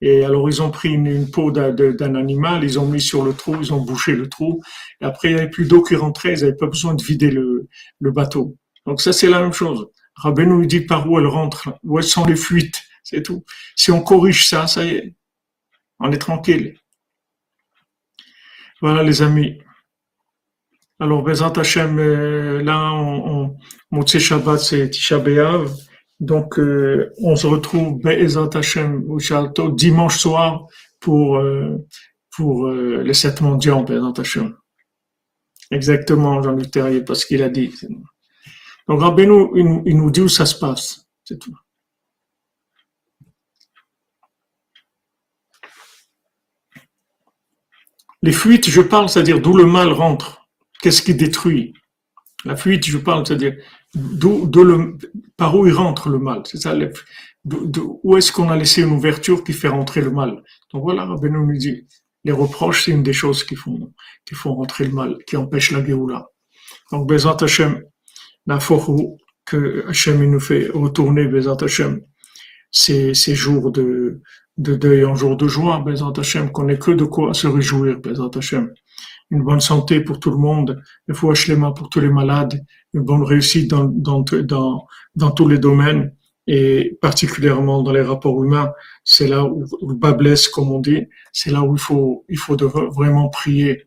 Et 0.00 0.22
alors 0.22 0.50
ils 0.50 0.60
ont 0.60 0.70
pris 0.70 0.90
une, 0.90 1.30
peau 1.30 1.50
d'un 1.50 2.14
animal, 2.14 2.62
ils 2.62 2.78
ont 2.78 2.86
mis 2.86 3.00
sur 3.00 3.24
le 3.24 3.32
trou, 3.32 3.56
ils 3.60 3.72
ont 3.72 3.80
bouché 3.80 4.12
le 4.12 4.28
trou. 4.28 4.60
Et 5.00 5.04
après 5.06 5.30
il 5.30 5.34
n'y 5.34 5.40
avait 5.40 5.50
plus 5.50 5.66
d'eau 5.66 5.82
qui 5.82 5.96
rentrait, 5.96 6.34
ils 6.34 6.40
n'avaient 6.40 6.56
pas 6.56 6.66
besoin 6.66 6.94
de 6.94 7.02
vider 7.02 7.30
le, 7.30 7.68
le 8.00 8.10
bateau. 8.10 8.56
Donc 8.86 9.00
ça 9.00 9.14
c'est 9.14 9.28
la 9.28 9.40
même 9.40 9.54
chose. 9.54 9.86
Rabbi 10.16 10.46
nous 10.46 10.64
dit 10.64 10.80
par 10.80 11.08
où 11.10 11.18
elles 11.18 11.26
rentrent, 11.26 11.78
où 11.82 11.98
elles 11.98 12.04
sont 12.04 12.24
les 12.24 12.36
fuites, 12.36 12.82
c'est 13.02 13.22
tout. 13.22 13.44
Si 13.76 13.90
on 13.90 14.02
corrige 14.02 14.46
ça, 14.46 14.66
ça 14.66 14.84
y 14.84 14.90
est, 14.90 15.14
on 16.00 16.12
est 16.12 16.18
tranquille. 16.18 16.78
Voilà 18.80 19.02
les 19.02 19.22
amis. 19.22 19.58
Alors, 21.00 21.22
Bezat 21.22 21.52
Hashem, 21.56 21.98
euh, 21.98 22.62
là, 22.62 22.92
on, 22.92 23.56
on, 23.90 24.06
Shabbat, 24.06 24.58
c'est 24.58 24.90
Tisha. 24.90 25.20
Donc, 26.20 26.58
euh, 26.58 27.12
on 27.20 27.34
se 27.34 27.46
retrouve 27.46 28.00
Bezat 28.00 28.50
Hashem, 28.54 29.04
dimanche 29.72 30.18
soir 30.18 30.66
pour, 31.00 31.36
euh, 31.38 31.84
pour 32.36 32.68
les 32.70 33.14
sept 33.14 33.40
mondiaux, 33.40 33.82
Bezat 33.82 34.20
Hashem. 34.20 34.54
Exactement, 35.70 36.42
Jean-Luc 36.42 36.70
Terrier, 36.70 37.02
parce 37.02 37.24
qu'il 37.24 37.42
a 37.42 37.48
dit. 37.48 37.74
Donc, 38.88 39.00
Rabbeinu, 39.00 39.48
il, 39.54 39.82
il 39.86 39.96
nous 39.96 40.10
dit 40.10 40.20
où 40.20 40.28
ça 40.28 40.46
se 40.46 40.58
passe. 40.58 41.06
C'est 41.24 41.38
tout. 41.38 41.56
Les 48.22 48.32
fuites, 48.32 48.70
je 48.70 48.80
parle, 48.80 49.08
c'est-à-dire 49.08 49.40
d'où 49.40 49.54
le 49.54 49.66
mal 49.66 49.92
rentre. 49.92 50.48
Qu'est-ce 50.80 51.02
qui 51.02 51.14
détruit? 51.14 51.74
La 52.44 52.56
fuite, 52.56 52.84
je 52.86 52.98
parle, 52.98 53.26
c'est-à-dire 53.26 53.54
d'où, 53.94 54.50
par 55.36 55.56
où 55.56 55.66
il 55.66 55.72
rentre 55.72 56.08
le 56.08 56.18
mal. 56.18 56.42
C'est 56.46 56.58
ça. 56.58 56.74
où 57.44 58.16
est-ce 58.16 58.32
qu'on 58.32 58.50
a 58.50 58.56
laissé 58.56 58.82
une 58.82 58.92
ouverture 58.92 59.44
qui 59.44 59.52
fait 59.52 59.68
rentrer 59.68 60.00
le 60.00 60.10
mal? 60.10 60.42
Donc 60.72 60.82
voilà, 60.82 61.04
Rabbeinu 61.04 61.38
nous 61.38 61.56
dit, 61.56 61.86
les 62.24 62.32
reproches, 62.32 62.84
c'est 62.84 62.92
une 62.92 63.02
des 63.02 63.12
choses 63.12 63.44
qui 63.44 63.56
font, 63.56 63.92
qui 64.24 64.34
font 64.34 64.54
rentrer 64.54 64.84
le 64.84 64.92
mal, 64.92 65.18
qui 65.26 65.36
empêche 65.36 65.70
la 65.70 65.84
Géoula. 65.84 66.26
Donc, 66.90 67.06
Bezat 67.08 67.36
Hashem, 67.40 67.82
la 68.46 68.58
que 69.44 69.84
Hashem 69.88 70.24
nous 70.24 70.40
fait 70.40 70.68
retourner, 70.72 71.26
Bezat 71.26 71.58
Hashem, 71.60 72.00
ces, 72.70 73.14
ces 73.14 73.34
jours 73.34 73.70
de, 73.70 74.20
de 74.56 74.74
deuil 74.74 75.04
en 75.04 75.14
jour 75.14 75.36
de 75.36 75.46
joie, 75.48 75.80
Bezat 75.80 76.12
Hashem, 76.16 76.50
qu'on 76.50 76.64
n'ait 76.64 76.78
que 76.78 76.90
de 76.90 77.04
quoi 77.04 77.34
se 77.34 77.46
réjouir, 77.46 78.00
Bezat 78.00 78.30
Hashem. 78.36 78.72
Une 79.30 79.42
bonne 79.42 79.60
santé 79.60 80.00
pour 80.00 80.20
tout 80.20 80.30
le 80.30 80.36
monde, 80.36 80.82
une 81.08 81.14
fois 81.14 81.34
pour 81.74 81.88
tous 81.88 82.00
les 82.00 82.10
malades, 82.10 82.60
une 82.92 83.02
bonne 83.02 83.22
réussite 83.22 83.68
dans, 83.70 83.84
dans, 83.84 84.22
dans, 84.22 84.86
dans 85.16 85.30
tous 85.30 85.48
les 85.48 85.58
domaines, 85.58 86.12
et 86.46 86.98
particulièrement 87.00 87.82
dans 87.82 87.92
les 87.92 88.02
rapports 88.02 88.42
humains, 88.44 88.72
c'est 89.02 89.28
là 89.28 89.44
où, 89.44 89.64
le 89.88 89.94
bas 89.94 90.12
blesse, 90.12 90.48
comme 90.48 90.70
on 90.70 90.78
dit, 90.78 91.06
c'est 91.32 91.50
là 91.50 91.62
où 91.62 91.74
il 91.74 91.80
faut, 91.80 92.24
il 92.28 92.38
faut 92.38 92.56
vraiment 92.90 93.28
prier 93.30 93.86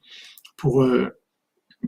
pour, 0.58 0.82
euh, 0.82 1.17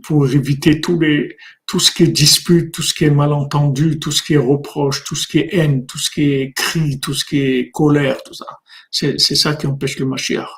pour 0.04 0.28
éviter 0.28 0.82
tous 0.82 1.00
les, 1.00 1.36
tout 1.66 1.80
ce 1.80 1.92
qui 1.92 2.04
est 2.04 2.08
dispute, 2.08 2.74
tout 2.74 2.82
ce 2.82 2.94
qui 2.94 3.06
est 3.06 3.12
malentendu, 3.12 4.00
tout 4.00 4.12
ce 4.12 4.24
qui 4.24 4.34
est 4.34 4.38
reproche, 4.38 5.04
tout 5.04 5.16
ce 5.16 5.28
qui 5.28 5.40
est 5.40 5.50
haine, 5.54 5.86
tout 5.86 5.98
ce 5.98 6.10
qui 6.12 6.32
est 6.32 6.54
cri, 6.56 7.00
tout 7.00 7.14
ce 7.14 7.26
qui 7.26 7.40
est 7.40 7.72
colère, 7.72 8.22
tout 8.24 8.34
ça. 8.34 8.46
C'est, 8.92 9.20
c'est 9.20 9.36
ça 9.36 9.56
qui 9.56 9.68
empêche 9.68 10.00
le 10.00 10.06
Mashiach. 10.06 10.50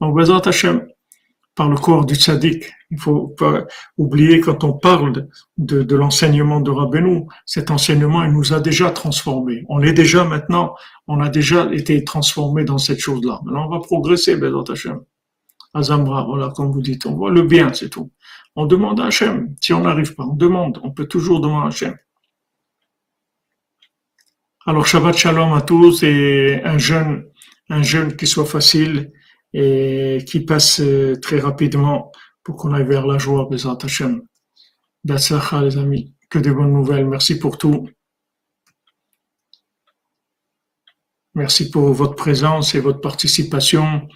Donc, 0.00 0.16
Bezat 0.16 0.42
Hashem, 0.44 0.86
par 1.54 1.68
le 1.68 1.76
corps 1.76 2.06
du 2.06 2.14
tzaddik, 2.14 2.64
il 2.90 2.98
faut 2.98 3.28
pas 3.28 3.66
oublier 3.98 4.40
quand 4.40 4.64
on 4.64 4.72
parle 4.72 5.28
de, 5.58 5.82
de 5.82 5.96
l'enseignement 5.96 6.60
de 6.60 6.70
Rabbeinu, 6.70 7.26
cet 7.44 7.70
enseignement, 7.70 8.24
il 8.24 8.32
nous 8.32 8.52
a 8.52 8.60
déjà 8.60 8.90
transformés. 8.90 9.64
On 9.68 9.82
est 9.82 9.92
déjà 9.92 10.24
maintenant, 10.24 10.74
on 11.06 11.20
a 11.20 11.28
déjà 11.28 11.68
été 11.72 12.02
transformé 12.02 12.64
dans 12.64 12.78
cette 12.78 13.00
chose-là. 13.00 13.40
Maintenant, 13.44 13.66
on 13.66 13.70
va 13.70 13.80
progresser, 13.80 14.36
Bezat 14.36 14.72
Hashem. 14.72 15.00
Azamra, 15.74 16.24
voilà, 16.24 16.52
comme 16.56 16.72
vous 16.72 16.82
dites, 16.82 17.06
on 17.06 17.14
voit 17.14 17.30
le 17.30 17.42
bien, 17.42 17.72
c'est 17.72 17.90
tout. 17.90 18.10
On 18.60 18.66
demande 18.66 19.00
à 19.00 19.06
Hachem. 19.06 19.56
Si 19.58 19.72
on 19.72 19.80
n'arrive 19.80 20.14
pas, 20.14 20.24
on 20.24 20.34
demande. 20.34 20.80
On 20.82 20.90
peut 20.90 21.06
toujours 21.06 21.40
demander 21.40 21.64
à 21.64 21.68
Hachem. 21.68 21.96
Alors, 24.66 24.86
Shabbat 24.86 25.16
Shalom 25.16 25.54
à 25.54 25.62
tous 25.62 26.02
et 26.02 26.60
un 26.62 26.76
jeûne, 26.76 27.24
un 27.70 27.82
jeûne 27.82 28.14
qui 28.16 28.26
soit 28.26 28.44
facile 28.44 29.12
et 29.54 30.22
qui 30.28 30.40
passe 30.40 30.80
euh, 30.80 31.16
très 31.22 31.40
rapidement 31.40 32.12
pour 32.44 32.56
qu'on 32.56 32.74
aille 32.74 32.84
vers 32.84 33.06
la 33.06 33.16
joie, 33.16 33.48
Bezat 33.50 33.78
Hachem. 33.82 34.20
les 35.04 35.78
amis. 35.78 36.14
Que 36.28 36.38
de 36.38 36.52
bonnes 36.52 36.74
nouvelles. 36.74 37.06
Merci 37.06 37.38
pour 37.38 37.56
tout. 37.56 37.88
Merci 41.34 41.70
pour 41.70 41.94
votre 41.94 42.14
présence 42.14 42.74
et 42.74 42.80
votre 42.80 43.00
participation. 43.00 44.06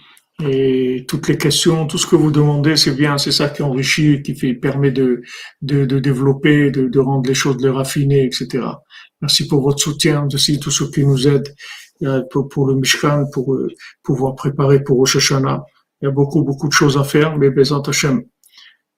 Et 0.43 1.05
toutes 1.07 1.29
les 1.29 1.37
questions, 1.37 1.87
tout 1.87 1.97
ce 1.97 2.05
que 2.05 2.17
vous 2.17 2.29
demandez, 2.31 2.75
c'est 2.75 2.93
bien, 2.95 3.17
c'est 3.17 3.31
ça 3.31 3.47
qui 3.47 3.63
enrichit, 3.63 4.21
qui 4.21 4.33
permet 4.55 4.91
de, 4.91 5.21
de, 5.61 5.85
de 5.85 5.99
développer, 5.99 6.71
de, 6.71 6.87
de, 6.89 6.99
rendre 6.99 7.27
les 7.27 7.33
choses, 7.33 7.55
de 7.57 7.63
les 7.63 7.73
raffiner, 7.73 8.25
etc. 8.25 8.65
Merci 9.21 9.47
pour 9.47 9.61
votre 9.61 9.79
soutien, 9.79 10.27
aussi 10.33 10.59
tous 10.59 10.71
ceux 10.71 10.89
qui 10.91 11.05
nous 11.05 11.25
aident 11.27 11.53
euh, 12.03 12.21
pour, 12.29 12.49
pour 12.49 12.67
le 12.67 12.75
Mishkan, 12.75 13.27
pour 13.31 13.53
euh, 13.53 13.69
pouvoir 14.03 14.35
préparer 14.35 14.83
pour 14.83 14.97
Rosh. 14.97 15.15
Il 15.15 16.05
y 16.05 16.07
a 16.07 16.11
beaucoup, 16.11 16.43
beaucoup 16.43 16.67
de 16.67 16.73
choses 16.73 16.97
à 16.97 17.05
faire, 17.05 17.37
mais 17.37 17.49
Bezat 17.49 17.83
Hashem, 17.87 18.21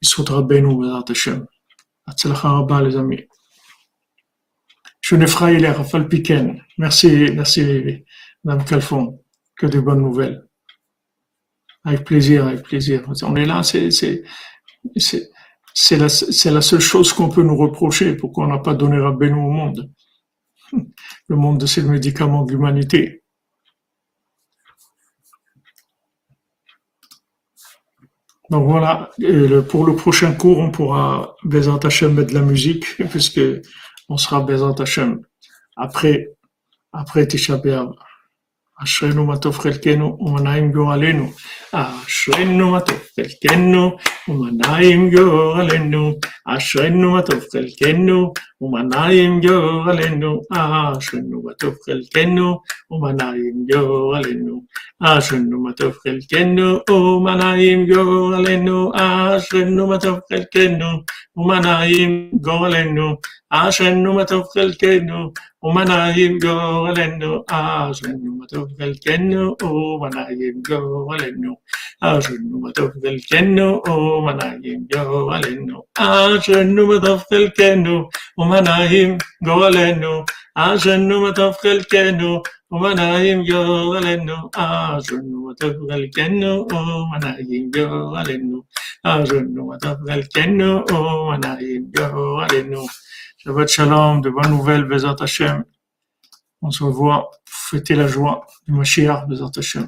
il 0.02 0.08
sera 0.08 0.42
béni, 0.42 0.76
Bezat 0.76 1.04
Hashem. 1.10 1.46
les 2.84 2.96
amis. 2.98 3.28
Je 5.02 5.16
ne 5.16 5.28
ferai 5.28 5.58
Rafal 5.70 6.08
Piken. 6.08 6.64
Merci, 6.80 7.30
merci, 7.34 8.04
Madame 8.44 8.66
Calfon. 8.66 9.22
Que 9.56 9.68
de 9.68 9.80
bonnes 9.80 10.02
nouvelles. 10.02 10.47
Avec 11.88 12.04
plaisir, 12.04 12.46
avec 12.46 12.64
plaisir. 12.64 13.10
On 13.24 13.36
est 13.38 13.46
là, 13.46 13.64
c'est, 13.64 13.90
la, 15.92 16.08
la 16.52 16.62
seule 16.62 16.80
chose 16.82 17.14
qu'on 17.14 17.30
peut 17.30 17.44
nous 17.44 17.56
reprocher, 17.56 18.18
pourquoi 18.18 18.44
on 18.44 18.48
n'a 18.48 18.58
pas 18.58 18.74
donné 18.74 19.00
Rabbeinu 19.00 19.36
au 19.36 19.50
monde. 19.50 19.90
Le 21.30 21.36
monde, 21.38 21.66
c'est 21.66 21.80
le 21.80 21.88
médicament 21.88 22.44
de 22.44 22.52
l'humanité. 22.52 23.24
Donc 28.50 28.68
voilà, 28.68 29.10
pour 29.70 29.86
le 29.86 29.96
prochain 29.96 30.34
cours, 30.34 30.58
on 30.60 30.72
pourra 30.72 31.38
Bezant 31.46 31.78
Hashem 31.78 32.16
mettre 32.16 32.32
de 32.32 32.34
la 32.34 32.42
musique, 32.42 32.98
puisque 33.10 33.40
on 34.10 34.18
sera 34.18 34.42
Bezant 34.42 34.74
Hashem 34.74 35.22
après, 35.78 36.34
après. 36.92 37.30
אשרינו 38.84 39.26
מה 39.26 39.38
טוב 39.38 39.58
חלקנו 39.58 40.18
ומנעים 40.20 40.72
גורלנו. 40.72 41.32
אשרינו 41.72 42.72
מה 42.72 42.80
טוב 42.80 43.00
חלקנו 43.16 43.98
ומנעים 44.28 45.10
גורלנו. 45.12 46.14
אשרינו 46.46 47.12
מה 47.12 47.22
טוב 47.22 47.40
חלקנו 47.52 48.34
ומנעים 48.62 49.42
גורלנו. 49.42 50.42
אשרינו 50.52 51.42
מה 51.44 51.54
טוב 51.54 51.76
חלקנו 51.86 52.60
ומנעים 52.92 53.66
גורלנו. 53.74 54.64
אשרינו 55.04 55.64
מה 55.64 55.74
טוב 55.74 55.94
חלקנו 56.04 56.80
ומנעים 56.90 57.88
גורלנו. 57.88 58.92
אשרינו 58.96 59.88
מה 59.88 60.00
טוב 60.00 60.20
חלקנו 60.30 60.88
ומנעים 61.38 62.32
גורלנו. 62.42 63.16
אשרינו 63.50 64.14
מה 64.14 64.26
טוב 64.26 64.44
חלקנו 64.54 65.32
ومنايم 65.63 66.39
جولنو 66.45 67.33
أجنو 67.51 68.31
متوفل 68.41 68.93
كنو 69.05 69.57
ومنايم 69.63 70.57
جولنو 70.69 71.53
أجنو 72.03 72.55
متوفل 72.65 73.17
كنو 73.31 73.69
ومنايم 73.89 74.81
جولنو 74.93 75.79
أجنو 75.99 76.83
متوفل 76.91 77.45
كنو 77.59 77.97
ومنايم 78.39 79.11
جولنو 79.47 80.15
أجنو 80.57 81.17
متوفل 81.27 81.79
كنو 81.93 82.43
ومنايم 82.73 83.39
جولنو 83.51 84.39
أجنو 84.57 85.37
متوفل 85.49 86.03
كنو 86.17 86.55
ومنايم 86.73 87.65
جولنو 87.75 88.59
أجنو 89.07 89.61
متوفل 89.71 90.23
كنو 90.35 90.73
ومنايم 90.93 91.83
جولنو 91.97 92.83
Shabbat 93.40 93.68
Shalom, 93.70 94.22
de 94.22 94.32
bonnes 94.32 94.50
nouvelles, 94.50 94.86
Bezat 94.86 95.18
Hashem. 95.20 95.64
On 96.64 96.72
se 96.72 96.84
revoit 96.84 97.30
pour 97.46 97.56
fêter 97.56 97.94
la 97.94 98.08
joie 98.08 98.48
du 98.66 98.74
Mashiach, 98.74 99.28
Bezat 99.28 99.52
Hashem. 99.56 99.88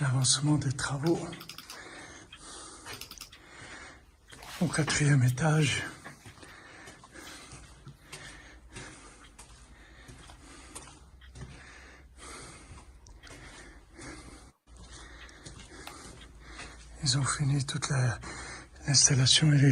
L'avancement 0.00 0.56
des 0.56 0.72
travaux 0.72 1.18
au 4.60 4.66
quatrième 4.66 5.24
étage. 5.24 5.82
Ils 17.02 17.18
ont 17.18 17.24
fini 17.24 17.64
toute 17.64 17.88
l'installation 18.86 19.52
électrique. 19.52 19.62